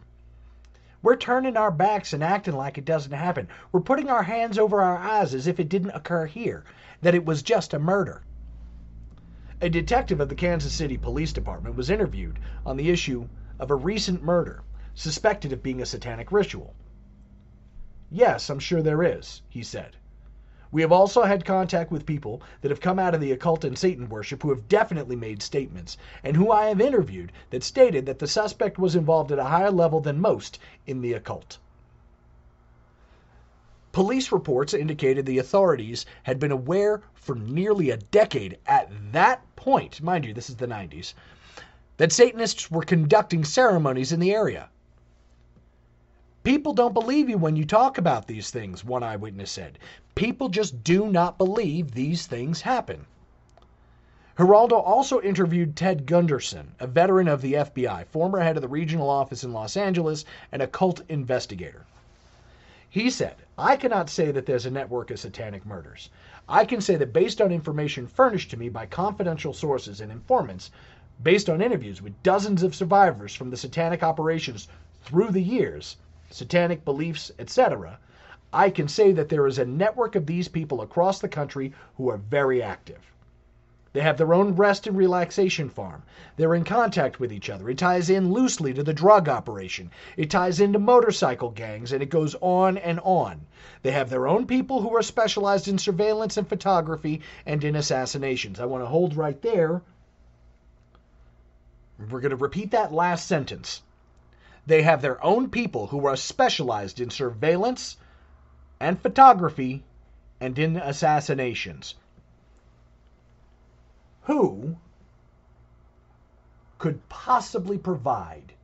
We're 1.02 1.16
turning 1.16 1.58
our 1.58 1.70
backs 1.70 2.14
and 2.14 2.24
acting 2.24 2.56
like 2.56 2.78
it 2.78 2.86
doesn't 2.86 3.12
happen. 3.12 3.48
We're 3.72 3.80
putting 3.80 4.08
our 4.08 4.22
hands 4.22 4.58
over 4.58 4.80
our 4.80 4.96
eyes 4.96 5.34
as 5.34 5.46
if 5.46 5.60
it 5.60 5.68
didn't 5.68 5.90
occur 5.90 6.24
here, 6.24 6.64
that 7.02 7.14
it 7.14 7.26
was 7.26 7.42
just 7.42 7.74
a 7.74 7.78
murder. 7.78 8.22
A 9.60 9.68
detective 9.68 10.20
of 10.20 10.30
the 10.30 10.34
Kansas 10.34 10.72
City 10.72 10.96
Police 10.96 11.34
Department 11.34 11.76
was 11.76 11.90
interviewed 11.90 12.38
on 12.64 12.78
the 12.78 12.88
issue 12.88 13.28
of 13.58 13.70
a 13.70 13.74
recent 13.74 14.22
murder 14.22 14.62
suspected 14.94 15.52
of 15.52 15.62
being 15.62 15.82
a 15.82 15.86
satanic 15.86 16.32
ritual. 16.32 16.74
Yes, 18.10 18.48
I'm 18.48 18.60
sure 18.60 18.82
there 18.82 19.02
is, 19.02 19.42
he 19.50 19.62
said. 19.62 19.94
We 20.72 20.82
have 20.82 20.92
also 20.92 21.22
had 21.22 21.44
contact 21.44 21.90
with 21.90 22.06
people 22.06 22.42
that 22.60 22.70
have 22.70 22.80
come 22.80 22.98
out 22.98 23.14
of 23.14 23.20
the 23.20 23.32
occult 23.32 23.64
and 23.64 23.78
Satan 23.78 24.08
worship 24.08 24.42
who 24.42 24.50
have 24.50 24.68
definitely 24.68 25.16
made 25.16 25.40
statements, 25.40 25.96
and 26.24 26.36
who 26.36 26.50
I 26.50 26.66
have 26.66 26.80
interviewed 26.80 27.32
that 27.50 27.62
stated 27.62 28.06
that 28.06 28.18
the 28.18 28.26
suspect 28.26 28.78
was 28.78 28.96
involved 28.96 29.30
at 29.30 29.38
a 29.38 29.44
higher 29.44 29.70
level 29.70 30.00
than 30.00 30.20
most 30.20 30.58
in 30.86 31.02
the 31.02 31.12
occult. 31.12 31.58
Police 33.92 34.30
reports 34.30 34.74
indicated 34.74 35.24
the 35.24 35.38
authorities 35.38 36.04
had 36.24 36.38
been 36.38 36.52
aware 36.52 37.00
for 37.14 37.34
nearly 37.34 37.90
a 37.90 37.96
decade 37.96 38.58
at 38.66 38.90
that 39.12 39.40
point, 39.56 40.02
mind 40.02 40.26
you, 40.26 40.34
this 40.34 40.50
is 40.50 40.56
the 40.56 40.66
90s, 40.66 41.14
that 41.96 42.12
Satanists 42.12 42.70
were 42.70 42.82
conducting 42.82 43.42
ceremonies 43.44 44.12
in 44.12 44.20
the 44.20 44.34
area. 44.34 44.68
People 46.46 46.74
don't 46.74 46.94
believe 46.94 47.28
you 47.28 47.38
when 47.38 47.56
you 47.56 47.64
talk 47.64 47.98
about 47.98 48.28
these 48.28 48.52
things, 48.52 48.84
one 48.84 49.02
eyewitness 49.02 49.50
said. 49.50 49.80
People 50.14 50.48
just 50.48 50.84
do 50.84 51.10
not 51.10 51.38
believe 51.38 51.90
these 51.90 52.28
things 52.28 52.60
happen. 52.60 53.04
Geraldo 54.38 54.80
also 54.80 55.20
interviewed 55.20 55.74
Ted 55.74 56.06
Gunderson, 56.06 56.76
a 56.78 56.86
veteran 56.86 57.26
of 57.26 57.42
the 57.42 57.54
FBI, 57.54 58.06
former 58.06 58.38
head 58.38 58.54
of 58.54 58.62
the 58.62 58.68
regional 58.68 59.10
office 59.10 59.42
in 59.42 59.52
Los 59.52 59.76
Angeles, 59.76 60.24
and 60.52 60.62
a 60.62 60.68
cult 60.68 61.00
investigator. 61.08 61.84
He 62.88 63.10
said, 63.10 63.34
I 63.58 63.76
cannot 63.76 64.08
say 64.08 64.30
that 64.30 64.46
there's 64.46 64.66
a 64.66 64.70
network 64.70 65.10
of 65.10 65.18
satanic 65.18 65.66
murders. 65.66 66.10
I 66.48 66.64
can 66.64 66.80
say 66.80 66.94
that 66.94 67.12
based 67.12 67.40
on 67.40 67.50
information 67.50 68.06
furnished 68.06 68.52
to 68.52 68.56
me 68.56 68.68
by 68.68 68.86
confidential 68.86 69.52
sources 69.52 70.00
and 70.00 70.12
informants, 70.12 70.70
based 71.20 71.50
on 71.50 71.60
interviews 71.60 72.00
with 72.00 72.22
dozens 72.22 72.62
of 72.62 72.76
survivors 72.76 73.34
from 73.34 73.50
the 73.50 73.56
satanic 73.56 74.04
operations 74.04 74.68
through 75.02 75.32
the 75.32 75.42
years, 75.42 75.96
satanic 76.30 76.84
beliefs, 76.84 77.30
etc., 77.38 77.98
I 78.52 78.70
can 78.70 78.88
say 78.88 79.12
that 79.12 79.28
there 79.28 79.46
is 79.46 79.58
a 79.58 79.64
network 79.64 80.14
of 80.14 80.26
these 80.26 80.48
people 80.48 80.80
across 80.80 81.18
the 81.18 81.28
country 81.28 81.72
who 81.96 82.08
are 82.08 82.16
very 82.16 82.62
active. 82.62 83.12
They 83.96 84.02
have 84.02 84.18
their 84.18 84.34
own 84.34 84.54
rest 84.54 84.86
and 84.86 84.94
relaxation 84.94 85.70
farm. 85.70 86.02
They're 86.36 86.54
in 86.54 86.64
contact 86.64 87.18
with 87.18 87.32
each 87.32 87.48
other. 87.48 87.70
It 87.70 87.78
ties 87.78 88.10
in 88.10 88.30
loosely 88.30 88.74
to 88.74 88.82
the 88.82 88.92
drug 88.92 89.26
operation. 89.26 89.90
It 90.18 90.30
ties 90.30 90.60
into 90.60 90.78
motorcycle 90.78 91.48
gangs, 91.48 91.92
and 91.92 92.02
it 92.02 92.10
goes 92.10 92.36
on 92.42 92.76
and 92.76 93.00
on. 93.00 93.46
They 93.82 93.92
have 93.92 94.10
their 94.10 94.28
own 94.28 94.46
people 94.46 94.82
who 94.82 94.94
are 94.94 95.02
specialized 95.02 95.66
in 95.66 95.78
surveillance 95.78 96.36
and 96.36 96.46
photography 96.46 97.22
and 97.46 97.64
in 97.64 97.74
assassinations. 97.74 98.60
I 98.60 98.66
want 98.66 98.82
to 98.82 98.88
hold 98.88 99.16
right 99.16 99.40
there. 99.40 99.80
We're 101.98 102.20
going 102.20 102.30
to 102.30 102.36
repeat 102.36 102.72
that 102.72 102.92
last 102.92 103.26
sentence. 103.26 103.80
They 104.66 104.82
have 104.82 105.00
their 105.00 105.22
own 105.24 105.48
people 105.50 105.86
who 105.86 106.06
are 106.06 106.16
specialized 106.16 107.00
in 107.00 107.10
surveillance 107.10 107.96
and 108.80 109.00
photography 109.00 109.84
and 110.40 110.58
in 110.58 110.76
assassinations. 110.76 111.94
Who 114.22 114.76
could 116.78 117.08
possibly 117.08 117.78
provide 117.78 118.54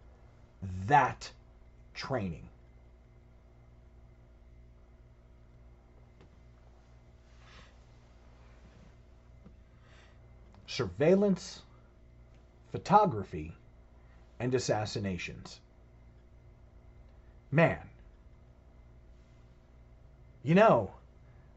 that 0.87 1.31
training? 1.95 2.49
Surveillance, 10.67 11.63
photography, 12.73 13.55
and 14.41 14.53
assassinations 14.55 15.61
man, 17.53 17.79
you 20.43 20.55
know, 20.55 20.91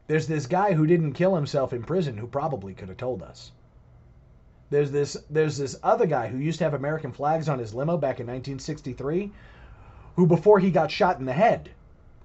there's 0.06 0.28
this 0.28 0.46
guy 0.46 0.74
who 0.74 0.86
didn't 0.86 1.14
kill 1.14 1.34
himself 1.34 1.72
in 1.72 1.82
prison 1.82 2.16
who 2.16 2.26
probably 2.26 2.74
could 2.74 2.88
have 2.88 2.98
told 2.98 3.22
us. 3.22 3.50
There's 4.70 4.90
this 4.90 5.16
there's 5.30 5.56
this 5.56 5.76
other 5.82 6.06
guy 6.06 6.28
who 6.28 6.38
used 6.38 6.58
to 6.58 6.64
have 6.64 6.74
American 6.74 7.12
flags 7.12 7.48
on 7.48 7.58
his 7.58 7.74
limo 7.74 7.96
back 7.96 8.20
in 8.20 8.26
1963 8.26 9.32
who 10.16 10.26
before 10.26 10.58
he 10.58 10.70
got 10.70 10.90
shot 10.90 11.18
in 11.18 11.24
the 11.24 11.32
head 11.32 11.70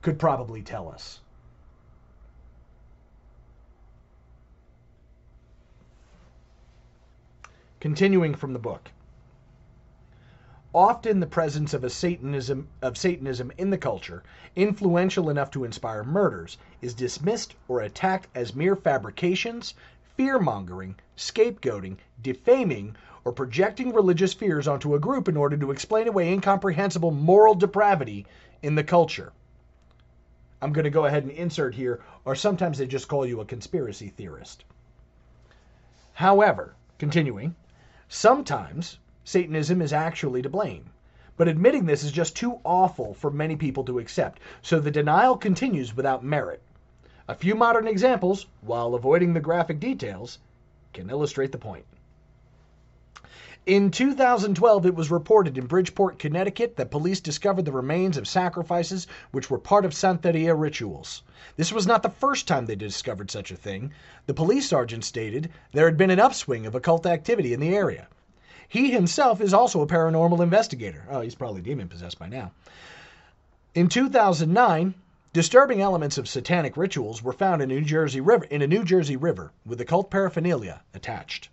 could 0.02 0.20
probably 0.20 0.62
tell 0.62 0.90
us. 0.90 1.20
Continuing 7.80 8.36
from 8.36 8.54
the 8.54 8.60
book 8.60 8.92
often 10.74 11.20
the 11.20 11.28
presence 11.28 11.74
of 11.74 11.84
a 11.84 11.90
satanism 11.90 12.66
of 12.82 12.98
satanism 12.98 13.52
in 13.58 13.70
the 13.70 13.78
culture 13.78 14.24
influential 14.56 15.30
enough 15.30 15.52
to 15.52 15.66
inspire 15.66 16.04
murders 16.04 16.58
is 16.82 16.94
dismissed 16.94 17.54
or 17.68 17.82
attacked 17.82 18.28
as 18.34 18.56
mere 18.56 18.76
fabrications 18.76 19.74
fear-mongering 20.16 20.96
scapegoating 21.18 21.98
defaming 22.22 22.96
or 23.26 23.34
projecting 23.34 23.94
religious 23.94 24.34
fears 24.34 24.68
onto 24.68 24.96
a 24.96 25.00
group 25.00 25.28
in 25.28 25.36
order 25.36 25.58
to 25.58 25.72
explain 25.72 26.08
away 26.08 26.32
incomprehensible 26.32 27.12
moral 27.12 27.54
depravity 27.54 28.26
in 28.64 28.76
the 28.76 28.84
culture. 28.84 29.34
I'm 30.62 30.72
going 30.72 30.86
to 30.86 30.90
go 30.90 31.06
ahead 31.06 31.24
and 31.24 31.32
insert 31.34 31.76
here 31.76 32.02
or 32.24 32.34
sometimes 32.34 32.78
they 32.78 32.88
just 32.88 33.10
call 33.10 33.26
you 33.26 33.42
a 33.42 33.46
conspiracy 33.46 34.08
theorist. 34.08 34.64
However 36.14 36.76
continuing 36.98 37.56
sometimes 38.08 39.00
Satanism 39.24 39.84
is 39.84 39.94
actually 39.94 40.42
to 40.42 40.50
blame. 40.50 40.90
But 41.38 41.48
admitting 41.48 41.86
this 41.86 42.04
is 42.04 42.12
just 42.12 42.36
too 42.36 42.60
awful 42.66 43.14
for 43.14 43.30
many 43.30 43.56
people 43.56 43.84
to 43.84 44.00
accept, 44.00 44.40
so 44.64 44.80
the 44.80 44.90
denial 44.90 45.38
continues 45.38 45.96
without 45.96 46.24
merit. 46.24 46.62
A 47.28 47.36
few 47.36 47.54
modern 47.54 47.88
examples, 47.88 48.48
while 48.62 48.96
avoiding 48.96 49.34
the 49.34 49.40
graphic 49.40 49.80
details, 49.80 50.40
can 50.92 51.12
illustrate 51.12 51.52
the 51.52 51.60
point. 51.60 51.86
In 53.68 53.92
2012, 53.92 54.88
it 54.88 54.96
was 54.96 55.12
reported 55.12 55.56
in 55.56 55.68
Bridgeport, 55.68 56.18
Connecticut, 56.18 56.78
that 56.78 56.90
police 56.90 57.20
discovered 57.20 57.66
the 57.66 57.72
remains 57.72 58.18
of 58.18 58.28
sacrifices 58.28 59.06
which 59.30 59.52
were 59.52 59.60
part 59.60 59.86
of 59.86 59.94
Santeria 59.94 60.60
rituals. 60.60 61.22
This 61.58 61.72
was 61.72 61.86
not 61.86 62.02
the 62.02 62.10
first 62.10 62.48
time 62.48 62.66
they 62.66 62.76
discovered 62.76 63.30
such 63.30 63.52
a 63.52 63.56
thing. 63.56 63.92
The 64.26 64.34
police 64.34 64.68
sergeant 64.68 65.04
stated 65.04 65.52
there 65.74 65.86
had 65.86 65.96
been 65.96 66.10
an 66.10 66.20
upswing 66.20 66.66
of 66.66 66.74
occult 66.74 67.06
activity 67.06 67.54
in 67.54 67.60
the 67.60 67.76
area. 67.76 68.08
He 68.72 68.92
himself 68.92 69.42
is 69.42 69.54
also 69.54 69.82
a 69.82 69.86
paranormal 69.86 70.42
investigator. 70.42 71.04
Oh, 71.10 71.20
he's 71.20 71.36
probably 71.36 71.62
demon 71.62 71.90
possessed 71.90 72.18
by 72.18 72.30
now. 72.30 72.54
In 73.76 73.90
2009, 73.90 74.94
disturbing 75.34 75.82
elements 75.82 76.18
of 76.18 76.30
satanic 76.30 76.78
rituals 76.78 77.22
were 77.22 77.34
found 77.34 77.62
in, 77.62 77.68
New 77.68 77.82
Jersey 77.82 78.22
river, 78.22 78.46
in 78.46 78.62
a 78.62 78.68
New 78.68 78.86
Jersey 78.86 79.18
river 79.18 79.52
with 79.66 79.82
occult 79.82 80.10
paraphernalia 80.10 80.84
attached. 80.94 81.50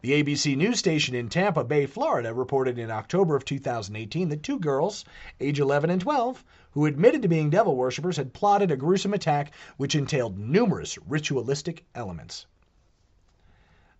The 0.00 0.20
ABC 0.20 0.56
News 0.56 0.80
station 0.80 1.14
in 1.14 1.28
Tampa 1.28 1.62
Bay, 1.62 1.86
Florida, 1.86 2.34
reported 2.34 2.76
in 2.76 2.90
October 2.90 3.36
of 3.36 3.44
2018 3.44 4.28
that 4.28 4.42
two 4.42 4.58
girls, 4.58 5.04
age 5.40 5.60
11 5.60 5.90
and 5.90 6.00
12, 6.00 6.44
who 6.72 6.86
admitted 6.86 7.22
to 7.22 7.28
being 7.28 7.50
devil 7.50 7.76
worshippers, 7.76 8.16
had 8.16 8.32
plotted 8.32 8.72
a 8.72 8.76
gruesome 8.76 9.14
attack 9.14 9.52
which 9.76 9.94
entailed 9.94 10.36
numerous 10.36 10.98
ritualistic 11.06 11.84
elements. 11.94 12.46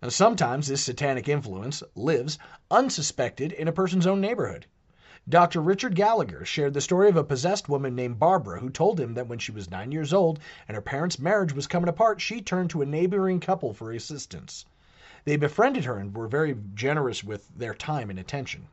Sometimes 0.07 0.69
this 0.69 0.85
satanic 0.85 1.27
influence 1.27 1.83
lives 1.93 2.39
unsuspected 2.71 3.51
in 3.51 3.67
a 3.67 3.73
person's 3.73 4.07
own 4.07 4.21
neighborhood. 4.21 4.65
Dr. 5.27 5.59
Richard 5.59 5.93
Gallagher 5.93 6.45
shared 6.45 6.73
the 6.73 6.79
story 6.79 7.09
of 7.09 7.17
a 7.17 7.23
possessed 7.25 7.67
woman 7.67 7.95
named 7.95 8.17
Barbara 8.17 8.61
who 8.61 8.69
told 8.69 8.97
him 8.97 9.13
that 9.15 9.27
when 9.27 9.39
she 9.39 9.51
was 9.51 9.69
nine 9.69 9.91
years 9.91 10.13
old 10.13 10.39
and 10.69 10.75
her 10.75 10.81
parents' 10.81 11.19
marriage 11.19 11.51
was 11.51 11.67
coming 11.67 11.89
apart, 11.89 12.21
she 12.21 12.39
turned 12.39 12.69
to 12.69 12.81
a 12.81 12.85
neighboring 12.85 13.41
couple 13.41 13.73
for 13.73 13.91
assistance. 13.91 14.65
They 15.25 15.35
befriended 15.35 15.83
her 15.83 15.97
and 15.97 16.15
were 16.15 16.29
very 16.29 16.55
generous 16.73 17.21
with 17.21 17.49
their 17.57 17.73
time 17.73 18.09
and 18.09 18.17
attention. 18.17 18.67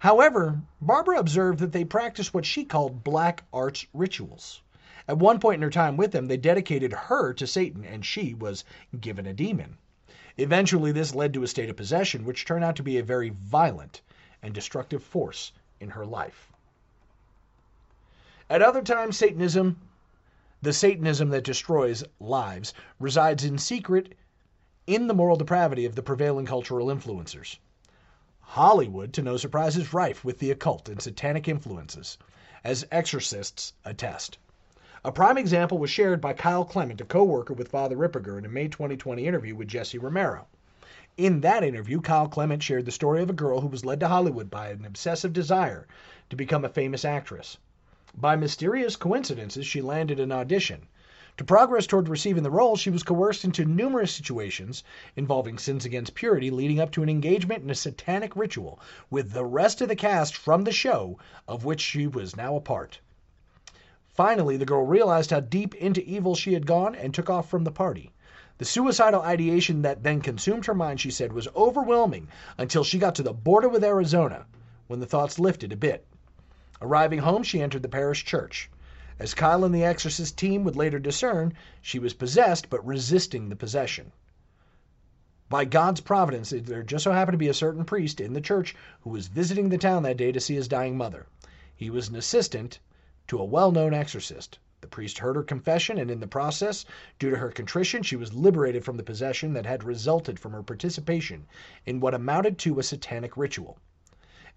However, 0.00 0.60
Barbara 0.82 1.18
observed 1.18 1.60
that 1.60 1.72
they 1.72 1.86
practiced 1.86 2.34
what 2.34 2.44
she 2.44 2.66
called 2.66 3.02
black 3.02 3.44
arts 3.54 3.86
rituals. 3.94 4.60
At 5.08 5.16
one 5.16 5.40
point 5.40 5.60
in 5.60 5.62
her 5.62 5.70
time 5.70 5.96
with 5.96 6.12
them, 6.12 6.26
they 6.26 6.36
dedicated 6.36 6.92
her 6.92 7.32
to 7.32 7.46
Satan, 7.46 7.86
and 7.86 8.04
she 8.04 8.34
was 8.34 8.64
given 9.00 9.24
a 9.26 9.32
demon. 9.32 9.78
Eventually, 10.38 10.92
this 10.92 11.14
led 11.14 11.34
to 11.34 11.42
a 11.42 11.46
state 11.46 11.68
of 11.68 11.76
possession, 11.76 12.24
which 12.24 12.44
turned 12.44 12.64
out 12.64 12.76
to 12.76 12.82
be 12.82 12.96
a 12.96 13.02
very 13.02 13.28
violent 13.28 14.00
and 14.42 14.54
destructive 14.54 15.02
force 15.02 15.52
in 15.78 15.90
her 15.90 16.06
life. 16.06 16.50
At 18.48 18.62
other 18.62 18.82
times, 18.82 19.16
Satanism, 19.18 19.80
the 20.62 20.72
Satanism 20.72 21.30
that 21.30 21.44
destroys 21.44 22.04
lives, 22.18 22.72
resides 22.98 23.44
in 23.44 23.58
secret 23.58 24.14
in 24.86 25.06
the 25.06 25.14
moral 25.14 25.36
depravity 25.36 25.84
of 25.84 25.94
the 25.94 26.02
prevailing 26.02 26.46
cultural 26.46 26.86
influencers. 26.88 27.58
Hollywood, 28.40 29.12
to 29.14 29.22
no 29.22 29.36
surprise, 29.36 29.76
is 29.76 29.92
rife 29.92 30.24
with 30.24 30.38
the 30.38 30.50
occult 30.50 30.88
and 30.88 31.00
satanic 31.00 31.48
influences, 31.48 32.18
as 32.64 32.86
exorcists 32.90 33.72
attest. 33.84 34.38
A 35.04 35.10
prime 35.10 35.36
example 35.36 35.78
was 35.78 35.90
shared 35.90 36.20
by 36.20 36.32
Kyle 36.32 36.64
Clement, 36.64 37.00
a 37.00 37.04
co 37.04 37.24
worker 37.24 37.54
with 37.54 37.66
Father 37.66 37.96
Ripperger, 37.96 38.38
in 38.38 38.44
a 38.44 38.48
May 38.48 38.68
2020 38.68 39.26
interview 39.26 39.56
with 39.56 39.66
Jesse 39.66 39.98
Romero. 39.98 40.46
In 41.16 41.40
that 41.40 41.64
interview, 41.64 42.00
Kyle 42.00 42.28
Clement 42.28 42.62
shared 42.62 42.84
the 42.84 42.92
story 42.92 43.20
of 43.20 43.28
a 43.28 43.32
girl 43.32 43.62
who 43.62 43.66
was 43.66 43.84
led 43.84 43.98
to 43.98 44.06
Hollywood 44.06 44.48
by 44.48 44.68
an 44.68 44.84
obsessive 44.84 45.32
desire 45.32 45.88
to 46.30 46.36
become 46.36 46.64
a 46.64 46.68
famous 46.68 47.04
actress. 47.04 47.58
By 48.14 48.36
mysterious 48.36 48.94
coincidences, 48.94 49.66
she 49.66 49.82
landed 49.82 50.20
an 50.20 50.30
audition, 50.30 50.86
to 51.36 51.42
progress 51.42 51.88
toward 51.88 52.08
receiving 52.08 52.44
the 52.44 52.50
role, 52.52 52.76
she 52.76 52.88
was 52.90 53.02
coerced 53.02 53.42
into 53.44 53.64
numerous 53.64 54.14
situations 54.14 54.84
involving 55.16 55.58
sins 55.58 55.84
against 55.84 56.14
purity, 56.14 56.48
leading 56.48 56.78
up 56.78 56.92
to 56.92 57.02
an 57.02 57.08
engagement 57.08 57.64
in 57.64 57.70
a 57.70 57.74
satanic 57.74 58.36
ritual 58.36 58.78
with 59.10 59.32
the 59.32 59.44
rest 59.44 59.80
of 59.80 59.88
the 59.88 59.96
cast 59.96 60.36
from 60.36 60.62
the 60.62 60.70
show, 60.70 61.18
of 61.48 61.64
which 61.64 61.80
she 61.80 62.06
was 62.06 62.36
now 62.36 62.54
a 62.54 62.60
part. 62.60 63.00
Finally, 64.14 64.58
the 64.58 64.66
girl 64.66 64.84
realized 64.84 65.30
how 65.30 65.40
deep 65.40 65.74
into 65.76 66.04
evil 66.04 66.34
she 66.34 66.52
had 66.52 66.66
gone 66.66 66.94
and 66.94 67.14
took 67.14 67.30
off 67.30 67.48
from 67.48 67.64
the 67.64 67.70
party. 67.72 68.12
The 68.58 68.66
suicidal 68.66 69.22
ideation 69.22 69.80
that 69.80 70.02
then 70.02 70.20
consumed 70.20 70.66
her 70.66 70.74
mind, 70.74 71.00
she 71.00 71.10
said, 71.10 71.32
was 71.32 71.48
overwhelming 71.56 72.28
until 72.58 72.84
she 72.84 72.98
got 72.98 73.14
to 73.14 73.22
the 73.22 73.32
border 73.32 73.70
with 73.70 73.82
Arizona, 73.82 74.44
when 74.86 75.00
the 75.00 75.06
thoughts 75.06 75.38
lifted 75.38 75.72
a 75.72 75.76
bit. 75.76 76.06
Arriving 76.82 77.20
home, 77.20 77.42
she 77.42 77.62
entered 77.62 77.80
the 77.82 77.88
parish 77.88 78.22
church. 78.26 78.68
As 79.18 79.32
Kyle 79.32 79.64
and 79.64 79.74
the 79.74 79.82
exorcist 79.82 80.36
team 80.36 80.62
would 80.64 80.76
later 80.76 80.98
discern, 80.98 81.54
she 81.80 81.98
was 81.98 82.12
possessed 82.12 82.68
but 82.68 82.86
resisting 82.86 83.48
the 83.48 83.56
possession. 83.56 84.12
By 85.48 85.64
God's 85.64 86.02
providence, 86.02 86.50
there 86.54 86.82
just 86.82 87.04
so 87.04 87.12
happened 87.12 87.32
to 87.32 87.38
be 87.38 87.48
a 87.48 87.54
certain 87.54 87.86
priest 87.86 88.20
in 88.20 88.34
the 88.34 88.42
church 88.42 88.76
who 89.04 89.08
was 89.08 89.28
visiting 89.28 89.70
the 89.70 89.78
town 89.78 90.02
that 90.02 90.18
day 90.18 90.32
to 90.32 90.40
see 90.40 90.54
his 90.56 90.68
dying 90.68 90.98
mother. 90.98 91.24
He 91.74 91.88
was 91.88 92.10
an 92.10 92.16
assistant 92.16 92.78
to 93.28 93.38
a 93.38 93.44
well 93.44 93.70
known 93.70 93.94
exorcist. 93.94 94.58
The 94.80 94.88
priest 94.88 95.18
heard 95.18 95.36
her 95.36 95.44
confession, 95.44 95.96
and 95.96 96.10
in 96.10 96.18
the 96.18 96.26
process, 96.26 96.84
due 97.20 97.30
to 97.30 97.36
her 97.36 97.52
contrition, 97.52 98.02
she 98.02 98.16
was 98.16 98.34
liberated 98.34 98.84
from 98.84 98.96
the 98.96 99.04
possession 99.04 99.52
that 99.52 99.64
had 99.64 99.84
resulted 99.84 100.40
from 100.40 100.50
her 100.50 100.62
participation 100.64 101.46
in 101.86 102.00
what 102.00 102.14
amounted 102.14 102.58
to 102.58 102.80
a 102.80 102.82
satanic 102.82 103.36
ritual. 103.36 103.78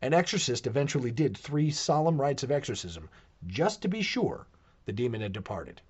An 0.01 0.15
exorcist 0.15 0.65
eventually 0.65 1.11
did 1.11 1.37
three 1.37 1.69
solemn 1.69 2.19
rites 2.19 2.41
of 2.41 2.49
exorcism, 2.49 3.07
just 3.45 3.83
to 3.83 3.87
be 3.87 4.01
sure 4.01 4.47
the 4.85 4.91
demon 4.93 5.21
had 5.21 5.31
departed. 5.31 5.81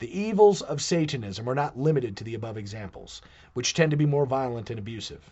The 0.00 0.10
evils 0.10 0.60
of 0.60 0.82
Satanism 0.82 1.48
are 1.48 1.54
not 1.54 1.78
limited 1.78 2.16
to 2.16 2.24
the 2.24 2.34
above 2.34 2.56
examples, 2.58 3.22
which 3.52 3.72
tend 3.72 3.92
to 3.92 3.96
be 3.96 4.04
more 4.04 4.26
violent 4.26 4.68
and 4.68 4.80
abusive. 4.80 5.30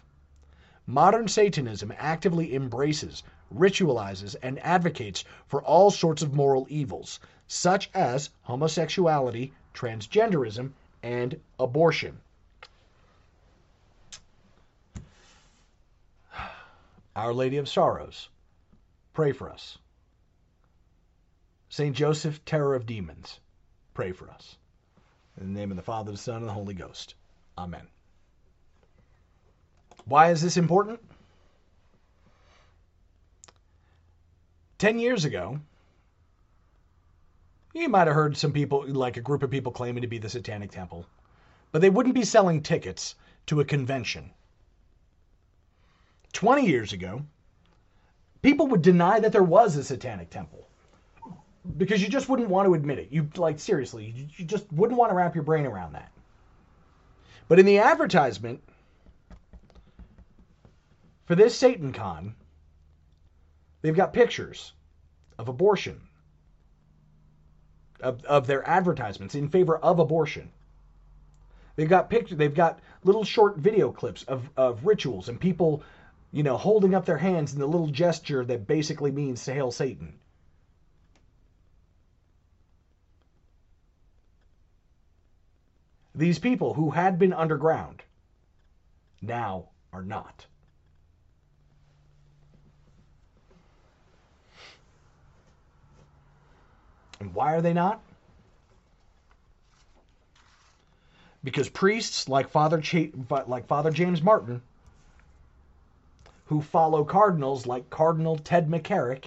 Modern 0.87 1.29
Satanism 1.29 1.93
actively 1.97 2.55
embraces, 2.55 3.23
ritualizes, 3.55 4.35
and 4.43 4.59
advocates 4.61 5.25
for 5.47 5.63
all 5.63 5.91
sorts 5.91 6.23
of 6.23 6.35
moral 6.35 6.67
evils, 6.69 7.21
such 7.47 7.89
as 7.95 8.31
homosexuality, 8.43 9.53
transgenderism, 9.75 10.73
and 11.03 11.41
abortion. 11.59 12.21
Our 17.15 17.33
Lady 17.33 17.59
of 17.59 17.69
Sorrows, 17.69 18.29
pray 19.13 19.33
for 19.33 19.51
us. 19.51 19.79
St. 21.69 21.95
Joseph, 21.95 22.45
terror 22.45 22.75
of 22.75 22.87
demons, 22.87 23.39
pray 23.95 24.13
for 24.13 24.31
us. 24.31 24.57
In 25.41 25.53
the 25.53 25.61
name 25.61 25.71
of 25.71 25.77
the 25.77 25.83
Father, 25.83 26.13
the 26.13 26.19
Son, 26.19 26.37
and 26.37 26.49
the 26.49 26.53
Holy 26.53 26.75
Ghost. 26.75 27.15
Amen. 27.57 27.87
Why 30.05 30.31
is 30.31 30.43
this 30.43 30.57
important? 30.57 31.01
Ten 34.79 34.99
years 34.99 35.25
ago, 35.25 35.61
you 37.73 37.89
might 37.89 38.07
have 38.07 38.17
heard 38.17 38.37
some 38.37 38.53
people, 38.53 38.85
like 38.87 39.17
a 39.17 39.21
group 39.21 39.43
of 39.43 39.51
people 39.51 39.73
claiming 39.73 40.03
to 40.03 40.09
be 40.09 40.19
the 40.19 40.29
Satanic 40.29 40.71
Temple, 40.71 41.07
but 41.71 41.81
they 41.81 41.91
wouldn't 41.91 42.15
be 42.15 42.25
selling 42.25 42.63
tickets 42.63 43.15
to 43.47 43.61
a 43.61 43.65
convention. 43.65 44.31
20 46.33 46.67
years 46.67 46.93
ago, 46.93 47.23
people 48.43 48.67
would 48.67 48.83
deny 48.83 49.21
that 49.21 49.33
there 49.33 49.43
was 49.43 49.77
a 49.77 49.85
Satanic 49.85 50.31
Temple 50.31 50.67
because 51.77 52.03
you 52.03 52.09
just 52.09 52.29
wouldn't 52.29 52.49
want 52.49 52.67
to 52.67 52.75
admit 52.75 52.99
it. 52.99 53.13
You 53.13 53.29
like 53.37 53.61
seriously, 53.61 54.29
you 54.37 54.45
just 54.45 54.71
wouldn't 54.73 54.99
want 54.99 55.11
to 55.11 55.15
wrap 55.15 55.35
your 55.35 55.45
brain 55.45 55.65
around 55.65 55.93
that. 55.93 56.11
But 57.49 57.59
in 57.59 57.67
the 57.67 57.79
advertisement 57.79 58.63
for 61.33 61.37
this 61.37 61.57
Satan 61.57 61.95
con, 61.95 62.35
they've 63.81 63.97
got 63.97 64.13
pictures 64.13 64.75
of 65.39 65.49
abortion. 65.49 65.99
Of, 68.01 68.23
of 68.27 68.47
their 68.47 68.69
advertisements 68.69 69.35
in 69.35 69.49
favor 69.49 69.79
of 69.79 69.99
abortion. 69.99 70.51
They've 71.75 71.89
got 71.89 72.11
pictures, 72.11 72.37
they've 72.37 72.55
got 72.55 72.81
little 73.03 73.25
short 73.25 73.57
video 73.57 73.91
clips 73.93 74.25
of, 74.25 74.51
of 74.59 74.85
rituals 74.85 75.31
and 75.31 75.41
people, 75.41 75.83
you 76.33 76.43
know, 76.43 76.59
holding 76.59 76.95
up 76.95 77.07
their 77.07 77.17
hands 77.17 77.55
in 77.55 77.61
the 77.61 77.67
little 77.67 77.87
gesture 77.87 78.45
that 78.45 78.67
basically 78.67 79.11
means 79.11 79.43
to 79.47 79.55
hail 79.55 79.71
Satan. 79.71 80.19
These 86.15 86.39
people 86.39 86.75
who 86.75 86.91
had 86.91 87.19
been 87.19 87.33
underground 87.33 88.03
now 89.23 89.71
are 89.95 90.03
not. 90.03 90.45
And 97.23 97.33
why 97.35 97.55
are 97.55 97.61
they 97.61 97.73
not? 97.73 98.03
Because 101.45 101.69
priests 101.69 102.29
like 102.29 102.49
Father, 102.49 102.83
like 103.47 103.69
Father 103.69 103.93
James 103.93 104.21
Martin 104.23 104.61
who 106.47 106.61
follow 106.61 107.05
cardinals 107.05 107.65
like 107.65 107.89
Cardinal 107.91 108.37
Ted 108.37 108.69
McCarrick 108.69 109.27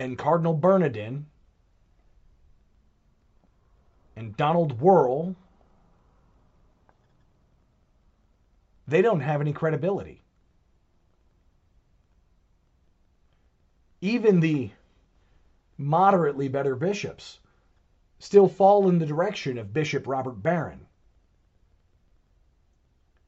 and 0.00 0.18
Cardinal 0.18 0.52
Bernardin 0.52 1.26
and 4.16 4.36
Donald 4.36 4.80
Wuerl, 4.80 5.36
they 8.88 9.00
don't 9.00 9.20
have 9.20 9.40
any 9.40 9.52
credibility. 9.52 10.20
Even 14.00 14.40
the 14.40 14.72
moderately 15.78 16.48
better 16.48 16.74
bishops 16.74 17.38
still 18.18 18.48
fall 18.48 18.88
in 18.88 18.98
the 18.98 19.06
direction 19.06 19.56
of 19.56 19.72
Bishop 19.72 20.06
Robert 20.06 20.42
Barron, 20.42 20.86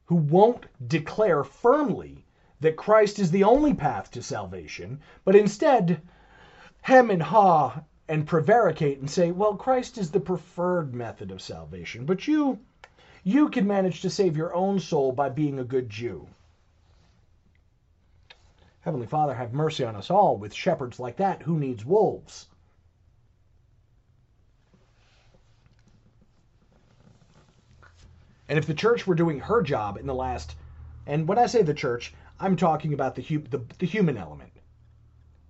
who 0.05 0.15
won't 0.15 0.65
declare 0.85 1.45
firmly 1.45 2.25
that 2.59 2.75
Christ 2.75 3.17
is 3.17 3.31
the 3.31 3.45
only 3.45 3.73
path 3.73 4.11
to 4.11 4.21
salvation, 4.21 4.99
but 5.23 5.35
instead 5.35 6.01
hem 6.81 7.09
and 7.09 7.23
haw 7.23 7.81
and 8.09 8.27
prevaricate 8.27 8.99
and 8.99 9.09
say, 9.09 9.31
well, 9.31 9.55
Christ 9.55 9.97
is 9.97 10.11
the 10.11 10.19
preferred 10.19 10.93
method 10.93 11.31
of 11.31 11.41
salvation, 11.41 12.05
but 12.05 12.27
you 12.27 12.59
you 13.23 13.49
can 13.49 13.65
manage 13.65 14.01
to 14.01 14.09
save 14.09 14.35
your 14.35 14.53
own 14.53 14.79
soul 14.79 15.11
by 15.11 15.29
being 15.29 15.59
a 15.59 15.63
good 15.63 15.89
Jew. 15.89 16.27
Heavenly 18.81 19.05
Father, 19.05 19.35
have 19.35 19.53
mercy 19.53 19.85
on 19.85 19.95
us 19.95 20.09
all. 20.09 20.37
With 20.37 20.55
shepherds 20.55 20.99
like 20.99 21.17
that, 21.17 21.43
who 21.43 21.59
needs 21.59 21.85
wolves? 21.85 22.47
And 28.49 28.57
if 28.57 28.65
the 28.65 28.73
church 28.73 29.05
were 29.05 29.13
doing 29.13 29.39
her 29.39 29.61
job 29.61 29.97
in 29.97 30.07
the 30.07 30.15
last, 30.15 30.55
and 31.05 31.27
when 31.27 31.37
I 31.37 31.45
say 31.45 31.61
the 31.61 31.75
church, 31.75 32.13
I'm 32.39 32.55
talking 32.55 32.91
about 32.91 33.13
the, 33.13 33.21
the, 33.21 33.61
the 33.77 33.85
human 33.85 34.17
element, 34.17 34.51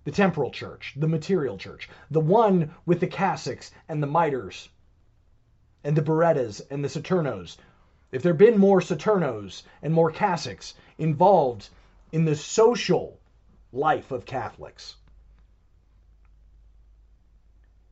the 0.04 0.12
temporal 0.12 0.52
church, 0.52 0.94
the 0.98 1.08
material 1.08 1.58
church, 1.58 1.88
the 2.10 2.20
one 2.20 2.76
with 2.86 3.00
the 3.00 3.08
cassocks 3.08 3.72
and 3.88 4.04
the 4.04 4.08
miters, 4.08 4.68
and 5.86 5.96
the 5.96 6.02
birettas 6.02 6.62
and 6.70 6.84
the 6.84 6.90
saturnos. 6.90 7.58
If 8.12 8.24
there 8.24 8.34
had 8.34 8.38
been 8.38 8.58
more 8.58 8.82
saturnos 8.82 9.64
and 9.82 9.94
more 9.94 10.12
cassocks 10.12 10.74
involved 10.98 11.70
in 12.12 12.26
the 12.26 12.36
social 12.36 13.21
life 13.72 14.12
of 14.12 14.26
Catholics, 14.26 14.96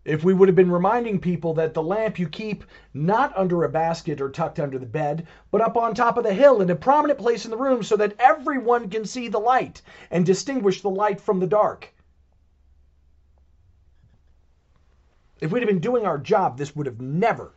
if 0.05 0.23
we 0.23 0.34
would 0.34 0.49
have 0.49 0.55
been 0.55 0.71
reminding 0.71 1.19
people 1.19 1.53
that 1.53 1.73
the 1.73 1.84
lamp 1.84 2.17
you 2.17 2.27
keep 2.27 2.63
not 2.93 3.36
under 3.38 3.63
a 3.63 3.69
basket 3.69 4.19
or 4.19 4.30
tucked 4.30 4.59
under 4.59 4.80
the 4.80 4.86
bed, 4.86 5.27
but 5.51 5.61
up 5.61 5.77
on 5.77 5.93
top 5.93 6.17
of 6.17 6.23
the 6.23 6.34
hill 6.34 6.61
in 6.61 6.69
a 6.69 6.75
prominent 6.75 7.19
place 7.19 7.45
in 7.45 7.51
the 7.51 7.57
room 7.57 7.84
so 7.84 7.95
that 7.95 8.15
everyone 8.17 8.89
can 8.89 9.05
see 9.05 9.27
the 9.27 9.39
light 9.39 9.82
and 10.09 10.25
distinguish 10.25 10.82
the 10.82 10.89
light 10.89 11.19
from 11.21 11.39
the 11.39 11.47
dark. 11.47 11.93
If 15.41 15.51
we'd 15.51 15.61
have 15.61 15.69
been 15.69 15.80
doing 15.80 16.05
our 16.05 16.17
job, 16.17 16.57
this 16.57 16.75
would 16.75 16.86
have 16.86 16.99
never 16.99 17.53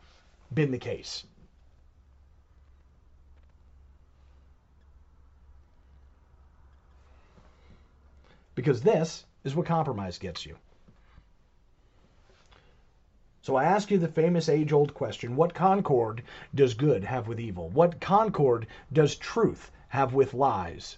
been 0.52 0.70
the 0.70 0.78
case. 0.78 1.24
Because 8.62 8.82
this 8.82 9.24
is 9.42 9.56
what 9.56 9.66
compromise 9.66 10.18
gets 10.18 10.46
you. 10.46 10.54
So 13.40 13.56
I 13.56 13.64
ask 13.64 13.90
you 13.90 13.98
the 13.98 14.06
famous 14.06 14.48
age 14.48 14.72
old 14.72 14.94
question 14.94 15.34
what 15.34 15.52
concord 15.52 16.22
does 16.54 16.74
good 16.74 17.02
have 17.02 17.26
with 17.26 17.40
evil? 17.40 17.70
What 17.70 18.00
concord 18.00 18.68
does 18.92 19.16
truth 19.16 19.72
have 19.88 20.14
with 20.14 20.32
lies? 20.32 20.96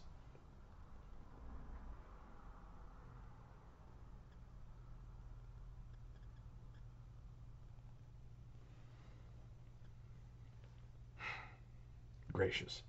Gracious. 12.30 12.82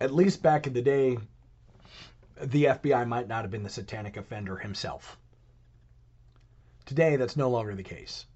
At 0.00 0.14
least 0.14 0.42
back 0.42 0.66
in 0.66 0.72
the 0.72 0.82
day, 0.82 1.18
the 2.40 2.64
FBI 2.64 3.06
might 3.06 3.26
not 3.26 3.42
have 3.42 3.50
been 3.50 3.64
the 3.64 3.68
satanic 3.68 4.16
offender 4.16 4.56
himself. 4.56 5.18
Today, 6.86 7.16
that's 7.16 7.36
no 7.36 7.50
longer 7.50 7.74
the 7.74 7.82
case. 7.82 8.26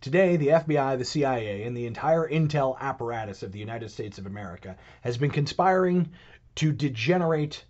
Today, 0.00 0.36
the 0.36 0.48
FBI, 0.48 0.98
the 0.98 1.04
CIA, 1.04 1.64
and 1.64 1.76
the 1.76 1.86
entire 1.86 2.28
intel 2.28 2.78
apparatus 2.78 3.42
of 3.42 3.52
the 3.52 3.58
United 3.58 3.90
States 3.90 4.18
of 4.18 4.26
America 4.26 4.76
has 5.02 5.16
been 5.18 5.30
conspiring 5.30 6.10
to 6.56 6.72
degenerate, 6.72 7.64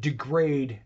degrade, 0.00 0.80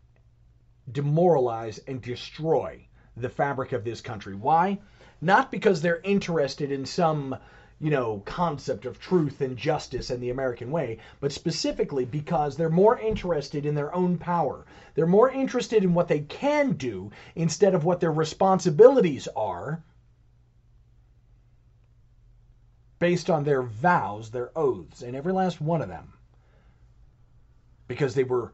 demoralize, 0.91 1.79
and 1.87 2.03
destroy 2.03 2.87
the 3.17 3.29
fabric 3.29 3.73
of 3.73 3.85
this 3.85 4.01
country. 4.01 4.35
Why? 4.35 4.79
Not 5.21 5.51
because 5.51 5.81
they're 5.81 6.01
interested 6.03 6.71
in 6.71 6.87
some 6.87 7.37
you 7.83 7.89
know, 7.89 8.21
concept 8.27 8.85
of 8.85 9.01
truth 9.01 9.41
and 9.41 9.57
justice 9.57 10.11
and 10.11 10.23
the 10.23 10.29
American 10.29 10.71
way, 10.71 10.99
but 11.19 11.33
specifically 11.33 12.05
because 12.05 12.55
they're 12.55 12.69
more 12.69 12.99
interested 12.99 13.65
in 13.65 13.75
their 13.75 13.95
own 13.95 14.19
power. 14.19 14.67
They're 14.95 15.07
more 15.07 15.31
interested 15.31 15.83
in 15.83 15.95
what 15.95 16.07
they 16.07 16.21
can 16.21 16.73
do 16.73 17.11
instead 17.35 17.75
of 17.75 17.85
what 17.85 17.99
their 18.01 18.13
responsibilities 18.13 19.29
are 19.35 19.83
based 22.99 23.31
on 23.31 23.45
their 23.45 23.63
vows, 23.63 24.31
their 24.31 24.51
oaths, 24.55 25.01
and 25.01 25.17
every 25.17 25.33
last 25.33 25.59
one 25.59 25.81
of 25.81 25.89
them. 25.89 26.13
Because 27.89 28.15
they 28.15 28.25
were 28.25 28.53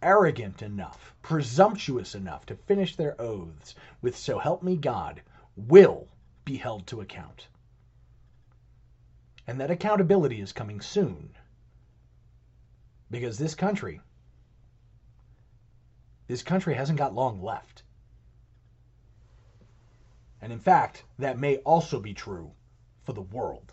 arrogant 0.00 0.62
enough, 0.62 1.12
presumptuous 1.22 2.14
enough 2.14 2.46
to 2.46 2.54
finish 2.54 2.94
their 2.94 3.20
oaths 3.20 3.74
with 4.00 4.16
so 4.16 4.38
help 4.38 4.62
me 4.62 4.76
God, 4.76 5.22
will 5.56 6.06
be 6.44 6.56
held 6.56 6.86
to 6.86 7.00
account 7.00 7.48
and 9.46 9.60
that 9.60 9.70
accountability 9.70 10.40
is 10.40 10.52
coming 10.52 10.80
soon. 10.80 11.30
Because 13.10 13.38
this 13.38 13.54
country, 13.54 14.00
this 16.26 16.42
country 16.42 16.74
hasn't 16.74 16.98
got 16.98 17.14
long 17.14 17.40
left. 17.42 17.84
And 20.42 20.52
in 20.52 20.58
fact, 20.58 21.04
that 21.18 21.38
may 21.38 21.56
also 21.58 22.00
be 22.00 22.14
true 22.14 22.50
for 23.04 23.12
the 23.12 23.22
world. 23.22 23.72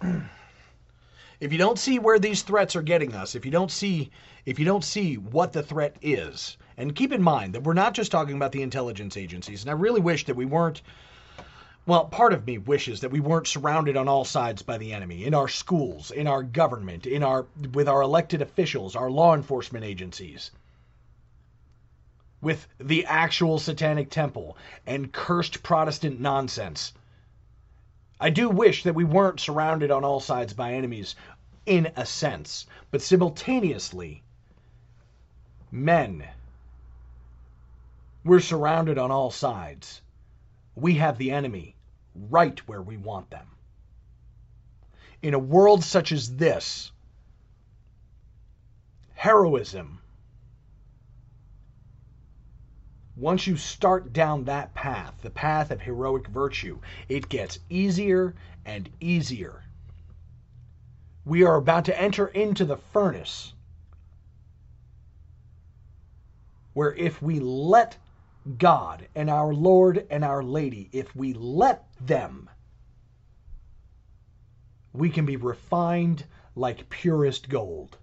if 1.40 1.52
you 1.52 1.58
don't 1.58 1.78
see 1.78 1.98
where 1.98 2.18
these 2.18 2.42
threats 2.42 2.76
are 2.76 2.82
getting 2.82 3.14
us, 3.14 3.34
if 3.34 3.44
you 3.44 3.50
don't 3.50 3.70
see 3.70 4.10
if 4.46 4.58
you 4.58 4.64
don't 4.64 4.84
see 4.84 5.16
what 5.16 5.52
the 5.52 5.62
threat 5.62 5.96
is, 6.00 6.56
and 6.78 6.94
keep 6.94 7.12
in 7.12 7.22
mind 7.22 7.54
that 7.54 7.64
we're 7.64 7.74
not 7.74 7.92
just 7.92 8.10
talking 8.10 8.36
about 8.36 8.52
the 8.52 8.62
intelligence 8.62 9.16
agencies, 9.16 9.62
and 9.62 9.70
I 9.70 9.74
really 9.74 10.00
wish 10.00 10.24
that 10.24 10.36
we 10.36 10.46
weren't 10.46 10.80
well, 11.88 12.04
part 12.04 12.34
of 12.34 12.46
me 12.46 12.58
wishes 12.58 13.00
that 13.00 13.10
we 13.10 13.18
weren't 13.18 13.46
surrounded 13.46 13.96
on 13.96 14.08
all 14.08 14.26
sides 14.26 14.60
by 14.60 14.76
the 14.76 14.92
enemy, 14.92 15.24
in 15.24 15.32
our 15.32 15.48
schools, 15.48 16.10
in 16.10 16.26
our 16.26 16.42
government, 16.42 17.06
in 17.06 17.22
our 17.22 17.46
with 17.72 17.88
our 17.88 18.02
elected 18.02 18.42
officials, 18.42 18.94
our 18.94 19.10
law 19.10 19.34
enforcement 19.34 19.86
agencies. 19.86 20.50
With 22.42 22.68
the 22.76 23.06
actual 23.06 23.58
satanic 23.58 24.10
temple 24.10 24.58
and 24.86 25.10
cursed 25.10 25.62
Protestant 25.62 26.20
nonsense. 26.20 26.92
I 28.20 28.28
do 28.28 28.50
wish 28.50 28.82
that 28.82 28.94
we 28.94 29.04
weren't 29.04 29.40
surrounded 29.40 29.90
on 29.90 30.04
all 30.04 30.20
sides 30.20 30.52
by 30.52 30.74
enemies 30.74 31.16
in 31.64 31.90
a 31.96 32.04
sense, 32.04 32.66
but 32.90 33.00
simultaneously 33.00 34.22
men 35.72 36.28
we're 38.24 38.40
surrounded 38.40 38.98
on 38.98 39.10
all 39.10 39.30
sides. 39.30 40.02
We 40.76 40.96
have 40.96 41.16
the 41.16 41.30
enemy 41.30 41.76
right 42.14 42.58
where 42.68 42.82
we 42.82 42.96
want 42.96 43.30
them. 43.30 43.46
In 45.22 45.34
a 45.34 45.38
world 45.38 45.82
such 45.82 46.12
as 46.12 46.36
this, 46.36 46.92
heroism, 49.14 50.00
once 53.16 53.46
you 53.46 53.56
start 53.56 54.12
down 54.12 54.44
that 54.44 54.74
path, 54.74 55.14
the 55.22 55.30
path 55.30 55.72
of 55.72 55.80
heroic 55.80 56.28
virtue, 56.28 56.78
it 57.08 57.28
gets 57.28 57.58
easier 57.68 58.34
and 58.64 58.88
easier. 59.00 59.64
We 61.24 61.42
are 61.42 61.56
about 61.56 61.86
to 61.86 62.00
enter 62.00 62.28
into 62.28 62.64
the 62.64 62.76
furnace 62.76 63.52
where 66.74 66.94
if 66.94 67.20
we 67.20 67.40
let 67.40 67.96
God 68.56 69.06
and 69.14 69.28
our 69.28 69.52
Lord 69.52 70.06
and 70.10 70.24
our 70.24 70.42
Lady, 70.42 70.88
if 70.92 71.14
we 71.14 71.34
let 71.34 71.84
them, 72.00 72.48
we 74.92 75.10
can 75.10 75.26
be 75.26 75.36
refined 75.36 76.24
like 76.54 76.88
purest 76.88 77.48
gold. 77.48 77.96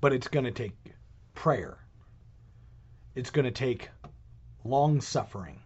But 0.00 0.12
it's 0.12 0.28
going 0.28 0.46
to 0.46 0.50
take 0.50 0.74
prayer. 1.34 1.78
It's 3.14 3.30
going 3.30 3.44
to 3.44 3.50
take 3.50 3.90
long 4.64 5.00
suffering. 5.00 5.60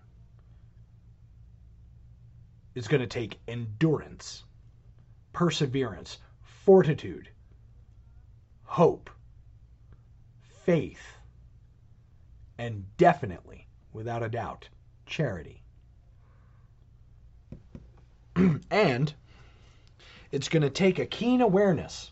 It's 2.75 2.89
going 2.89 3.01
to 3.01 3.07
take 3.07 3.39
endurance, 3.47 4.43
perseverance, 5.33 6.19
fortitude, 6.65 7.29
hope, 8.65 9.11
faith, 10.65 11.19
and 12.59 12.85
definitely, 12.97 13.67
without 13.93 14.23
a 14.23 14.29
doubt, 14.29 14.69
charity. 15.05 15.63
and 18.71 19.13
it's 20.33 20.49
going 20.49 20.63
to 20.63 20.71
take 20.71 20.99
a 20.99 21.07
keen 21.07 21.43
awareness. 21.43 22.11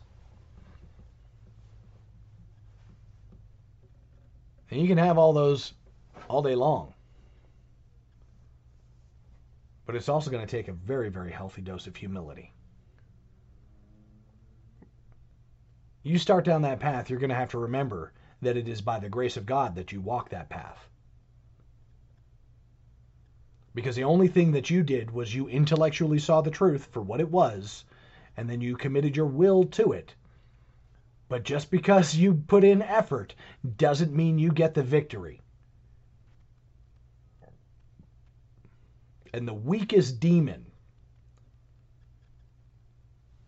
And 4.70 4.80
you 4.80 4.86
can 4.86 4.98
have 4.98 5.18
all 5.18 5.32
those 5.32 5.72
all 6.28 6.42
day 6.42 6.54
long. 6.54 6.92
But 9.86 9.96
it's 9.96 10.08
also 10.08 10.30
going 10.30 10.46
to 10.46 10.50
take 10.50 10.68
a 10.68 10.72
very, 10.72 11.08
very 11.08 11.32
healthy 11.32 11.62
dose 11.62 11.86
of 11.86 11.96
humility. 11.96 12.52
You 16.02 16.18
start 16.18 16.44
down 16.44 16.62
that 16.62 16.80
path, 16.80 17.08
you're 17.08 17.20
going 17.20 17.30
to 17.30 17.36
have 17.36 17.50
to 17.50 17.58
remember 17.58 18.12
that 18.40 18.56
it 18.56 18.66
is 18.66 18.80
by 18.80 18.98
the 18.98 19.08
grace 19.08 19.36
of 19.36 19.46
God 19.46 19.76
that 19.76 19.92
you 19.92 20.00
walk 20.00 20.30
that 20.30 20.48
path. 20.48 20.88
Because 23.74 23.94
the 23.94 24.04
only 24.04 24.28
thing 24.28 24.52
that 24.52 24.68
you 24.68 24.82
did 24.82 25.12
was 25.12 25.34
you 25.34 25.48
intellectually 25.48 26.18
saw 26.18 26.40
the 26.40 26.50
truth 26.50 26.86
for 26.86 27.00
what 27.00 27.20
it 27.20 27.30
was, 27.30 27.84
and 28.36 28.50
then 28.50 28.60
you 28.60 28.76
committed 28.76 29.16
your 29.16 29.26
will 29.26 29.64
to 29.64 29.92
it. 29.92 30.14
But 31.28 31.44
just 31.44 31.70
because 31.70 32.16
you 32.16 32.34
put 32.34 32.64
in 32.64 32.82
effort 32.82 33.34
doesn't 33.76 34.12
mean 34.12 34.38
you 34.38 34.50
get 34.50 34.74
the 34.74 34.82
victory. 34.82 35.40
And 39.32 39.48
the 39.48 39.54
weakest 39.54 40.20
demon, 40.20 40.66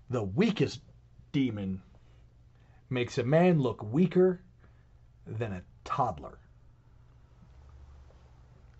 the 0.09 0.23
weakest 0.23 0.81
demon 1.33 1.83
makes 2.95 3.19
a 3.19 3.25
man 3.25 3.61
look 3.61 3.83
weaker 3.83 4.41
than 5.27 5.53
a 5.53 5.63
toddler. 5.85 6.39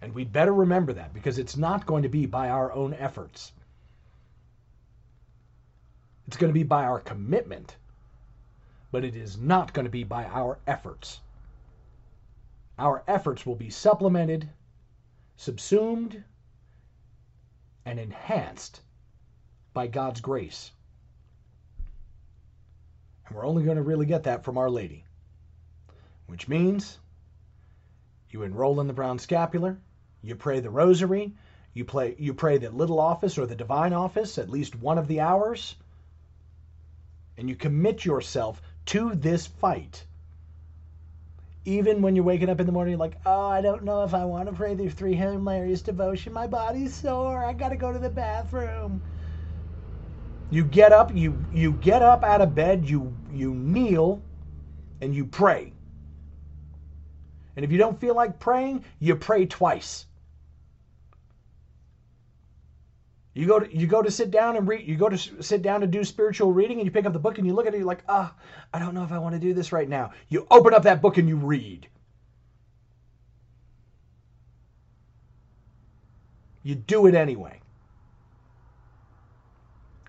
And 0.01 0.15
we'd 0.15 0.33
better 0.33 0.53
remember 0.53 0.93
that 0.95 1.13
because 1.13 1.39
it's 1.39 1.57
not 1.57 1.87
going 1.87 2.03
to 2.05 2.09
be 2.09 2.27
by 2.27 2.49
our 2.49 2.73
own 2.73 2.95
efforts. 2.95 3.53
It's 6.27 6.37
going 6.37 6.51
to 6.51 6.59
be 6.59 6.63
by 6.63 6.85
our 6.85 7.01
commitment, 7.01 7.77
but 8.91 9.05
it 9.05 9.17
is 9.17 9.37
not 9.37 9.73
going 9.73 9.85
to 9.85 9.91
be 9.91 10.05
by 10.05 10.25
our 10.25 10.59
efforts. 10.67 11.21
Our 12.79 13.03
efforts 13.07 13.47
will 13.47 13.57
be 13.57 13.71
supplemented, 13.71 14.49
subsumed, 15.37 16.25
and 17.85 17.99
enhanced 17.99 18.81
by 19.73 19.87
God's 19.87 20.21
grace. 20.21 20.73
And 23.27 23.37
we're 23.37 23.47
only 23.47 23.65
going 23.65 23.77
to 23.77 23.83
really 23.83 24.07
get 24.07 24.25
that 24.25 24.45
from 24.45 24.59
Our 24.59 24.71
Lady. 24.71 25.05
Which 26.27 26.49
means 26.49 26.99
you 28.31 28.43
enroll 28.43 28.81
in 28.81 28.87
the 28.87 28.93
brown 28.93 29.19
scapular, 29.19 29.79
you 30.23 30.35
pray 30.35 30.61
the 30.61 30.71
rosary, 30.71 31.35
you, 31.73 31.85
play, 31.85 32.15
you 32.19 32.35
pray 32.35 32.59
the 32.59 32.71
little 32.71 33.01
office 33.01 33.39
or 33.39 33.47
the 33.47 33.55
divine 33.55 33.93
office 33.93 34.39
at 34.39 34.49
least 34.49 34.75
one 34.75 34.99
of 34.99 35.07
the 35.07 35.21
hours, 35.21 35.77
and 37.37 37.49
you 37.49 37.57
commit 37.57 38.05
yourself 38.05 38.63
to 38.87 39.15
this 39.15 39.47
fight. 39.47 40.05
Even 41.65 42.03
when 42.03 42.15
you're 42.15 42.25
waking 42.25 42.51
up 42.51 42.61
in 42.61 42.67
the 42.67 42.73
morning, 42.73 42.93
you're 42.93 42.99
like, 42.99 43.19
oh, 43.25 43.49
I 43.49 43.63
don't 43.63 43.85
know 43.85 44.05
if 44.05 44.13
I 44.13 44.25
want 44.25 44.49
to 44.49 44.55
pray 44.55 44.75
the 44.75 44.89
three 44.89 45.17
Marys 45.17 45.81
devotion. 45.81 46.33
My 46.33 46.47
body's 46.47 46.95
sore. 46.95 47.43
I 47.43 47.55
got 47.55 47.71
to 47.71 47.77
go 47.77 47.93
to 47.93 47.99
the 47.99 48.11
bathroom. 48.11 49.03
You 50.51 50.65
get 50.65 50.93
up, 50.93 51.15
you 51.15 51.45
you 51.51 51.73
get 51.73 52.03
up 52.03 52.23
out 52.25 52.41
of 52.41 52.55
bed, 52.55 52.89
you 52.89 53.17
you 53.31 53.55
kneel, 53.55 54.23
and 55.01 55.15
you 55.15 55.27
pray. 55.27 55.73
And 57.57 57.65
if 57.65 57.73
you 57.73 57.79
don't 57.79 58.01
feel 58.01 58.15
like 58.15 58.39
praying, 58.39 58.85
you 59.01 59.17
pray 59.17 59.47
twice. 59.47 60.07
You 63.35 63.47
go 63.47 63.59
to 63.59 63.77
you 63.77 63.87
go 63.89 64.01
to 64.03 64.11
sit 64.11 64.31
down 64.31 64.57
and 64.57 64.69
read. 64.69 64.87
You 64.87 64.97
go 64.97 65.09
to 65.09 65.19
sit 65.43 65.63
down 65.63 65.81
to 65.81 65.89
do 65.89 66.05
spiritual 66.05 66.53
reading, 66.53 66.79
and 66.79 66.87
you 66.87 66.93
pick 66.93 67.07
up 67.07 67.13
the 67.13 67.19
book 67.19 67.39
and 67.39 67.47
you 67.47 67.53
look 67.53 67.67
at 67.67 67.75
it. 67.75 67.79
You're 67.79 67.87
like, 67.87 68.05
ah, 68.09 68.33
oh, 68.37 68.43
I 68.73 68.79
don't 68.79 68.95
know 68.95 69.03
if 69.05 69.13
I 69.13 69.19
want 69.19 69.35
to 69.35 69.41
do 69.41 69.55
this 69.55 69.73
right 69.73 69.89
now. 69.89 70.13
You 70.29 70.47
open 70.51 70.73
up 70.73 70.85
that 70.85 71.03
book 71.03 71.19
and 71.19 71.29
you 71.29 71.37
read. 71.37 71.89
You 76.63 76.77
do 76.77 77.07
it 77.07 77.15
anyway. 77.15 77.61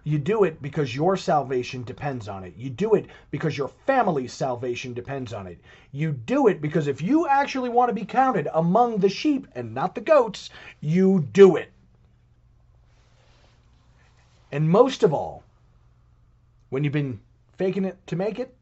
You 0.07 0.19
do 0.19 0.43
it 0.43 0.61
because 0.61 0.95
your 0.95 1.17
salvation 1.17 1.81
depends 1.81 2.27
on 2.27 2.43
it. 2.43 2.53
You 2.55 2.69
do 2.69 2.93
it 2.93 3.07
because 3.31 3.57
your 3.57 3.69
family's 3.87 4.33
salvation 4.33 4.93
depends 4.93 5.33
on 5.33 5.47
it. 5.47 5.59
You 5.91 6.11
do 6.11 6.45
it 6.45 6.61
because 6.61 6.87
if 6.87 7.01
you 7.01 7.27
actually 7.27 7.69
want 7.69 7.89
to 7.89 7.93
be 7.95 8.05
counted 8.05 8.47
among 8.53 8.99
the 8.99 9.09
sheep 9.09 9.47
and 9.55 9.73
not 9.73 9.95
the 9.95 10.01
goats, 10.01 10.51
you 10.79 11.27
do 11.33 11.55
it. 11.55 11.71
And 14.51 14.69
most 14.69 15.01
of 15.01 15.11
all, 15.11 15.43
when 16.69 16.83
you've 16.83 16.93
been 16.93 17.19
faking 17.57 17.83
it 17.83 17.97
to 18.05 18.15
make 18.15 18.37
it, 18.37 18.55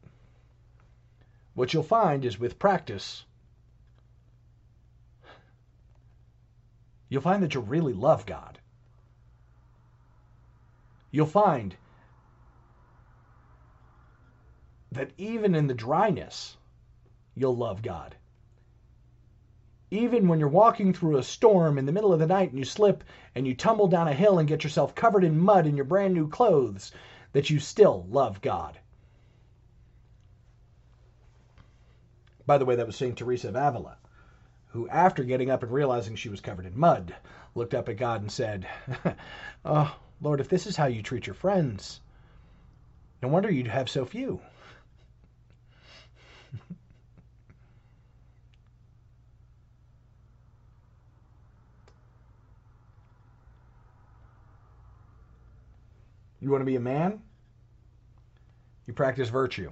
what 1.52 1.74
you'll 1.74 1.82
find 1.82 2.24
is 2.24 2.40
with 2.40 2.58
practice, 2.58 3.24
you'll 7.10 7.20
find 7.20 7.42
that 7.42 7.52
you 7.52 7.60
really 7.60 7.92
love 7.92 8.24
God 8.24 8.60
you'll 11.14 11.26
find 11.26 11.76
that 14.90 15.12
even 15.16 15.54
in 15.54 15.68
the 15.68 15.74
dryness, 15.74 16.56
you'll 17.36 17.56
love 17.56 17.82
God. 17.82 18.16
Even 19.92 20.26
when 20.26 20.40
you're 20.40 20.48
walking 20.48 20.92
through 20.92 21.18
a 21.18 21.22
storm 21.22 21.78
in 21.78 21.86
the 21.86 21.92
middle 21.92 22.12
of 22.12 22.18
the 22.18 22.26
night 22.26 22.50
and 22.50 22.58
you 22.58 22.64
slip 22.64 23.04
and 23.36 23.46
you 23.46 23.54
tumble 23.54 23.86
down 23.86 24.08
a 24.08 24.12
hill 24.12 24.40
and 24.40 24.48
get 24.48 24.64
yourself 24.64 24.92
covered 24.96 25.22
in 25.22 25.38
mud 25.38 25.68
in 25.68 25.76
your 25.76 25.84
brand 25.84 26.14
new 26.14 26.26
clothes, 26.26 26.90
that 27.30 27.48
you 27.48 27.60
still 27.60 28.04
love 28.10 28.40
God. 28.40 28.80
By 32.44 32.58
the 32.58 32.64
way, 32.64 32.74
that 32.74 32.88
was 32.88 32.96
St. 32.96 33.16
Teresa 33.16 33.50
of 33.50 33.54
Avila, 33.54 33.98
who, 34.66 34.88
after 34.88 35.22
getting 35.22 35.48
up 35.48 35.62
and 35.62 35.70
realizing 35.70 36.16
she 36.16 36.28
was 36.28 36.40
covered 36.40 36.66
in 36.66 36.76
mud, 36.76 37.14
looked 37.54 37.72
up 37.72 37.88
at 37.88 37.98
God 37.98 38.20
and 38.20 38.32
said, 38.32 38.66
Oh, 39.64 39.96
Lord, 40.24 40.40
if 40.40 40.48
this 40.48 40.66
is 40.66 40.74
how 40.74 40.86
you 40.86 41.02
treat 41.02 41.26
your 41.26 41.34
friends, 41.34 42.00
no 43.20 43.28
wonder 43.28 43.50
you'd 43.50 43.66
have 43.66 43.90
so 43.90 44.06
few. 44.06 44.40
you 56.40 56.50
want 56.50 56.62
to 56.62 56.64
be 56.64 56.76
a 56.76 56.80
man? 56.80 57.20
You 58.86 58.94
practice 58.94 59.28
virtue. 59.28 59.70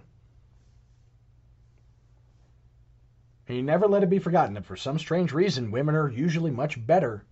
And 3.49 3.57
you 3.57 3.63
never 3.63 3.89
let 3.89 4.03
it 4.03 4.11
be 4.11 4.19
forgotten 4.19 4.53
that 4.53 4.67
for 4.67 4.77
some 4.77 4.99
strange 4.99 5.33
reason, 5.33 5.71
women 5.71 5.95
are 5.95 6.11
usually 6.11 6.51
much 6.51 6.87
better 6.87 7.25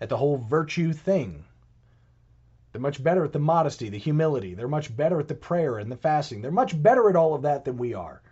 at 0.00 0.08
the 0.08 0.16
whole 0.16 0.38
virtue 0.38 0.94
thing 0.94 1.44
they're 2.72 2.80
much 2.80 3.02
better 3.02 3.24
at 3.24 3.32
the 3.32 3.38
modesty, 3.38 3.90
the 3.90 3.98
humility. 3.98 4.54
They're 4.54 4.66
much 4.66 4.96
better 4.96 5.20
at 5.20 5.28
the 5.28 5.34
prayer 5.34 5.78
and 5.78 5.92
the 5.92 5.96
fasting. 5.96 6.40
They're 6.40 6.50
much 6.50 6.82
better 6.82 7.10
at 7.10 7.16
all 7.16 7.34
of 7.34 7.42
that 7.42 7.64
than 7.64 7.76
we 7.76 7.92
are. 7.92 8.22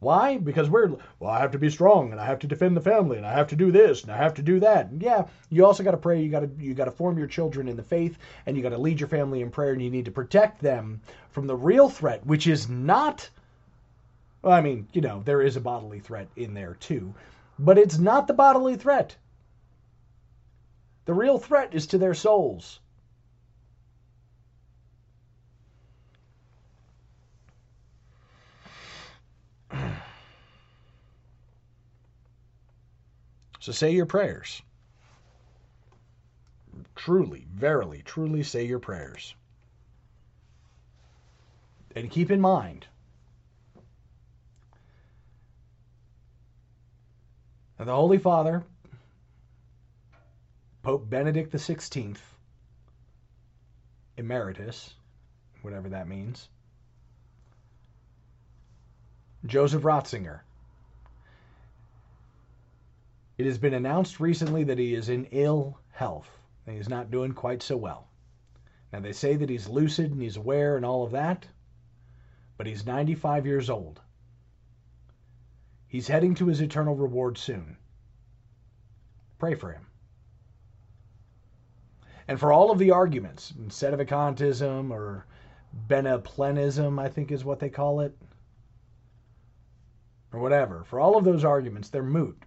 Why? 0.00 0.38
Because 0.38 0.70
we're, 0.70 0.94
well, 1.18 1.30
I 1.30 1.40
have 1.40 1.50
to 1.52 1.58
be 1.58 1.70
strong 1.70 2.12
and 2.12 2.20
I 2.20 2.26
have 2.26 2.38
to 2.40 2.46
defend 2.46 2.76
the 2.76 2.80
family 2.80 3.16
and 3.16 3.26
I 3.26 3.32
have 3.32 3.48
to 3.48 3.56
do 3.56 3.72
this 3.72 4.02
and 4.02 4.12
I 4.12 4.16
have 4.16 4.34
to 4.34 4.42
do 4.42 4.60
that. 4.60 4.90
And 4.90 5.02
yeah, 5.02 5.26
you 5.50 5.64
also 5.64 5.82
got 5.82 5.92
to 5.92 5.96
pray. 5.96 6.20
You 6.20 6.30
got 6.30 6.40
to 6.40 6.50
you 6.58 6.74
got 6.74 6.84
to 6.84 6.92
form 6.92 7.18
your 7.18 7.26
children 7.26 7.68
in 7.68 7.76
the 7.76 7.82
faith 7.82 8.18
and 8.46 8.56
you 8.56 8.62
got 8.62 8.68
to 8.70 8.78
lead 8.78 9.00
your 9.00 9.08
family 9.08 9.42
in 9.42 9.50
prayer 9.50 9.72
and 9.72 9.82
you 9.82 9.90
need 9.90 10.04
to 10.04 10.12
protect 10.12 10.60
them 10.60 11.00
from 11.30 11.46
the 11.46 11.56
real 11.56 11.88
threat, 11.88 12.24
which 12.26 12.46
is 12.46 12.68
not 12.68 13.28
well, 14.42 14.52
I 14.52 14.60
mean, 14.60 14.86
you 14.92 15.00
know, 15.00 15.22
there 15.24 15.42
is 15.42 15.56
a 15.56 15.60
bodily 15.60 15.98
threat 15.98 16.28
in 16.36 16.54
there 16.54 16.74
too, 16.74 17.12
but 17.58 17.76
it's 17.76 17.98
not 17.98 18.28
the 18.28 18.34
bodily 18.34 18.76
threat. 18.76 19.16
The 21.06 21.14
real 21.14 21.38
threat 21.38 21.74
is 21.74 21.88
to 21.88 21.98
their 21.98 22.14
souls. 22.14 22.78
So 33.60 33.72
say 33.72 33.90
your 33.90 34.06
prayers. 34.06 34.62
Truly, 36.94 37.46
verily, 37.52 38.02
truly 38.04 38.42
say 38.42 38.64
your 38.64 38.78
prayers. 38.78 39.34
And 41.94 42.10
keep 42.10 42.30
in 42.30 42.40
mind, 42.40 42.86
Now, 47.78 47.84
the 47.84 47.94
Holy 47.94 48.18
Father, 48.18 48.64
Pope 50.82 51.08
Benedict 51.08 51.52
XVI, 51.52 52.16
Emeritus, 54.16 54.94
whatever 55.62 55.88
that 55.90 56.08
means, 56.08 56.48
Joseph 59.46 59.84
Ratzinger, 59.84 60.40
it 63.38 63.46
has 63.46 63.56
been 63.56 63.74
announced 63.74 64.18
recently 64.18 64.64
that 64.64 64.78
he 64.78 64.94
is 64.94 65.08
in 65.08 65.26
ill 65.26 65.78
health 65.92 66.28
and 66.66 66.76
he's 66.76 66.88
not 66.88 67.12
doing 67.12 67.32
quite 67.32 67.62
so 67.62 67.76
well. 67.76 68.08
Now, 68.92 68.98
they 68.98 69.12
say 69.12 69.36
that 69.36 69.48
he's 69.48 69.68
lucid 69.68 70.10
and 70.10 70.20
he's 70.20 70.36
aware 70.36 70.76
and 70.76 70.84
all 70.84 71.04
of 71.04 71.12
that, 71.12 71.46
but 72.56 72.66
he's 72.66 72.84
95 72.84 73.46
years 73.46 73.70
old. 73.70 74.00
He's 75.86 76.08
heading 76.08 76.34
to 76.34 76.46
his 76.46 76.60
eternal 76.60 76.96
reward 76.96 77.38
soon. 77.38 77.76
Pray 79.38 79.54
for 79.54 79.70
him. 79.70 79.86
And 82.26 82.40
for 82.40 82.52
all 82.52 82.72
of 82.72 82.78
the 82.78 82.90
arguments, 82.90 83.54
instead 83.56 83.94
of 83.94 84.00
sedevacantism 84.00 84.90
or 84.90 85.26
beneplenism, 85.86 86.98
I 87.00 87.08
think 87.08 87.30
is 87.30 87.44
what 87.44 87.60
they 87.60 87.70
call 87.70 88.00
it, 88.00 88.16
or 90.32 90.40
whatever, 90.40 90.82
for 90.84 90.98
all 90.98 91.16
of 91.16 91.24
those 91.24 91.44
arguments, 91.44 91.88
they're 91.88 92.02
moot. 92.02 92.44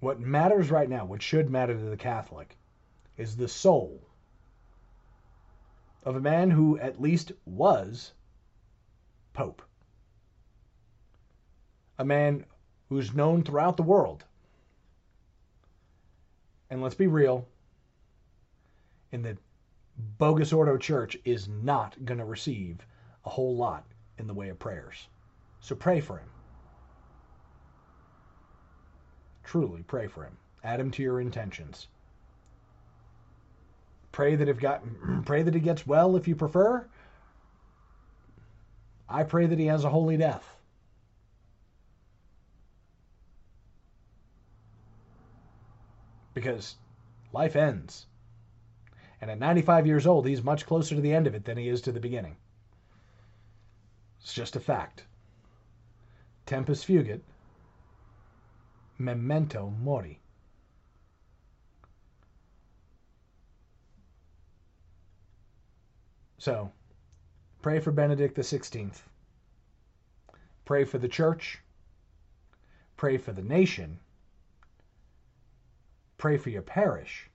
What 0.00 0.20
matters 0.20 0.70
right 0.70 0.88
now, 0.88 1.04
what 1.04 1.22
should 1.22 1.50
matter 1.50 1.74
to 1.74 1.84
the 1.90 1.96
Catholic, 1.96 2.56
is 3.16 3.36
the 3.36 3.48
soul 3.48 4.00
of 6.04 6.16
a 6.16 6.20
man 6.20 6.50
who 6.50 6.78
at 6.78 7.00
least 7.00 7.32
was 7.44 8.12
Pope. 9.32 9.62
A 11.98 12.04
man 12.04 12.44
who's 12.88 13.14
known 13.14 13.42
throughout 13.42 13.76
the 13.76 13.82
world. 13.82 14.24
And 16.70 16.82
let's 16.82 16.94
be 16.94 17.06
real, 17.06 17.46
in 19.10 19.22
the 19.22 19.36
bogus 20.18 20.52
Ordo 20.52 20.76
Church 20.76 21.16
is 21.24 21.48
not 21.48 22.04
going 22.04 22.18
to 22.18 22.24
receive 22.24 22.86
a 23.24 23.30
whole 23.30 23.56
lot 23.56 23.84
in 24.18 24.26
the 24.26 24.34
way 24.34 24.48
of 24.48 24.58
prayers. 24.58 25.08
So 25.60 25.74
pray 25.74 26.00
for 26.00 26.18
him. 26.18 26.28
Truly 29.48 29.82
pray 29.82 30.08
for 30.08 30.24
him. 30.24 30.36
Add 30.62 30.78
him 30.78 30.90
to 30.90 31.02
your 31.02 31.22
intentions. 31.22 31.88
Pray 34.12 34.36
that 34.36 34.46
if 34.46 34.60
got 34.60 34.82
pray 35.24 35.42
that 35.42 35.54
he 35.54 35.60
gets 35.60 35.86
well 35.86 36.16
if 36.16 36.28
you 36.28 36.36
prefer. 36.36 36.86
I 39.08 39.22
pray 39.22 39.46
that 39.46 39.58
he 39.58 39.64
has 39.64 39.84
a 39.84 39.88
holy 39.88 40.18
death. 40.18 40.44
Because 46.34 46.76
life 47.32 47.56
ends. 47.56 48.04
And 49.22 49.30
at 49.30 49.38
95 49.38 49.86
years 49.86 50.06
old, 50.06 50.26
he's 50.26 50.42
much 50.42 50.66
closer 50.66 50.94
to 50.94 51.00
the 51.00 51.14
end 51.14 51.26
of 51.26 51.34
it 51.34 51.46
than 51.46 51.56
he 51.56 51.70
is 51.70 51.80
to 51.82 51.92
the 51.92 52.00
beginning. 52.00 52.36
It's 54.20 54.34
just 54.34 54.56
a 54.56 54.60
fact. 54.60 55.06
Tempus 56.44 56.84
fugit, 56.84 57.22
memento 58.98 59.72
mori. 59.80 60.20
So, 66.38 66.70
pray 67.62 67.80
for 67.80 67.90
Benedict 67.90 68.36
XVI. 68.36 68.92
Pray 70.64 70.84
for 70.84 70.98
the 70.98 71.08
church. 71.08 71.60
Pray 72.96 73.16
for 73.16 73.32
the 73.32 73.42
nation. 73.42 73.98
Pray 76.16 76.36
for 76.36 76.50
your 76.50 76.62
parish. 76.62 77.28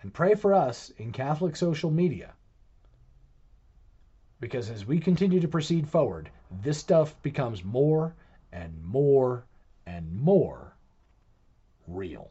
And 0.00 0.14
pray 0.14 0.34
for 0.34 0.54
us 0.54 0.90
in 0.90 1.12
Catholic 1.12 1.56
social 1.56 1.90
media. 1.90 2.32
Because 4.40 4.70
as 4.70 4.86
we 4.86 5.00
continue 5.00 5.40
to 5.40 5.48
proceed 5.48 5.88
forward, 5.88 6.30
this 6.62 6.78
stuff 6.78 7.20
becomes 7.22 7.64
more 7.64 8.14
and 8.52 8.82
more 8.84 9.44
and 9.88 10.12
more 10.12 10.76
real. 11.86 12.30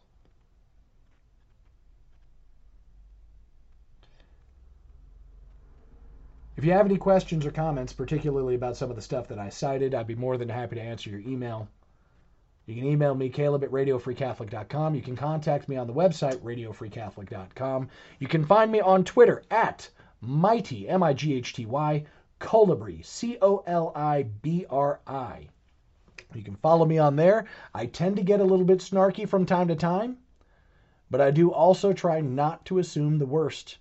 If 6.55 6.63
you 6.63 6.71
have 6.71 6.85
any 6.85 6.97
questions 6.97 7.45
or 7.45 7.51
comments, 7.51 7.93
particularly 7.93 8.55
about 8.55 8.77
some 8.77 8.89
of 8.89 8.95
the 8.95 9.01
stuff 9.01 9.27
that 9.27 9.39
I 9.39 9.49
cited, 9.49 9.93
I'd 9.93 10.07
be 10.07 10.15
more 10.15 10.37
than 10.37 10.49
happy 10.49 10.75
to 10.75 10.81
answer 10.81 11.09
your 11.09 11.19
email. 11.19 11.67
You 12.65 12.75
can 12.75 12.85
email 12.85 13.15
me, 13.15 13.29
Caleb 13.29 13.63
at 13.63 13.71
RadioFreeCatholic.com. 13.71 14.95
You 14.95 15.01
can 15.01 15.15
contact 15.15 15.69
me 15.69 15.77
on 15.77 15.87
the 15.87 15.93
website, 15.93 16.37
RadioFreeCatholic.com. 16.39 17.89
You 18.19 18.27
can 18.27 18.45
find 18.45 18.71
me 18.71 18.81
on 18.81 19.03
Twitter 19.03 19.43
at 19.51 19.89
Mighty, 20.21 20.89
M 20.89 21.03
I 21.03 21.13
G 21.13 21.35
H 21.35 21.53
T 21.53 21.65
Y, 21.65 22.05
Colibri, 22.39 23.05
C 23.05 23.37
O 23.41 23.63
L 23.67 23.91
I 23.95 24.23
B 24.23 24.65
R 24.69 24.99
I. 25.07 25.47
You 26.33 26.43
can 26.43 26.55
follow 26.55 26.85
me 26.85 26.97
on 26.97 27.15
there. 27.15 27.45
I 27.73 27.85
tend 27.85 28.15
to 28.17 28.23
get 28.23 28.39
a 28.39 28.45
little 28.45 28.65
bit 28.65 28.79
snarky 28.79 29.27
from 29.27 29.45
time 29.45 29.67
to 29.67 29.75
time, 29.75 30.17
but 31.09 31.21
I 31.21 31.31
do 31.31 31.51
also 31.51 31.93
try 31.93 32.21
not 32.21 32.65
to 32.65 32.79
assume 32.79 33.17
the 33.17 33.25
worst 33.25 33.77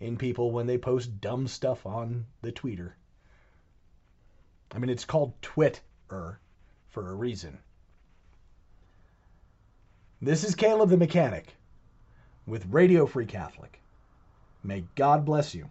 in 0.00 0.16
people 0.16 0.50
when 0.50 0.66
they 0.66 0.78
post 0.78 1.20
dumb 1.20 1.46
stuff 1.48 1.84
on 1.84 2.26
the 2.42 2.52
tweeter. 2.52 2.92
I 4.72 4.78
mean, 4.78 4.90
it's 4.90 5.04
called 5.04 5.40
Twitter 5.42 6.40
for 6.88 7.10
a 7.10 7.14
reason. 7.14 7.58
This 10.20 10.44
is 10.44 10.54
Caleb 10.54 10.90
the 10.90 10.96
Mechanic 10.96 11.56
with 12.46 12.66
Radio 12.70 13.06
Free 13.06 13.26
Catholic. 13.26 13.80
May 14.62 14.84
God 14.94 15.24
bless 15.24 15.54
you 15.54 15.70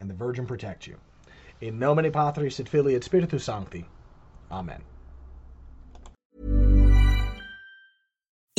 and 0.00 0.08
the 0.08 0.14
Virgin 0.14 0.46
protect 0.46 0.86
you. 0.86 0.96
In 1.60 1.78
nomine 1.78 2.10
Patris 2.10 2.58
et 2.58 2.68
Filii 2.68 2.96
et 2.96 3.04
Spiritus 3.04 3.44
Sancti. 3.44 3.86
Amen. 4.50 4.82